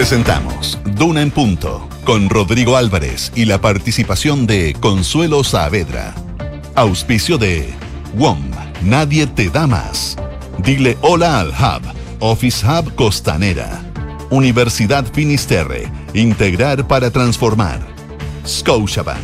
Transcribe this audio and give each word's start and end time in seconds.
Presentamos 0.00 0.78
Duna 0.96 1.20
en 1.20 1.30
Punto 1.30 1.86
con 2.04 2.30
Rodrigo 2.30 2.78
Álvarez 2.78 3.30
y 3.34 3.44
la 3.44 3.60
participación 3.60 4.46
de 4.46 4.74
Consuelo 4.80 5.44
Saavedra. 5.44 6.14
Auspicio 6.74 7.36
de 7.36 7.74
WOM, 8.14 8.40
nadie 8.80 9.26
te 9.26 9.50
da 9.50 9.66
más. 9.66 10.16
Dile 10.56 10.96
hola 11.02 11.38
al 11.38 11.48
Hub, 11.48 11.82
Office 12.18 12.66
Hub 12.66 12.94
Costanera. 12.94 13.82
Universidad 14.30 15.04
Finisterre, 15.04 15.92
integrar 16.14 16.88
para 16.88 17.10
transformar. 17.10 17.86
Scotiabank. 18.46 19.20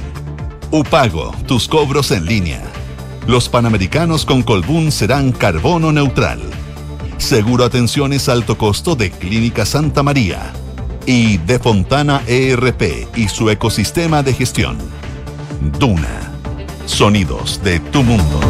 Upago, 0.73 1.35
tus 1.47 1.69
cobros 1.69 2.11
en 2.11 2.27
línea. 2.27 2.63
Los 3.27 3.49
Panamericanos 3.49 4.27
con 4.27 4.43
Colbún 4.43 4.93
serán 4.93 5.33
carbono 5.33 5.91
neutral. 5.91 6.43
Seguro 7.17 7.65
Atenciones 7.65 8.29
Alto 8.29 8.59
Costo 8.59 8.95
de 8.95 9.11
Clínica 9.11 9.65
Santa 9.65 10.03
María. 10.03 10.53
Y 11.09 11.39
de 11.39 11.61
Fontana 11.61 12.21
ERP 12.27 13.17
y 13.17 13.29
su 13.29 13.49
ecosistema 13.49 14.25
de 14.25 14.35
gestión. 14.35 14.77
Duna. 15.79 16.33
Sonidos 16.85 17.63
de 17.63 17.79
tu 17.79 18.03
mundo. 18.03 18.41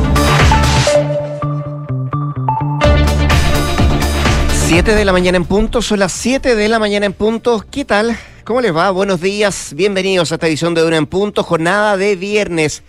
7 4.69 4.95
de 4.95 5.05
la 5.05 5.13
mañana 5.13 5.37
en 5.37 5.45
punto, 5.45 5.83
son 5.83 5.99
las 5.99 6.13
7 6.13 6.57
de 6.57 6.69
la 6.69 6.79
mañana 6.79 7.05
en 7.05 7.13
punto. 7.13 7.63
¿Qué 7.71 7.85
tal? 7.85 8.17
¿Cómo 8.45 8.63
les 8.63 8.75
va? 8.75 8.91
Buenos 8.91 9.21
días, 9.21 9.75
bienvenidos 9.75 10.33
a 10.33 10.37
esta 10.37 10.47
edición 10.47 10.73
de 10.73 10.81
Duna 10.81 10.97
en 10.97 11.07
Punto, 11.07 11.43
jornada 11.43 11.99
de 11.99 12.17
viernes 12.17 12.83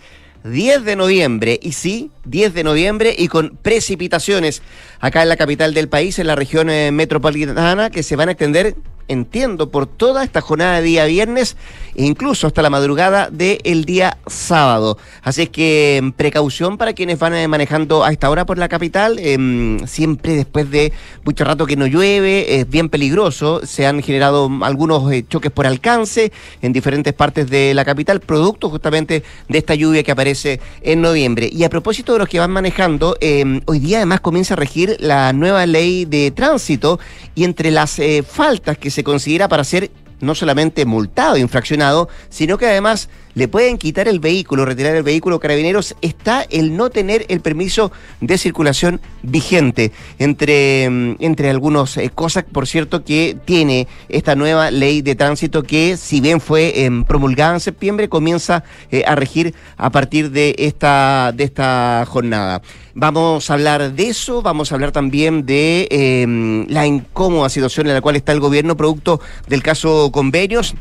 10 0.44 0.84
de 0.84 0.96
noviembre. 0.96 1.60
Y 1.62 1.72
sí, 1.72 2.10
10 2.24 2.54
de 2.54 2.64
noviembre 2.64 3.14
y 3.16 3.28
con 3.28 3.58
precipitaciones 3.60 4.62
acá 4.98 5.22
en 5.22 5.28
la 5.28 5.36
capital 5.36 5.74
del 5.74 5.88
país, 5.88 6.18
en 6.18 6.26
la 6.26 6.36
región 6.36 6.70
eh, 6.70 6.90
metropolitana, 6.90 7.90
que 7.90 8.02
se 8.02 8.16
van 8.16 8.28
a 8.28 8.32
extender 8.32 8.74
entiendo, 9.08 9.70
por 9.70 9.86
toda 9.86 10.22
esta 10.22 10.40
jornada 10.40 10.76
de 10.76 10.82
día 10.82 11.04
viernes 11.06 11.56
e 11.94 12.04
incluso 12.04 12.46
hasta 12.46 12.62
la 12.62 12.70
madrugada 12.70 13.28
del 13.30 13.84
día 13.84 14.18
sábado. 14.26 14.98
Así 15.22 15.42
es 15.42 15.50
que 15.50 16.00
mm, 16.02 16.10
precaución 16.12 16.78
para 16.78 16.92
quienes 16.92 17.18
van 17.18 17.34
eh, 17.34 17.48
manejando 17.48 18.04
a 18.04 18.12
esta 18.12 18.30
hora 18.30 18.46
por 18.46 18.58
la 18.58 18.68
capital, 18.68 19.18
em, 19.18 19.84
siempre 19.86 20.36
después 20.36 20.70
de 20.70 20.92
mucho 21.24 21.44
rato 21.44 21.66
que 21.66 21.76
no 21.76 21.86
llueve, 21.86 22.60
es 22.60 22.68
bien 22.68 22.88
peligroso, 22.88 23.66
se 23.66 23.86
han 23.86 24.02
generado 24.02 24.50
algunos 24.62 25.10
eh, 25.12 25.24
choques 25.28 25.50
por 25.50 25.66
alcance 25.66 26.32
en 26.62 26.72
diferentes 26.72 27.12
partes 27.14 27.50
de 27.50 27.74
la 27.74 27.84
capital, 27.84 28.20
producto 28.20 28.70
justamente 28.70 29.24
de 29.48 29.58
esta 29.58 29.74
lluvia 29.74 30.02
que 30.02 30.12
aparece 30.12 30.60
en 30.82 31.00
noviembre. 31.00 31.48
Y 31.52 31.64
a 31.64 31.70
propósito 31.70 32.12
de 32.12 32.20
los 32.20 32.28
que 32.28 32.38
van 32.38 32.50
manejando, 32.50 33.16
em, 33.20 33.60
hoy 33.66 33.80
día 33.80 33.98
además 33.98 34.20
comienza 34.20 34.54
a 34.54 34.56
regir 34.56 34.96
la 35.00 35.32
nueva 35.32 35.66
ley 35.66 36.04
de 36.04 36.30
tránsito 36.30 37.00
y 37.34 37.44
entre 37.44 37.70
las 37.70 37.98
eh, 37.98 38.22
faltas 38.22 38.78
que 38.78 38.90
se 38.90 38.97
se 38.98 39.04
considera 39.04 39.46
para 39.46 39.62
ser 39.62 39.92
no 40.18 40.34
solamente 40.34 40.84
multado, 40.84 41.36
infraccionado, 41.36 42.08
sino 42.30 42.58
que 42.58 42.66
además 42.66 43.08
le 43.38 43.46
pueden 43.46 43.78
quitar 43.78 44.08
el 44.08 44.18
vehículo, 44.18 44.64
retirar 44.64 44.96
el 44.96 45.04
vehículo 45.04 45.38
carabineros, 45.38 45.94
está 46.02 46.42
el 46.42 46.76
no 46.76 46.90
tener 46.90 47.24
el 47.28 47.40
permiso 47.40 47.92
de 48.20 48.36
circulación 48.36 49.00
vigente. 49.22 49.92
Entre, 50.18 50.90
mm, 50.90 51.16
entre 51.20 51.48
algunas 51.48 51.96
eh, 51.98 52.10
cosas, 52.12 52.44
por 52.50 52.66
cierto, 52.66 53.04
que 53.04 53.36
tiene 53.44 53.86
esta 54.08 54.34
nueva 54.34 54.72
ley 54.72 55.02
de 55.02 55.14
tránsito 55.14 55.62
que, 55.62 55.96
si 55.96 56.20
bien 56.20 56.40
fue 56.40 56.90
promulgada 57.06 57.54
en 57.54 57.60
septiembre, 57.60 58.08
comienza 58.08 58.64
eh, 58.90 59.04
a 59.06 59.14
regir 59.14 59.54
a 59.76 59.90
partir 59.90 60.32
de 60.32 60.56
esta, 60.58 61.30
de 61.32 61.44
esta 61.44 62.04
jornada. 62.08 62.60
Vamos 62.94 63.48
a 63.50 63.54
hablar 63.54 63.92
de 63.92 64.08
eso, 64.08 64.42
vamos 64.42 64.72
a 64.72 64.74
hablar 64.74 64.90
también 64.90 65.46
de 65.46 65.86
em, 65.92 66.66
la 66.68 66.88
incómoda 66.88 67.48
situación 67.48 67.86
en 67.86 67.94
la 67.94 68.00
cual 68.00 68.16
está 68.16 68.32
el 68.32 68.40
gobierno 68.40 68.76
producto 68.76 69.20
del 69.46 69.62
caso 69.62 70.10
convenios 70.10 70.74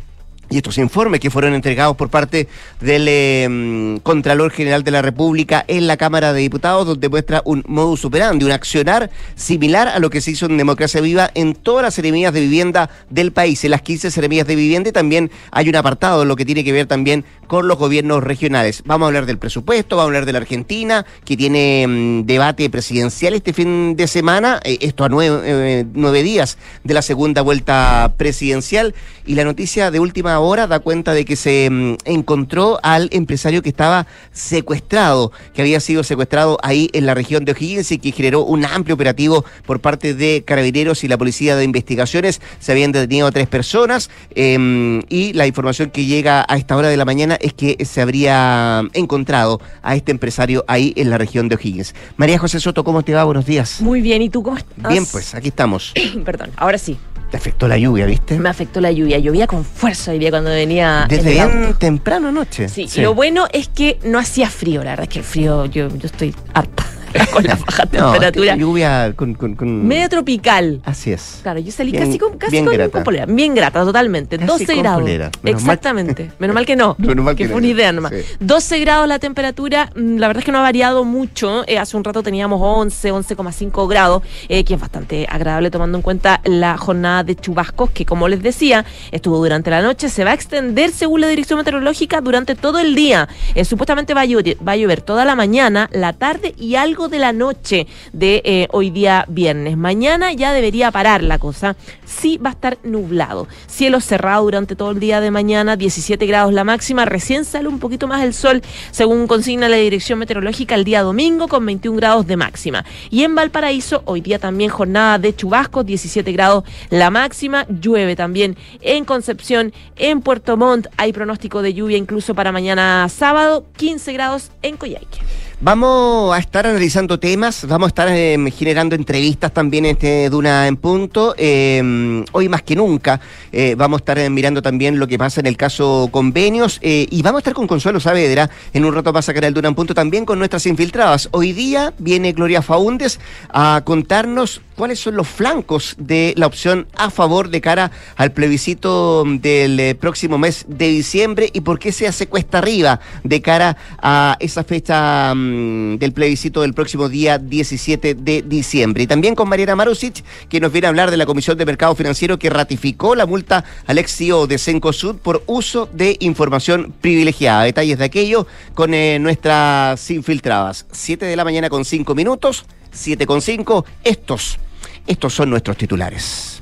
y 0.49 0.57
estos 0.57 0.77
informes 0.77 1.19
que 1.19 1.29
fueron 1.29 1.53
entregados 1.53 1.95
por 1.95 2.09
parte 2.09 2.47
del 2.79 3.07
em, 3.07 3.99
Contralor 3.99 4.51
General 4.51 4.83
de 4.83 4.91
la 4.91 5.01
República 5.01 5.63
en 5.67 5.87
la 5.87 5.97
Cámara 5.97 6.33
de 6.33 6.41
Diputados, 6.41 6.87
donde 6.87 7.09
muestra 7.09 7.41
un 7.45 7.63
modus 7.67 8.05
operandi, 8.05 8.45
un 8.45 8.51
accionar 8.51 9.09
similar 9.35 9.87
a 9.87 9.99
lo 9.99 10.09
que 10.09 10.21
se 10.21 10.31
hizo 10.31 10.45
en 10.45 10.57
Democracia 10.57 11.01
Viva 11.01 11.31
en 11.33 11.53
todas 11.53 11.83
las 11.83 11.93
seremías 11.93 12.33
de 12.33 12.41
vivienda 12.41 12.89
del 13.09 13.31
país, 13.31 13.63
en 13.63 13.71
las 13.71 13.81
15 13.81 14.11
seremías 14.11 14.47
de 14.47 14.55
vivienda, 14.55 14.89
y 14.89 14.93
también 14.93 15.31
hay 15.51 15.69
un 15.69 15.75
apartado 15.75 16.21
en 16.21 16.27
lo 16.27 16.35
que 16.35 16.45
tiene 16.45 16.63
que 16.63 16.71
ver 16.71 16.85
también 16.85 17.25
con 17.47 17.67
los 17.67 17.77
gobiernos 17.77 18.23
regionales. 18.23 18.83
Vamos 18.85 19.05
a 19.05 19.07
hablar 19.07 19.25
del 19.25 19.37
presupuesto, 19.37 19.95
vamos 19.95 20.07
a 20.07 20.09
hablar 20.09 20.25
de 20.25 20.33
la 20.33 20.39
Argentina, 20.39 21.05
que 21.25 21.37
tiene 21.37 21.83
em, 21.83 22.25
debate 22.25 22.69
presidencial 22.69 23.33
este 23.33 23.53
fin 23.53 23.95
de 23.95 24.07
semana, 24.07 24.59
eh, 24.63 24.77
esto 24.81 25.03
a 25.03 25.09
eh, 25.23 25.85
nueve 25.93 26.23
días 26.23 26.57
de 26.83 26.93
la 26.93 27.01
segunda 27.01 27.41
vuelta 27.41 28.13
presidencial, 28.17 28.93
y 29.25 29.35
la 29.35 29.43
noticia 29.43 29.91
de 29.91 29.99
última 29.99 30.36
ahora 30.37 30.67
da 30.67 30.79
cuenta 30.79 31.13
de 31.13 31.25
que 31.25 31.35
se 31.35 31.69
mm, 31.69 31.97
encontró 32.05 32.79
al 32.83 33.09
empresario 33.11 33.61
que 33.61 33.69
estaba 33.69 34.07
secuestrado, 34.31 35.31
que 35.53 35.61
había 35.61 35.79
sido 35.79 36.03
secuestrado 36.03 36.57
ahí 36.63 36.89
en 36.93 37.05
la 37.05 37.13
región 37.13 37.43
de 37.43 37.51
O'Higgins 37.51 37.91
y 37.91 37.97
que 37.97 38.11
generó 38.11 38.43
un 38.43 38.63
amplio 38.63 38.95
operativo 38.95 39.43
por 39.65 39.79
parte 39.79 40.13
de 40.13 40.43
carabineros 40.45 41.03
y 41.03 41.07
la 41.07 41.17
policía 41.17 41.55
de 41.55 41.63
investigaciones. 41.63 42.39
Se 42.59 42.71
habían 42.71 42.91
detenido 42.91 43.27
a 43.27 43.31
tres 43.31 43.47
personas 43.47 44.09
em, 44.35 45.01
y 45.09 45.33
la 45.33 45.47
información 45.47 45.89
que 45.89 46.05
llega 46.05 46.45
a 46.47 46.57
esta 46.57 46.77
hora 46.77 46.89
de 46.89 46.97
la 46.97 47.05
mañana 47.05 47.37
es 47.41 47.53
que 47.53 47.83
se 47.83 48.01
habría 48.01 48.83
encontrado 48.93 49.59
a 49.81 49.95
este 49.95 50.11
empresario 50.11 50.63
ahí 50.67 50.93
en 50.95 51.09
la 51.09 51.17
región 51.17 51.49
de 51.49 51.55
O'Higgins. 51.55 51.95
María 52.15 52.37
José 52.37 52.59
Soto, 52.59 52.83
¿cómo 52.83 53.01
te 53.03 53.13
va? 53.13 53.23
Buenos 53.23 53.45
días. 53.45 53.81
Muy 53.81 54.01
bien, 54.01 54.21
¿y 54.21 54.29
tú 54.29 54.43
cómo 54.43 54.57
estás? 54.57 54.91
Bien, 54.91 55.05
pues 55.07 55.33
aquí 55.33 55.47
estamos. 55.47 55.93
Perdón, 56.25 56.51
ahora 56.57 56.77
sí. 56.77 56.97
Te 57.29 57.37
afectó 57.37 57.67
la 57.67 57.77
lluvia, 57.77 58.05
¿viste? 58.05 58.39
Me 58.39 58.49
afectó 58.49 58.79
la 58.79 58.91
lluvia. 58.91 59.19
Llovía 59.19 59.47
con 59.47 59.65
fuerza 59.65 60.11
hoy 60.11 60.19
día 60.19 60.29
cuando 60.29 60.49
venía. 60.49 61.05
Desde 61.09 61.31
bien 61.31 61.75
temprano 61.77 62.29
anoche. 62.29 62.69
Sí, 62.69 62.87
lo 62.97 63.13
bueno 63.13 63.47
es 63.51 63.67
que 63.67 63.99
no 64.03 64.17
hacía 64.17 64.49
frío. 64.49 64.83
La 64.83 64.91
verdad 64.91 65.03
es 65.03 65.09
que 65.09 65.19
el 65.19 65.25
frío, 65.25 65.65
yo, 65.65 65.89
yo 65.89 66.05
estoy 66.05 66.33
harta. 66.53 66.85
con 67.33 67.43
la 67.43 67.55
baja 67.55 67.85
temperatura. 67.85 68.55
lluvia 68.55 69.13
con, 69.15 69.33
con, 69.33 69.87
Medio 69.87 70.09
tropical. 70.09 70.81
Así 70.83 71.11
es. 71.11 71.39
Claro, 71.43 71.59
yo 71.59 71.71
salí 71.71 71.91
casi 71.91 72.17
con 72.17 72.37
casi 72.37 72.51
bien 72.51 72.65
con, 72.65 72.73
grata. 72.73 73.03
polera. 73.03 73.25
Bien 73.25 73.55
grata, 73.55 73.83
totalmente. 73.83 74.37
12 74.37 74.75
grados. 74.75 75.09
Exactamente. 75.43 76.31
Menos 76.39 76.53
mal 76.53 76.65
que 76.65 76.75
no. 76.75 76.95
Menos 76.99 77.23
mal 77.23 77.35
que, 77.35 77.43
que 77.43 77.49
fue 77.49 77.57
una 77.57 77.67
idea 77.67 77.91
nomás. 77.91 78.13
12 78.39 78.79
grados 78.79 79.07
la 79.07 79.19
temperatura. 79.19 79.89
Mm, 79.95 80.17
la 80.17 80.27
verdad 80.27 80.41
es 80.41 80.45
que 80.45 80.51
no 80.51 80.59
ha 80.59 80.63
variado 80.63 81.03
mucho. 81.03 81.63
Eh, 81.67 81.77
hace 81.77 81.97
un 81.97 82.03
rato 82.03 82.23
teníamos 82.23 82.59
11, 82.61 83.13
11,5 83.13 83.87
grados, 83.87 84.23
eh, 84.49 84.63
que 84.63 84.73
es 84.73 84.79
bastante 84.79 85.27
agradable 85.29 85.71
tomando 85.71 85.97
en 85.97 86.01
cuenta 86.01 86.41
la 86.43 86.77
jornada 86.77 87.23
de 87.23 87.35
chubascos, 87.35 87.91
que 87.91 88.05
como 88.05 88.27
les 88.27 88.41
decía, 88.41 88.85
estuvo 89.11 89.37
durante 89.37 89.69
la 89.69 89.81
noche. 89.81 90.09
Se 90.09 90.23
va 90.23 90.31
a 90.31 90.33
extender, 90.33 90.91
según 90.91 91.21
la 91.21 91.27
Dirección 91.27 91.57
Meteorológica, 91.59 92.21
durante 92.21 92.55
todo 92.55 92.79
el 92.79 92.95
día. 92.95 93.27
Eh, 93.55 93.65
supuestamente 93.65 94.13
va 94.13 94.21
a, 94.21 94.25
llover, 94.25 94.57
va 94.65 94.73
a 94.73 94.77
llover 94.77 95.01
toda 95.01 95.25
la 95.25 95.35
mañana, 95.35 95.89
la 95.91 96.13
tarde 96.13 96.53
y 96.57 96.75
algo 96.75 96.96
de 96.97 97.19
la 97.19 97.31
noche 97.31 97.85
de 98.11 98.41
eh, 98.43 98.67
hoy 98.71 98.89
día 98.89 99.25
viernes. 99.27 99.77
Mañana 99.77 100.33
ya 100.33 100.51
debería 100.51 100.91
parar 100.91 101.21
la 101.21 101.37
cosa. 101.37 101.75
Sí 102.05 102.39
va 102.39 102.49
a 102.49 102.53
estar 102.53 102.79
nublado. 102.83 103.47
Cielo 103.67 104.01
cerrado 104.01 104.43
durante 104.43 104.75
todo 104.75 104.89
el 104.91 104.99
día 104.99 105.21
de 105.21 105.29
mañana, 105.29 105.75
17 105.75 106.25
grados 106.25 106.51
la 106.53 106.63
máxima. 106.63 107.05
Recién 107.05 107.45
sale 107.45 107.67
un 107.67 107.77
poquito 107.77 108.07
más 108.07 108.23
el 108.23 108.33
sol, 108.33 108.63
según 108.89 109.27
consigna 109.27 109.69
la 109.69 109.77
Dirección 109.77 110.17
Meteorológica, 110.17 110.73
el 110.73 110.85
día 110.85 111.03
domingo 111.03 111.47
con 111.47 111.63
21 111.67 111.97
grados 111.97 112.25
de 112.25 112.35
máxima. 112.35 112.83
Y 113.11 113.23
en 113.23 113.35
Valparaíso, 113.35 114.01
hoy 114.05 114.21
día 114.21 114.39
también 114.39 114.71
jornada 114.71 115.19
de 115.19 115.35
chubascos, 115.35 115.85
17 115.85 116.31
grados 116.31 116.63
la 116.89 117.11
máxima. 117.11 117.67
Llueve 117.69 118.15
también 118.15 118.57
en 118.81 119.05
Concepción, 119.05 119.71
en 119.97 120.21
Puerto 120.21 120.57
Montt. 120.57 120.87
Hay 120.97 121.13
pronóstico 121.13 121.61
de 121.61 121.75
lluvia 121.75 121.97
incluso 121.97 122.33
para 122.33 122.51
mañana 122.51 123.07
sábado, 123.09 123.65
15 123.77 124.13
grados 124.13 124.51
en 124.63 124.77
Coyhaique. 124.77 125.19
Vamos 125.59 126.35
a 126.35 126.37
estar 126.37 126.67
analizando 126.67 127.19
temas, 127.19 127.65
vamos 127.65 127.87
a 127.87 127.89
estar 127.89 128.07
em, 128.09 128.51
generando 128.51 128.93
entrevistas 128.93 129.51
también 129.51 129.85
en 129.85 129.93
este 129.93 130.29
Duna 130.29 130.67
en 130.67 130.77
Punto. 130.77 131.33
Em, 131.35 132.23
hoy 132.31 132.47
más 132.47 132.61
que 132.61 132.75
nunca 132.75 133.19
eh, 133.51 133.73
vamos 133.75 133.97
a 133.97 134.01
estar 134.01 134.19
em, 134.19 134.31
mirando 134.31 134.61
también 134.61 134.99
lo 134.99 135.07
que 135.07 135.17
pasa 135.17 135.39
en 135.39 135.47
el 135.47 135.57
caso 135.57 136.09
convenios 136.11 136.77
eh, 136.83 137.07
y 137.09 137.23
vamos 137.23 137.39
a 137.39 137.41
estar 137.41 137.53
con 137.55 137.65
Consuelo 137.65 137.99
Saavedra 137.99 138.51
en 138.71 138.85
un 138.85 138.93
rato 138.93 139.11
para 139.11 139.23
sacar 139.23 139.45
el 139.45 139.53
Duna 139.55 139.69
en 139.69 139.73
Punto 139.73 139.95
también 139.95 140.25
con 140.25 140.37
nuestras 140.37 140.67
infiltradas. 140.67 141.27
Hoy 141.31 141.53
día 141.53 141.91
viene 141.97 142.33
Gloria 142.33 142.61
Faúndes 142.61 143.19
a 143.49 143.81
contarnos 143.83 144.61
cuáles 144.77 144.99
son 144.99 145.15
los 145.15 145.27
flancos 145.27 145.95
de 145.97 146.33
la 146.37 146.45
opción 146.45 146.87
a 146.95 147.09
favor 147.09 147.49
de 147.49 147.61
cara 147.61 147.91
al 148.15 148.31
plebiscito 148.31 149.23
del 149.25 149.79
eh, 149.79 149.95
próximo 149.95 150.37
mes 150.37 150.65
de 150.67 150.87
diciembre 150.89 151.49
y 151.51 151.61
por 151.61 151.79
qué 151.79 151.91
se 151.91 152.07
hace 152.07 152.27
cuesta 152.27 152.59
arriba 152.59 152.99
de 153.23 153.41
cara 153.41 153.75
a 153.97 154.37
esa 154.39 154.63
fecha 154.63 155.33
mm, 155.33 155.97
del 155.97 156.13
plebiscito 156.13 156.61
del 156.61 156.75
próximo 156.75 157.09
día 157.09 157.39
17 157.39 158.13
de 158.13 158.43
diciembre. 158.43 159.03
Y 159.03 159.07
también 159.07 159.33
con 159.33 159.49
Mariana 159.49 159.75
Marusic, 159.75 160.23
que 160.47 160.59
nos 160.59 160.71
viene 160.71 160.85
a 160.85 160.89
hablar 160.89 161.09
de 161.09 161.17
la 161.17 161.25
Comisión 161.25 161.57
de 161.57 161.65
Mercado 161.65 161.95
Financiero 161.95 162.37
que 162.37 162.51
ratificó 162.51 163.15
la 163.15 163.25
multa 163.25 163.65
al 163.87 163.97
ex 163.97 164.15
CEO 164.15 164.45
de 164.45 164.59
Cencosud 164.59 165.15
por 165.15 165.41
uso 165.47 165.89
de 165.91 166.17
información 166.19 166.93
privilegiada. 167.01 167.63
Detalles 167.63 167.97
de 167.97 168.05
aquello 168.05 168.45
con 168.75 168.93
eh, 168.93 169.17
nuestras 169.17 170.11
infiltradas. 170.11 170.85
7 170.91 171.25
de 171.25 171.35
la 171.35 171.43
mañana 171.43 171.67
con 171.67 171.83
5 171.83 172.13
minutos, 172.13 172.65
7 172.91 173.25
con 173.25 173.41
5, 173.41 173.83
estos 174.03 174.59
estos 175.07 175.33
son 175.33 175.49
nuestros 175.49 175.77
titulares. 175.77 176.61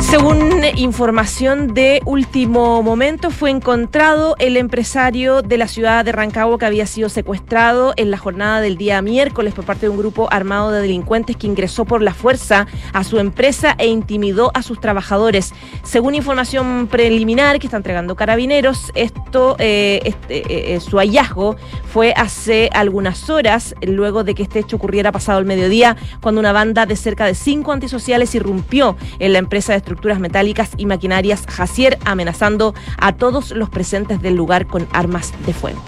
Según 0.00 0.53
información 0.70 1.74
de 1.74 2.00
último 2.06 2.82
momento, 2.82 3.30
fue 3.30 3.50
encontrado 3.50 4.34
el 4.38 4.56
empresario 4.56 5.42
de 5.42 5.58
la 5.58 5.68
ciudad 5.68 6.04
de 6.04 6.12
Rancagua 6.12 6.58
que 6.58 6.66
había 6.66 6.86
sido 6.86 7.08
secuestrado 7.08 7.92
en 7.96 8.10
la 8.10 8.18
jornada 8.18 8.60
del 8.60 8.76
día 8.76 9.02
miércoles 9.02 9.52
por 9.52 9.64
parte 9.64 9.86
de 9.86 9.90
un 9.90 9.98
grupo 9.98 10.28
armado 10.30 10.70
de 10.70 10.80
delincuentes 10.80 11.36
que 11.36 11.46
ingresó 11.46 11.84
por 11.84 12.02
la 12.02 12.14
fuerza 12.14 12.66
a 12.92 13.04
su 13.04 13.18
empresa 13.18 13.74
e 13.78 13.88
intimidó 13.88 14.50
a 14.54 14.62
sus 14.62 14.80
trabajadores. 14.80 15.52
Según 15.82 16.14
información 16.14 16.86
preliminar 16.86 17.58
que 17.58 17.66
está 17.66 17.76
entregando 17.76 18.16
Carabineros, 18.16 18.90
esto, 18.94 19.56
eh, 19.58 20.00
este, 20.04 20.38
eh, 20.38 20.74
eh, 20.76 20.80
su 20.80 20.98
hallazgo 20.98 21.56
fue 21.92 22.14
hace 22.16 22.70
algunas 22.72 23.28
horas, 23.28 23.74
luego 23.82 24.24
de 24.24 24.34
que 24.34 24.44
este 24.44 24.60
hecho 24.60 24.76
ocurriera 24.76 25.12
pasado 25.12 25.38
el 25.38 25.44
mediodía, 25.44 25.96
cuando 26.20 26.40
una 26.40 26.52
banda 26.52 26.86
de 26.86 26.96
cerca 26.96 27.26
de 27.26 27.34
cinco 27.34 27.72
antisociales 27.72 28.34
irrumpió 28.34 28.96
en 29.18 29.32
la 29.32 29.38
empresa 29.38 29.72
de 29.72 29.78
estructura 29.78 30.18
metálicas 30.18 30.53
y 30.76 30.86
maquinarias 30.86 31.44
Jacier, 31.46 31.98
amenazando 32.04 32.74
a 32.98 33.12
todos 33.12 33.50
los 33.50 33.68
presentes 33.70 34.22
del 34.22 34.34
lugar 34.34 34.66
con 34.66 34.86
armas 34.92 35.32
de 35.46 35.52
fuego. 35.52 35.82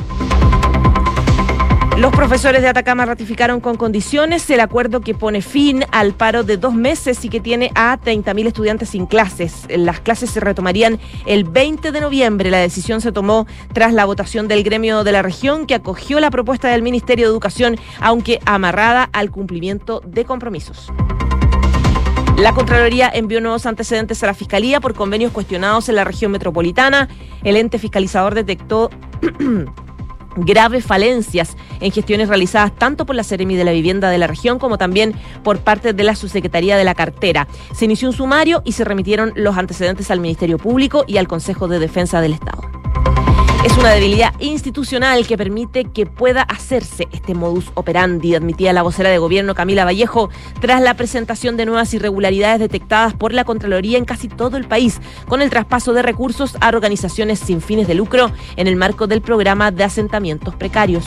Los 1.99 2.13
profesores 2.13 2.61
de 2.61 2.69
Atacama 2.69 3.07
ratificaron 3.07 3.59
con 3.59 3.77
condiciones 3.79 4.51
el 4.51 4.61
acuerdo 4.61 5.01
que 5.01 5.15
pone 5.15 5.41
fin 5.41 5.83
al 5.93 6.13
paro 6.13 6.45
de 6.45 6.59
dos 6.59 6.75
meses 6.75 7.25
y 7.25 7.31
que 7.31 7.41
tiene 7.41 7.73
a 7.75 7.99
30.000 7.99 8.49
estudiantes 8.49 8.91
sin 8.91 9.07
clases. 9.07 9.67
Las 9.71 10.01
clases 10.01 10.29
se 10.29 10.41
retomarían 10.41 11.01
el 11.25 11.45
20 11.45 11.93
de 11.93 12.01
noviembre. 12.03 12.51
La 12.51 12.59
decisión 12.59 13.01
se 13.01 13.13
tomó 13.13 13.47
tras 13.73 13.95
la 13.95 14.05
votación 14.05 14.47
del 14.47 14.63
gremio 14.63 15.05
de 15.05 15.13
la 15.13 15.23
región 15.23 15.67
que 15.67 15.75
acogió 15.75 16.21
la 16.21 16.31
propuesta 16.31 16.69
del 16.69 16.83
Ministerio 16.83 17.25
de 17.25 17.33
Educación, 17.33 17.79
aunque 17.99 18.41
amarrada 18.45 19.09
al 19.15 19.31
cumplimiento 19.31 20.03
de 20.05 20.27
compromisos. 20.27 20.93
La 22.37 22.53
Contraloría 22.53 23.11
envió 23.13 23.41
nuevos 23.41 23.65
antecedentes 23.65 24.23
a 24.23 24.27
la 24.27 24.35
Fiscalía 24.35 24.79
por 24.79 24.95
convenios 24.95 25.33
cuestionados 25.33 25.89
en 25.89 25.95
la 25.95 26.05
región 26.05 26.31
metropolitana. 26.31 27.09
El 27.43 27.57
ente 27.57 27.79
fiscalizador 27.79 28.35
detectó 28.35 28.91
graves 30.37 30.85
falencias 30.85 31.57
en 31.81 31.91
gestiones 31.93 32.29
realizadas 32.29 32.75
tanto 32.75 33.07
por 33.07 33.17
la 33.17 33.25
Seremi 33.25 33.57
de 33.57 33.65
la 33.65 33.73
Vivienda 33.73 34.11
de 34.11 34.19
la 34.19 34.27
región 34.27 34.59
como 34.59 34.77
también 34.77 35.15
por 35.43 35.61
parte 35.61 35.95
de 35.95 36.05
la 36.05 36.15
Subsecretaría 36.15 36.77
de 36.77 36.85
la 36.85 36.95
Cartera. 36.95 37.49
Se 37.75 37.87
inició 37.87 38.09
un 38.09 38.15
sumario 38.15 38.61
y 38.67 38.73
se 38.73 38.85
remitieron 38.85 39.33
los 39.35 39.57
antecedentes 39.57 40.11
al 40.11 40.21
Ministerio 40.21 40.59
Público 40.59 41.05
y 41.07 41.17
al 41.17 41.29
Consejo 41.29 41.69
de 41.69 41.79
Defensa 41.79 42.21
del 42.21 42.35
Estado. 42.35 42.76
Es 43.67 43.77
una 43.77 43.91
debilidad 43.91 44.33
institucional 44.39 45.27
que 45.27 45.37
permite 45.37 45.87
que 45.87 46.07
pueda 46.07 46.43
hacerse 46.43 47.09
este 47.11 47.35
modus 47.35 47.73
operandi, 47.75 48.37
admitía 48.37 48.73
la 48.73 48.83
vocera 48.83 49.11
de 49.11 49.19
gobierno 49.19 49.57
Camila 49.57 49.85
Vallejo, 49.85 50.31
tras 50.61 50.81
la 50.81 50.95
presentación 50.95 51.57
de 51.57 51.67
nuevas 51.67 51.93
irregularidades 51.93 52.61
detectadas 52.61 53.15
por 53.15 53.35
la 53.35 53.43
Contraloría 53.43 53.99
en 53.99 54.05
casi 54.05 54.29
todo 54.29 54.57
el 54.57 54.69
país, 54.69 55.01
con 55.27 55.43
el 55.43 55.51
traspaso 55.51 55.95
de 55.95 56.03
recursos 56.03 56.57
a 56.61 56.69
organizaciones 56.69 57.41
sin 57.41 57.61
fines 57.61 57.89
de 57.89 57.97
lucro 57.97 58.31
en 58.55 58.69
el 58.69 58.77
marco 58.77 59.09
del 59.09 59.21
programa 59.21 59.73
de 59.73 59.83
asentamientos 59.83 60.55
precarios. 60.55 61.05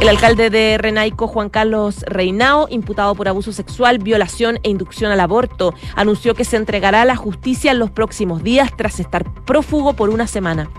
El 0.00 0.08
alcalde 0.08 0.48
de 0.48 0.78
Renaico, 0.78 1.28
Juan 1.28 1.50
Carlos 1.50 2.04
Reinao, 2.06 2.68
imputado 2.70 3.14
por 3.14 3.28
abuso 3.28 3.52
sexual, 3.52 3.98
violación 3.98 4.58
e 4.62 4.70
inducción 4.70 5.12
al 5.12 5.20
aborto, 5.20 5.74
anunció 5.94 6.34
que 6.34 6.46
se 6.46 6.56
entregará 6.56 7.02
a 7.02 7.04
la 7.04 7.16
justicia 7.16 7.70
en 7.70 7.78
los 7.78 7.90
próximos 7.90 8.42
días 8.42 8.70
tras 8.74 8.98
estar 8.98 9.30
prófugo 9.44 9.92
por 9.92 10.08
una 10.08 10.26
semana. 10.26 10.70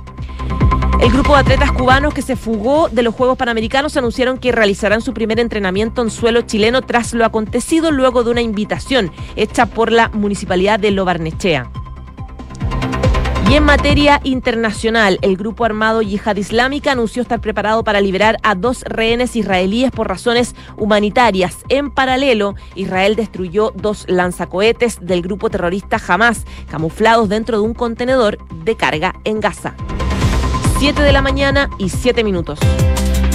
El 1.01 1.11
grupo 1.11 1.33
de 1.35 1.41
atletas 1.41 1.71
cubanos 1.71 2.15
que 2.15 2.23
se 2.23 2.35
fugó 2.35 2.89
de 2.89 3.03
los 3.03 3.13
Juegos 3.13 3.37
Panamericanos 3.37 3.95
anunciaron 3.95 4.39
que 4.39 4.51
realizarán 4.51 5.01
su 5.01 5.13
primer 5.13 5.39
entrenamiento 5.39 6.01
en 6.01 6.09
suelo 6.09 6.41
chileno 6.41 6.81
tras 6.81 7.13
lo 7.13 7.23
acontecido 7.23 7.91
luego 7.91 8.23
de 8.23 8.31
una 8.31 8.41
invitación 8.41 9.11
hecha 9.35 9.67
por 9.67 9.91
la 9.91 10.09
municipalidad 10.09 10.79
de 10.79 10.89
Lobarnechea. 10.89 11.71
Y 13.51 13.55
en 13.55 13.65
materia 13.65 14.21
internacional, 14.23 15.19
el 15.21 15.35
grupo 15.35 15.65
armado 15.65 16.01
Yihad 16.01 16.37
Islámica 16.37 16.93
anunció 16.93 17.21
estar 17.21 17.41
preparado 17.41 17.83
para 17.83 17.99
liberar 17.99 18.37
a 18.43 18.55
dos 18.55 18.81
rehenes 18.83 19.35
israelíes 19.35 19.91
por 19.91 20.07
razones 20.07 20.55
humanitarias. 20.77 21.57
En 21.67 21.91
paralelo, 21.91 22.55
Israel 22.75 23.17
destruyó 23.17 23.73
dos 23.75 24.05
lanzacohetes 24.07 24.99
del 25.01 25.21
grupo 25.21 25.49
terrorista 25.49 25.99
Hamas, 26.07 26.45
camuflados 26.69 27.27
dentro 27.27 27.57
de 27.57 27.63
un 27.65 27.73
contenedor 27.73 28.37
de 28.63 28.77
carga 28.77 29.15
en 29.25 29.41
Gaza. 29.41 29.75
7 30.79 31.01
de 31.01 31.11
la 31.11 31.21
mañana 31.21 31.69
y 31.77 31.89
7 31.89 32.23
minutos. 32.23 32.57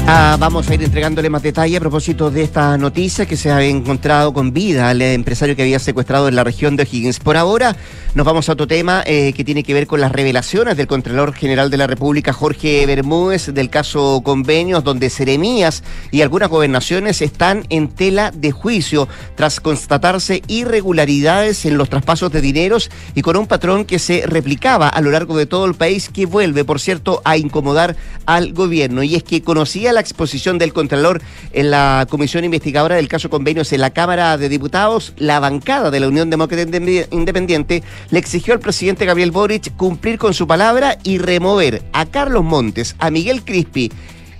Ah, 0.09 0.37
vamos 0.39 0.71
a 0.71 0.75
ir 0.75 0.85
entregándole 0.85 1.29
más 1.29 1.43
detalle 1.43 1.77
a 1.77 1.81
propósito 1.81 2.31
de 2.31 2.43
esta 2.43 2.79
noticia 2.79 3.27
que 3.27 3.37
se 3.37 3.51
ha 3.51 3.65
encontrado 3.65 4.33
con 4.33 4.53
vida 4.53 4.89
al 4.89 5.03
empresario 5.03 5.57
que 5.57 5.63
había 5.63 5.81
secuestrado 5.81 6.29
en 6.29 6.37
la 6.37 6.45
región 6.45 6.77
de 6.77 6.85
O'Higgins. 6.85 7.19
Por 7.19 7.37
ahora 7.37 7.75
nos 8.15 8.25
vamos 8.25 8.49
a 8.49 8.53
otro 8.53 8.69
tema 8.69 9.03
eh, 9.05 9.33
que 9.33 9.43
tiene 9.43 9.65
que 9.65 9.75
ver 9.75 9.89
con 9.89 10.01
las 10.01 10.13
revelaciones 10.13 10.77
del 10.77 10.87
Contralor 10.87 11.35
General 11.35 11.71
de 11.71 11.77
la 11.77 11.89
República, 11.89 12.33
Jorge 12.33 12.87
Bermúdez, 12.87 13.53
del 13.53 13.69
caso 13.69 14.21
Convenios, 14.23 14.85
donde 14.85 15.11
Seremías 15.11 15.83
y 16.13 16.23
algunas 16.23 16.51
gobernaciones 16.51 17.21
están 17.21 17.65
en 17.69 17.89
tela 17.89 18.31
de 18.31 18.53
juicio 18.53 19.09
tras 19.35 19.59
constatarse 19.59 20.41
irregularidades 20.47 21.67
en 21.67 21.79
los 21.79 21.91
traspasos 21.91 22.31
de 22.31 22.43
dineros 22.43 22.91
y 23.17 23.23
con 23.23 23.37
un 23.37 23.49
patrón 23.49 23.85
que 23.85 23.99
se 23.99 24.25
replicaba 24.25 24.89
a 24.89 25.01
lo 25.01 25.11
largo 25.11 25.37
de 25.37 25.47
todo 25.47 25.65
el 25.65 25.75
país 25.75 26.11
que 26.11 26.27
vuelve, 26.27 26.65
por 26.65 26.79
cierto, 26.79 27.23
a 27.25 27.37
incomodar 27.37 27.97
al 28.25 28.53
gobierno. 28.53 29.03
Y 29.03 29.17
es 29.17 29.25
que 29.25 29.43
conocía 29.43 29.96
la 29.97 30.01
exposición 30.03 30.59
del 30.59 30.75
Contralor 30.75 31.23
en 31.53 31.71
la 31.71 32.07
Comisión 32.11 32.45
Investigadora 32.45 32.97
del 32.97 33.09
caso 33.09 33.31
Convenios 33.31 33.73
en 33.73 33.81
la 33.81 33.95
Cámara 33.95 34.37
de 34.37 34.51
Diputados, 34.51 35.15
la 35.17 35.41
bancada 35.41 35.91
de 35.91 36.01
la 36.01 36.09
Unión 36.09 36.29
Demócrata 36.29 36.63
Independiente 37.11 37.83
le 38.11 38.19
exigió 38.19 38.53
al 38.53 38.61
presidente 38.61 39.07
Gabriel 39.07 39.31
Boric 39.31 39.75
cumplir 39.75 40.19
con 40.19 40.35
su 40.35 40.47
palabra 40.47 40.99
y 41.03 41.17
remover 41.17 41.83
a 41.95 42.05
Carlos 42.05 42.45
Montes, 42.45 42.95
a 42.99 43.11
Miguel 43.11 43.43
Crispi 43.43 43.91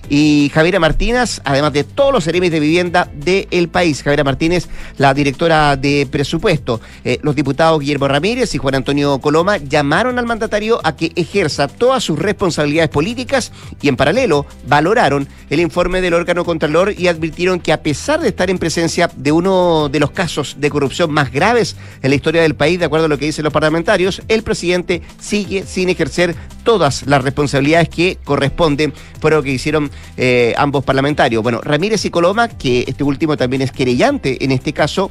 y 0.09 0.51
Javiera 0.53 0.79
Martínez, 0.79 1.41
además 1.45 1.73
de 1.73 1.85
todos 1.85 2.13
los 2.13 2.25
seremis 2.25 2.51
de 2.51 2.61
vivienda 2.61 3.09
del 3.15 3.69
país. 3.69 4.03
Javiera 4.03 4.25
Martínez, 4.25 4.69
la 4.99 5.15
directora 5.15 5.77
de 5.77 6.07
presupuesto. 6.11 6.81
Eh, 7.05 7.19
los 7.23 7.35
diputados 7.35 7.81
Guillermo 7.81 8.09
Ramírez 8.09 8.55
y 8.55 8.59
Juan 8.59 8.77
Antonio 8.77 9.19
Coloma 9.19 9.57
llamaron 9.59 10.19
al 10.19 10.27
mandatario 10.27 10.81
a 10.85 10.97
que 10.97 11.13
ejerza 11.17 11.69
todas 11.69 12.05
sus 12.05 12.19
responsabilidades 12.19 12.91
políticas 12.91 13.53
y 13.81 13.89
en 13.89 13.97
paralelo 13.97 14.47
valoraron 14.67 15.29
el 15.51 15.61
informe 15.61 16.01
del 16.01 16.15
órgano 16.15 16.45
contralor 16.45 16.93
y 16.97 17.09
advirtieron 17.09 17.61
que 17.61 17.73
a 17.73 17.83
pesar 17.83 18.21
de 18.21 18.29
estar 18.29 18.51
en 18.51 18.59
presencia 18.59 19.11
de 19.17 19.33
uno 19.33 19.89
de 19.89 20.01
los 20.01 20.11
casos 20.11 20.57
de 20.59 20.71
corrupción 20.71 21.11
más 21.13 21.33
graves 21.33 21.77
en 22.03 22.11
la 22.11 22.17
historia 22.17 22.43
del 22.43 22.55
país, 22.55 22.79
de 22.79 22.85
acuerdo 22.85 23.07
a 23.07 23.09
lo 23.09 23.19
que 23.19 23.27
dicen 23.27 23.45
los 23.45 23.53
parlamentarios, 23.53 24.23
el 24.29 24.43
presidente 24.43 25.03
sigue 25.21 25.65
sin 25.67 25.89
ejercer 25.89 26.35
todas 26.65 27.07
las 27.07 27.23
responsabilidades 27.23 27.89
que 27.89 28.19
corresponden 28.25 28.93
por 29.21 29.33
lo 29.33 29.43
que 29.43 29.51
hicieron 29.51 29.91
eh, 30.17 30.55
ambos 30.57 30.85
parlamentarios. 30.85 31.43
Bueno, 31.43 31.61
Ramírez 31.63 32.05
y 32.05 32.11
Coloma, 32.11 32.49
que 32.49 32.85
este 32.87 33.05
último 33.05 33.37
también 33.37 33.63
es 33.63 33.73
querellante 33.73 34.45
en 34.45 34.53
este 34.53 34.73
caso, 34.73 35.11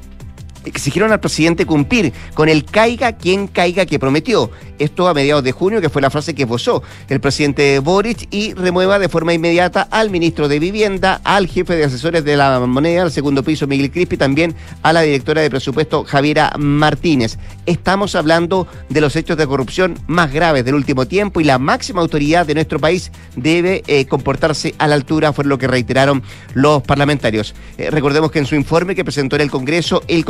exigieron 0.65 1.11
al 1.11 1.19
presidente 1.19 1.65
cumplir 1.65 2.13
con 2.33 2.49
el 2.49 2.65
caiga 2.65 3.13
quien 3.13 3.47
caiga 3.47 3.85
que 3.85 3.99
prometió. 3.99 4.51
Esto 4.77 5.07
a 5.07 5.13
mediados 5.13 5.43
de 5.43 5.51
junio, 5.51 5.79
que 5.79 5.89
fue 5.89 6.01
la 6.01 6.09
frase 6.09 6.35
que 6.35 6.43
esbozó 6.43 6.83
el 7.07 7.21
presidente 7.21 7.79
Boric, 7.79 8.27
y 8.31 8.53
remueva 8.53 8.99
de 8.99 9.09
forma 9.09 9.33
inmediata 9.33 9.87
al 9.89 10.09
ministro 10.09 10.47
de 10.47 10.59
Vivienda, 10.59 11.21
al 11.23 11.47
jefe 11.47 11.75
de 11.75 11.85
asesores 11.85 12.25
de 12.25 12.35
la 12.35 12.59
moneda, 12.59 13.03
al 13.03 13.11
segundo 13.11 13.43
piso 13.43 13.67
Miguel 13.67 13.91
Crispi, 13.91 14.17
también 14.17 14.55
a 14.81 14.91
la 14.91 15.01
directora 15.01 15.41
de 15.41 15.49
presupuesto 15.49 16.03
Javiera 16.03 16.53
Martínez. 16.57 17.37
Estamos 17.65 18.15
hablando 18.15 18.67
de 18.89 19.01
los 19.01 19.15
hechos 19.15 19.37
de 19.37 19.47
corrupción 19.47 19.97
más 20.07 20.31
graves 20.31 20.65
del 20.65 20.75
último 20.75 21.07
tiempo 21.07 21.39
y 21.39 21.45
la 21.45 21.57
máxima 21.57 22.01
autoridad 22.01 22.45
de 22.45 22.55
nuestro 22.55 22.79
país 22.79 23.11
debe 23.35 23.83
eh, 23.87 24.05
comportarse 24.05 24.75
a 24.77 24.87
la 24.87 24.95
altura, 24.95 25.33
fue 25.33 25.45
lo 25.45 25.57
que 25.57 25.67
reiteraron 25.67 26.23
los 26.53 26.83
parlamentarios. 26.83 27.55
Eh, 27.77 27.89
recordemos 27.91 28.31
que 28.31 28.39
en 28.39 28.45
su 28.45 28.55
informe 28.55 28.95
que 28.95 29.03
presentó 29.03 29.35
en 29.35 29.43
el 29.43 29.51
Congreso, 29.51 30.03
el 30.07 30.25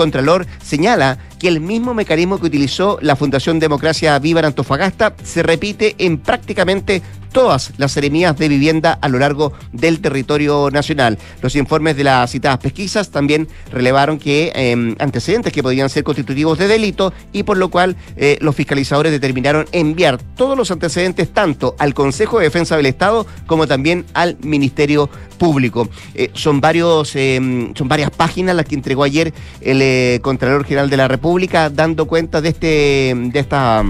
señala 0.63 1.17
que 1.39 1.47
el 1.47 1.59
mismo 1.59 1.93
mecanismo 1.93 2.39
que 2.39 2.47
utilizó 2.47 2.97
la 3.01 3.15
Fundación 3.15 3.59
Democracia 3.59 4.17
Viva 4.19 4.39
en 4.39 4.47
Antofagasta 4.47 5.13
se 5.23 5.43
repite 5.43 5.95
en 5.97 6.17
prácticamente 6.17 7.01
todas 7.31 7.73
las 7.77 7.91
seremías 7.91 8.37
de 8.37 8.47
vivienda 8.47 8.97
a 9.01 9.09
lo 9.09 9.19
largo 9.19 9.51
del 9.73 9.99
territorio 9.99 10.69
nacional. 10.71 11.17
Los 11.41 11.57
informes 11.57 11.97
de 11.97 12.05
las 12.05 12.31
citadas 12.31 12.59
pesquisas 12.59 13.09
también 13.09 13.49
relevaron 13.73 14.19
que 14.19 14.53
em, 14.55 14.95
antecedentes 14.99 15.51
que 15.51 15.61
podían 15.61 15.89
ser 15.89 16.05
constitutivos 16.05 16.57
de 16.57 16.69
delito 16.69 17.11
y 17.33 17.43
por 17.43 17.57
lo 17.57 17.69
cual 17.69 17.97
eh, 18.15 18.37
los 18.39 18.55
fiscalizadores 18.55 19.11
determinaron 19.11 19.65
enviar 19.73 20.17
todos 20.37 20.57
los 20.57 20.71
antecedentes 20.71 21.33
tanto 21.33 21.75
al 21.77 21.93
Consejo 21.93 22.39
de 22.39 22.45
Defensa 22.45 22.77
del 22.77 22.85
Estado 22.85 23.27
como 23.47 23.67
también 23.67 24.05
al 24.13 24.37
Ministerio 24.41 25.09
Público. 25.37 25.89
Eh, 26.13 26.31
son 26.33 26.61
varios, 26.61 27.17
em, 27.17 27.73
son 27.75 27.89
varias 27.89 28.11
páginas 28.11 28.55
las 28.55 28.65
que 28.65 28.75
entregó 28.75 29.03
ayer 29.03 29.33
el 29.59 29.81
eh, 29.81 30.19
Contralor 30.21 30.63
General 30.63 30.89
de 30.89 30.95
la 30.95 31.09
República 31.09 31.24
dando 31.73 32.05
cuenta 32.05 32.41
de 32.41 32.49
este, 32.49 33.13
de 33.15 33.39
esta 33.39 33.83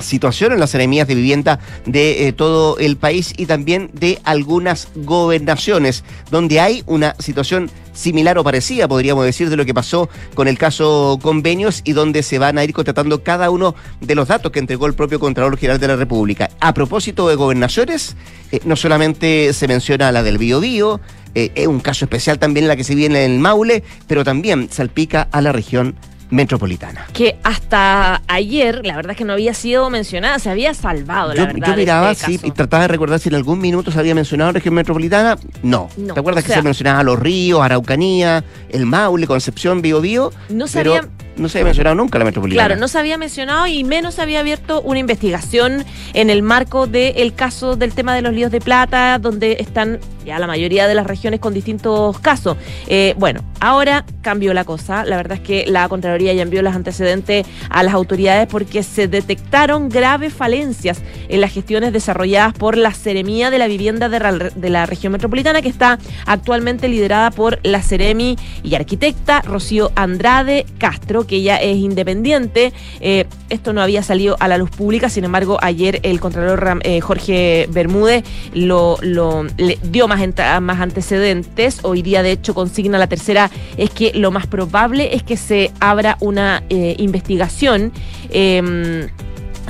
situación 0.00 0.52
en 0.52 0.60
las 0.60 0.74
enemías 0.74 1.08
de 1.08 1.14
vivienda 1.14 1.58
de 1.86 2.28
eh, 2.28 2.32
todo 2.32 2.78
el 2.78 2.96
país 2.96 3.32
y 3.36 3.46
también 3.46 3.90
de 3.92 4.20
algunas 4.24 4.88
gobernaciones 4.94 6.04
donde 6.30 6.60
hay 6.60 6.82
una 6.86 7.16
situación 7.18 7.70
similar 7.94 8.38
o 8.38 8.44
parecida, 8.44 8.86
podríamos 8.86 9.24
decir, 9.24 9.50
de 9.50 9.56
lo 9.56 9.64
que 9.64 9.74
pasó 9.74 10.08
con 10.34 10.46
el 10.46 10.56
caso 10.56 11.18
convenios 11.20 11.80
y 11.84 11.94
donde 11.94 12.22
se 12.22 12.38
van 12.38 12.58
a 12.58 12.64
ir 12.64 12.72
contratando 12.72 13.24
cada 13.24 13.50
uno 13.50 13.74
de 14.00 14.14
los 14.14 14.28
datos 14.28 14.52
que 14.52 14.60
entregó 14.60 14.86
el 14.86 14.94
propio 14.94 15.18
Contralor 15.18 15.56
General 15.56 15.80
de 15.80 15.88
la 15.88 15.96
República. 15.96 16.48
A 16.60 16.74
propósito 16.74 17.28
de 17.28 17.34
gobernaciones, 17.34 18.14
eh, 18.52 18.60
no 18.64 18.76
solamente 18.76 19.52
se 19.52 19.66
menciona 19.66 20.12
la 20.12 20.22
del 20.22 20.38
Bío 20.38 20.60
Bío, 20.60 21.00
eh, 21.34 21.50
es 21.56 21.66
un 21.66 21.80
caso 21.80 22.04
especial 22.04 22.38
también 22.38 22.68
la 22.68 22.76
que 22.76 22.84
se 22.84 22.94
viene 22.94 23.24
en 23.24 23.32
el 23.32 23.38
Maule, 23.40 23.82
pero 24.06 24.22
también 24.22 24.68
salpica 24.70 25.28
a 25.32 25.40
la 25.40 25.50
región 25.52 25.96
metropolitana. 26.30 27.06
Que 27.12 27.38
hasta 27.42 28.22
ayer, 28.28 28.84
la 28.84 28.96
verdad 28.96 29.12
es 29.12 29.16
que 29.16 29.24
no 29.24 29.32
había 29.32 29.54
sido 29.54 29.90
mencionada, 29.90 30.38
se 30.38 30.50
había 30.50 30.74
salvado, 30.74 31.34
la 31.34 31.46
verdad. 31.46 31.68
Yo 31.68 31.76
miraba 31.76 32.12
este 32.12 32.26
sí, 32.26 32.40
y 32.42 32.50
trataba 32.50 32.82
de 32.82 32.88
recordar 32.88 33.20
si 33.20 33.28
en 33.28 33.34
algún 33.34 33.58
minuto 33.60 33.90
se 33.90 33.98
había 33.98 34.14
mencionado 34.14 34.52
región 34.52 34.74
metropolitana. 34.74 35.38
No. 35.62 35.88
¿Te 35.96 36.18
acuerdas 36.18 36.44
que 36.44 36.52
se 36.52 36.62
mencionaba 36.62 37.02
los 37.02 37.18
ríos, 37.18 37.60
Araucanía, 37.60 38.44
el 38.70 38.86
Maule, 38.86 39.26
Concepción, 39.26 39.82
Bío 39.82 40.00
Bío? 40.00 40.32
No 40.48 40.66
se 40.68 40.80
había 40.80 41.08
no 41.38 41.48
se 41.48 41.58
había 41.58 41.66
mencionado 41.66 41.96
nunca 41.96 42.18
la 42.18 42.24
metropolitana. 42.24 42.66
Claro, 42.66 42.80
no 42.80 42.88
se 42.88 42.98
había 42.98 43.18
mencionado 43.18 43.66
y 43.66 43.84
menos 43.84 44.14
se 44.14 44.22
había 44.22 44.40
abierto 44.40 44.80
una 44.82 44.98
investigación 44.98 45.84
en 46.14 46.30
el 46.30 46.42
marco 46.42 46.86
del 46.86 47.34
caso 47.34 47.76
del 47.76 47.94
tema 47.94 48.14
de 48.14 48.22
los 48.22 48.32
líos 48.32 48.50
de 48.50 48.60
plata, 48.60 49.18
donde 49.18 49.56
están 49.60 50.00
ya 50.24 50.38
la 50.38 50.46
mayoría 50.46 50.86
de 50.86 50.94
las 50.94 51.06
regiones 51.06 51.40
con 51.40 51.54
distintos 51.54 52.18
casos. 52.20 52.56
Eh, 52.86 53.14
bueno, 53.18 53.42
ahora 53.60 54.04
cambió 54.20 54.52
la 54.52 54.64
cosa. 54.64 55.04
La 55.04 55.16
verdad 55.16 55.38
es 55.38 55.40
que 55.40 55.64
la 55.66 55.88
Contraloría 55.88 56.32
ya 56.34 56.42
envió 56.42 56.60
los 56.62 56.74
antecedentes 56.74 57.46
a 57.70 57.82
las 57.82 57.94
autoridades 57.94 58.46
porque 58.46 58.82
se 58.82 59.08
detectaron 59.08 59.88
graves 59.88 60.34
falencias 60.34 61.02
en 61.28 61.40
las 61.40 61.52
gestiones 61.52 61.92
desarrolladas 61.92 62.52
por 62.52 62.76
la 62.76 62.92
Seremía 62.92 63.50
de 63.50 63.58
la 63.58 63.68
Vivienda 63.68 64.08
de, 64.08 64.50
de 64.54 64.70
la 64.70 64.86
región 64.86 65.12
metropolitana, 65.12 65.62
que 65.62 65.68
está 65.68 65.98
actualmente 66.26 66.88
liderada 66.88 67.30
por 67.30 67.58
la 67.62 67.82
Seremi 67.82 68.36
y 68.62 68.74
arquitecta 68.74 69.40
Rocío 69.42 69.92
Andrade 69.94 70.66
Castro, 70.78 71.26
que 71.28 71.36
ella 71.36 71.58
es 71.58 71.76
independiente. 71.76 72.72
Eh, 73.00 73.26
esto 73.50 73.72
no 73.72 73.80
había 73.80 74.02
salido 74.02 74.36
a 74.40 74.48
la 74.48 74.58
luz 74.58 74.70
pública, 74.70 75.08
sin 75.08 75.24
embargo, 75.24 75.58
ayer 75.62 76.00
el 76.02 76.18
Contralor 76.18 76.80
eh, 76.82 77.00
Jorge 77.00 77.68
Bermúdez 77.70 78.24
lo, 78.52 78.98
le 79.00 79.78
dio 79.84 80.08
más, 80.08 80.20
más 80.60 80.80
antecedentes. 80.80 81.78
Hoy 81.82 82.02
día, 82.02 82.22
de 82.24 82.32
hecho, 82.32 82.54
consigna 82.54 82.98
la 82.98 83.06
tercera, 83.06 83.50
es 83.76 83.90
que 83.90 84.12
lo 84.14 84.32
más 84.32 84.48
probable 84.48 85.14
es 85.14 85.22
que 85.22 85.36
se 85.36 85.70
abra 85.78 86.16
una 86.20 86.64
eh, 86.68 86.96
investigación. 86.98 87.92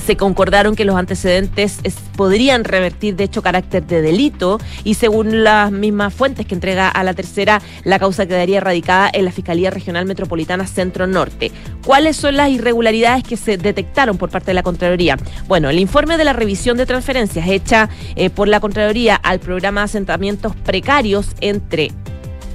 Se 0.09 0.17
concordaron 0.17 0.75
que 0.75 0.87
los 0.87 0.97
antecedentes 0.97 1.81
podrían 2.17 2.65
revertir 2.65 3.15
de 3.15 3.25
hecho 3.25 3.43
carácter 3.43 3.87
de 3.87 4.01
delito 4.01 4.59
y 4.83 4.95
según 4.95 5.45
las 5.45 5.71
mismas 5.71 6.15
fuentes 6.15 6.47
que 6.47 6.55
entrega 6.55 6.89
a 6.89 7.05
la 7.05 7.13
tercera, 7.13 7.61
la 7.85 7.99
causa 7.99 8.25
quedaría 8.25 8.59
radicada 8.59 9.11
en 9.13 9.27
la 9.27 9.33
Fiscalía 9.33 9.69
Regional 9.71 10.07
Metropolitana 10.07 10.67
Centro 10.67 11.07
Norte. 11.07 11.53
¿Cuáles 11.85 12.17
son 12.17 12.39
las 12.39 12.49
irregularidades 12.49 13.23
que 13.23 13.37
se 13.37 13.59
detectaron 13.59 14.17
por 14.17 14.31
parte 14.31 14.47
de 14.47 14.55
la 14.55 14.63
Contraloría? 14.63 15.19
Bueno, 15.47 15.69
el 15.69 15.79
informe 15.79 16.17
de 16.17 16.25
la 16.25 16.33
revisión 16.33 16.79
de 16.79 16.87
transferencias 16.87 17.47
hecha 17.47 17.91
eh, 18.17 18.31
por 18.31 18.49
la 18.49 18.61
Contraloría 18.61 19.15
al 19.15 19.41
programa 19.41 19.83
de 19.83 19.85
asentamientos 19.85 20.57
precarios 20.57 21.37
entre 21.43 21.91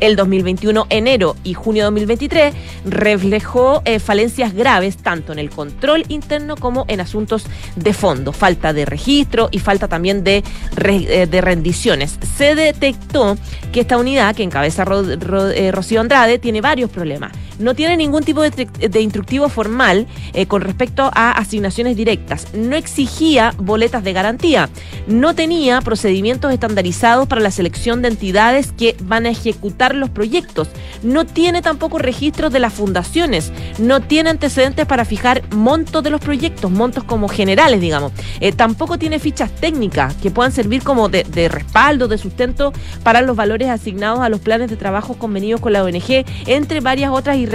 el 0.03 0.17
2021, 0.17 0.87
enero 0.89 1.37
y 1.45 1.53
junio 1.53 1.83
de 1.83 1.85
2023, 1.85 2.53
reflejó 2.85 3.81
eh, 3.85 3.99
falencias 3.99 4.53
graves 4.53 4.97
tanto 4.97 5.31
en 5.31 5.39
el 5.39 5.49
control 5.49 6.03
interno 6.09 6.57
como 6.57 6.83
en 6.89 6.99
asuntos 6.99 7.45
de 7.77 7.93
fondo, 7.93 8.33
falta 8.33 8.73
de 8.73 8.83
registro 8.83 9.47
y 9.51 9.59
falta 9.59 9.87
también 9.87 10.25
de, 10.25 10.43
eh, 10.85 11.25
de 11.25 11.41
rendiciones. 11.41 12.19
Se 12.35 12.53
detectó 12.53 13.37
que 13.71 13.79
esta 13.79 13.97
unidad, 13.97 14.35
que 14.35 14.43
encabeza 14.43 14.83
eh, 14.83 15.71
Rocío 15.71 16.01
Andrade, 16.01 16.37
tiene 16.37 16.59
varios 16.59 16.89
problemas 16.89 17.31
no 17.63 17.75
tiene 17.75 17.97
ningún 17.97 18.23
tipo 18.23 18.41
de, 18.41 19.01
instructivo 19.01 19.49
formal 19.49 20.05
eh, 20.33 20.45
con 20.45 20.61
respecto 20.61 21.09
a 21.13 21.31
asignaciones 21.31 21.95
directas, 21.95 22.47
no 22.53 22.75
exigía 22.75 23.53
boletas 23.57 24.03
de 24.03 24.13
garantía, 24.13 24.69
no 25.07 25.33
tenía 25.33 25.81
procedimientos 25.81 26.51
estandarizados 26.53 27.27
para 27.27 27.41
la 27.41 27.51
selección 27.51 28.01
de 28.01 28.09
entidades 28.09 28.71
que 28.73 28.95
van 29.03 29.25
a 29.25 29.29
ejecutar 29.29 29.95
los 29.95 30.09
proyectos, 30.09 30.67
no 31.01 31.25
tiene 31.25 31.61
tampoco 31.61 31.97
registros 31.97 32.51
de 32.51 32.59
las 32.59 32.73
fundaciones, 32.73 33.51
no 33.79 34.01
tiene 34.01 34.29
antecedentes 34.29 34.85
para 34.85 35.05
fijar 35.05 35.43
montos 35.53 36.03
de 36.03 36.09
los 36.09 36.21
proyectos, 36.21 36.69
montos 36.69 37.03
como 37.03 37.27
generales, 37.29 37.79
digamos, 37.79 38.11
eh, 38.41 38.51
tampoco 38.51 38.97
tiene 38.97 39.19
fichas 39.19 39.51
técnicas 39.51 40.13
que 40.15 40.31
puedan 40.31 40.51
servir 40.51 40.83
como 40.83 41.07
de, 41.09 41.23
de 41.23 41.47
respaldo, 41.47 42.07
de 42.07 42.17
sustento 42.17 42.73
para 43.03 43.21
los 43.21 43.35
valores 43.35 43.69
asignados 43.69 44.19
a 44.19 44.29
los 44.29 44.41
planes 44.41 44.69
de 44.69 44.75
trabajo 44.75 45.15
convenidos 45.15 45.61
con 45.61 45.73
la 45.73 45.83
ONG, 45.83 46.25
entre 46.45 46.81
varias 46.81 47.11
otras 47.11 47.37
irregularidades 47.37 47.52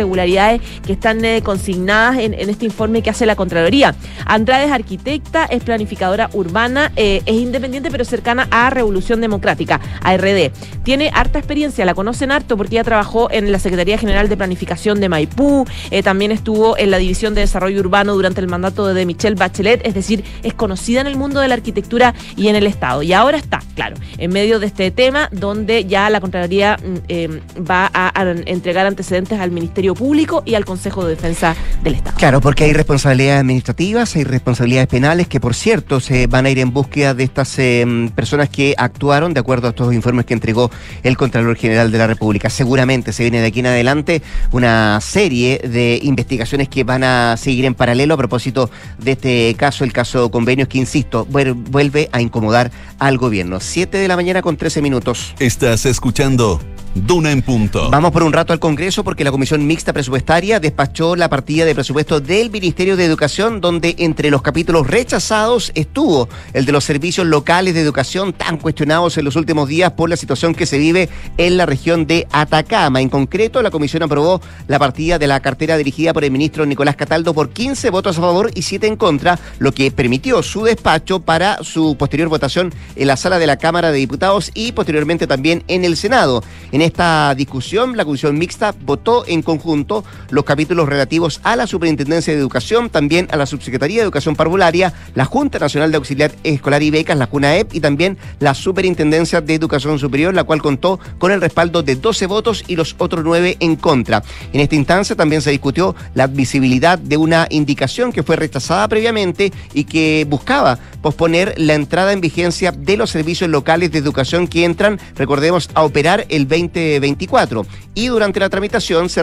que 0.86 0.92
están 0.92 1.24
eh, 1.24 1.42
consignadas 1.42 2.18
en, 2.18 2.34
este 2.34 2.64
informe 2.64 3.02
que 3.02 3.10
hace 3.10 3.26
la 3.26 3.36
Contraloría. 3.36 3.94
Andrade 4.26 4.66
es 4.66 4.72
arquitecta, 4.72 5.44
es 5.44 5.62
planificadora 5.62 6.30
urbana, 6.32 6.92
eh, 6.96 7.22
es 7.26 7.34
independiente 7.34 7.90
pero 7.90 8.04
cercana 8.04 8.48
a 8.50 8.70
Revolución 8.70 9.20
Democrática, 9.20 9.80
ARD. 10.02 10.50
Tiene 10.82 11.10
harta 11.12 11.38
experiencia, 11.38 11.84
la 11.84 11.94
conocen 11.94 12.30
harto 12.30 12.56
porque 12.56 12.76
ella 12.76 12.84
trabajó 12.84 13.30
en 13.30 13.50
la 13.50 13.58
Secretaría 13.58 13.98
General 13.98 14.28
de 14.28 14.36
Planificación 14.36 15.00
de 15.00 15.08
Maipú, 15.08 15.64
eh, 15.90 16.02
también 16.02 16.32
estuvo 16.32 16.76
en 16.78 16.90
la 16.90 16.98
División 16.98 17.34
de 17.34 17.42
Desarrollo 17.42 17.80
Urbano 17.80 18.14
durante 18.14 18.40
el 18.40 18.48
mandato 18.48 18.86
de 18.92 19.06
Michelle 19.06 19.36
Bachelet, 19.36 19.86
es 19.86 19.94
decir, 19.94 20.24
es 20.42 20.54
conocida 20.54 21.00
en 21.00 21.06
el 21.06 21.16
mundo 21.16 21.40
de 21.40 21.48
la 21.48 21.54
arquitectura 21.54 22.14
y 22.36 22.48
en 22.48 22.56
el 22.56 22.66
Estado. 22.66 23.02
Y 23.02 23.12
ahora 23.12 23.38
está, 23.38 23.60
claro, 23.74 23.96
en 24.18 24.32
medio 24.32 24.58
de 24.60 24.66
este 24.66 24.90
tema 24.90 25.28
donde 25.32 25.84
ya 25.84 26.10
la 26.10 26.20
Contraloría 26.20 26.76
mm, 26.76 27.68
va 27.68 27.90
a 27.92 28.12
entregar 28.46 28.86
antecedentes 28.86 29.38
al 29.40 29.50
Ministerio 29.50 29.77
Público 29.94 30.42
y 30.44 30.54
al 30.54 30.64
Consejo 30.64 31.04
de 31.04 31.14
Defensa 31.14 31.56
del 31.82 31.94
Estado. 31.94 32.16
Claro, 32.18 32.40
porque 32.40 32.64
hay 32.64 32.73
responsabilidades 32.73 33.40
administrativas, 33.40 34.14
hay 34.16 34.25
responsabilidades 34.25 34.88
penales 34.88 35.28
que, 35.28 35.40
por 35.40 35.54
cierto, 35.54 36.00
se 36.00 36.26
van 36.26 36.47
a 36.47 36.50
ir 36.50 36.58
en 36.58 36.73
búsqueda 36.73 37.14
de 37.14 37.25
estas 37.25 37.58
em, 37.58 38.11
personas 38.11 38.49
que 38.49 38.75
actuaron 38.76 39.35
de 39.35 39.40
acuerdo 39.40 39.68
a 39.68 39.70
estos 39.70 39.94
informes 39.94 40.26
que 40.26 40.35
entregó 40.35 40.70
el 41.02 41.16
Contralor 41.16 41.56
General 41.56 41.90
de 41.90 41.99
la 41.99 42.06
República. 42.06 42.50
Seguramente 42.50 43.12
se 43.12 43.23
viene 43.23 43.40
de 43.40 43.47
aquí 43.47 43.61
en 43.61 43.66
adelante 43.66 44.23
una 44.52 45.00
serie 45.00 45.58
de 45.58 46.00
investigaciones 46.02 46.68
que 46.68 46.85
van 46.85 47.04
a 47.04 47.37
seguir 47.37 47.64
en 47.64 47.75
paralelo 47.75 48.14
a 48.14 48.16
propósito 48.16 48.70
de 48.99 49.12
este 49.12 49.54
caso, 49.56 49.85
el 49.85 49.92
caso 49.92 50.30
convenios 50.30 50.68
que, 50.68 50.78
insisto, 50.78 51.26
vuelve 51.26 52.08
a 52.12 52.20
incomodar 52.20 52.70
al 52.99 53.18
gobierno. 53.18 53.61
Siete 53.61 53.99
de 53.99 54.08
la 54.08 54.16
mañana 54.16 54.42
con 54.42 54.56
13 54.56 54.82
minutos. 54.82 55.35
Estás 55.38 55.87
escuchando 55.87 56.61
Duna 56.94 57.30
en 57.30 57.42
punto. 57.42 57.90
Vamos 57.90 58.11
por 58.11 58.23
un 58.23 58.32
rato 58.32 58.52
al 58.52 58.58
Congreso 58.58 59.04
porque 59.04 59.25
la 59.25 59.30
Comisión 59.30 59.66
Mixta 59.68 59.92
Presupuestaria 59.92 60.60
despachó 60.60 61.14
la 61.14 61.28
partida 61.28 61.66
de 61.66 61.75
presupuesto 61.75 62.20
del 62.20 62.50
Ministerio 62.50 62.96
de 62.96 63.04
Educación, 63.04 63.60
donde 63.60 63.96
entre 63.98 64.30
los 64.30 64.40
capítulos 64.40 64.87
rechazados 64.87 65.72
estuvo 65.75 66.26
el 66.54 66.64
de 66.64 66.72
los 66.72 66.84
servicios 66.84 67.26
locales 67.26 67.75
de 67.75 67.82
educación 67.82 68.32
tan 68.32 68.56
cuestionados 68.56 69.18
en 69.18 69.26
los 69.26 69.37
últimos 69.37 69.68
días 69.68 69.92
por 69.92 70.08
la 70.08 70.16
situación 70.16 70.54
que 70.54 70.64
se 70.64 70.78
vive 70.78 71.10
en 71.37 71.58
la 71.58 71.66
región 71.66 72.06
de 72.06 72.26
Atacama. 72.32 73.02
En 73.02 73.10
concreto, 73.10 73.60
la 73.60 73.70
Comisión 73.70 74.02
aprobó 74.02 74.40
la 74.68 74.78
partida 74.78 75.18
de 75.18 75.26
la 75.26 75.40
cartera 75.40 75.76
dirigida 75.76 76.14
por 76.14 76.25
el 76.25 76.30
ministro 76.30 76.64
Nicolás 76.64 76.96
Cataldo 76.96 77.34
por 77.34 77.50
15 77.50 77.90
votos 77.90 78.16
a 78.16 78.22
favor 78.22 78.50
y 78.54 78.62
7 78.62 78.87
en 78.87 78.96
contra, 78.96 79.38
lo 79.58 79.72
que 79.72 79.90
permitió 79.90 80.42
su 80.42 80.64
despacho 80.64 81.20
para 81.20 81.62
su 81.62 81.94
posterior 81.98 82.30
votación 82.30 82.72
en 82.96 83.06
la 83.06 83.18
sala 83.18 83.38
de 83.38 83.46
la 83.46 83.58
Cámara 83.58 83.92
de 83.92 83.98
Diputados 83.98 84.50
y 84.54 84.72
posteriormente 84.72 85.26
también 85.26 85.62
en 85.68 85.84
el 85.84 85.98
Senado. 85.98 86.42
En 86.72 86.80
esta 86.80 87.34
discusión, 87.34 87.98
la 87.98 88.06
Comisión 88.06 88.38
Mixta 88.38 88.75
votó 88.87 89.26
en 89.26 89.42
conjunto 89.58 90.04
los 90.30 90.44
capítulos 90.44 90.88
relativos 90.88 91.40
a 91.42 91.56
la 91.56 91.66
Superintendencia 91.66 92.32
de 92.32 92.38
Educación, 92.38 92.90
también 92.90 93.28
a 93.30 93.36
la 93.36 93.46
Subsecretaría 93.46 93.98
de 93.98 94.04
Educación 94.04 94.36
Parvularia, 94.36 94.92
la 95.14 95.24
Junta 95.24 95.58
Nacional 95.58 95.90
de 95.90 95.96
Auxiliar 95.96 96.32
Escolar 96.44 96.82
y 96.82 96.90
Becas, 96.90 97.18
la 97.18 97.26
CUNAEP 97.26 97.74
y 97.74 97.80
también 97.80 98.18
la 98.38 98.54
Superintendencia 98.54 99.40
de 99.40 99.54
Educación 99.54 99.98
Superior, 99.98 100.34
la 100.34 100.44
cual 100.44 100.62
contó 100.62 101.00
con 101.18 101.32
el 101.32 101.40
respaldo 101.40 101.82
de 101.82 101.96
12 101.96 102.26
votos 102.26 102.64
y 102.68 102.76
los 102.76 102.94
otros 102.98 103.24
9 103.24 103.56
en 103.60 103.76
contra. 103.76 104.22
En 104.52 104.60
esta 104.60 104.76
instancia 104.76 105.16
también 105.16 105.42
se 105.42 105.50
discutió 105.50 105.94
la 106.14 106.24
admisibilidad 106.24 106.98
de 106.98 107.16
una 107.16 107.46
indicación 107.50 108.12
que 108.12 108.22
fue 108.22 108.36
rechazada 108.36 108.86
previamente 108.88 109.52
y 109.74 109.84
que 109.84 110.26
buscaba 110.28 110.78
posponer 111.02 111.54
la 111.56 111.74
entrada 111.74 112.12
en 112.12 112.20
vigencia 112.20 112.72
de 112.72 112.96
los 112.96 113.10
servicios 113.10 113.50
locales 113.50 113.90
de 113.92 113.98
educación 113.98 114.46
que 114.46 114.64
entran, 114.64 114.98
recordemos, 115.16 115.70
a 115.74 115.82
operar 115.82 116.26
el 116.28 116.46
20 116.46 116.68
2024. 116.68 117.66
Y 117.94 118.08
durante 118.08 118.40
la 118.40 118.48
tramitación 118.48 119.08
se 119.08 119.22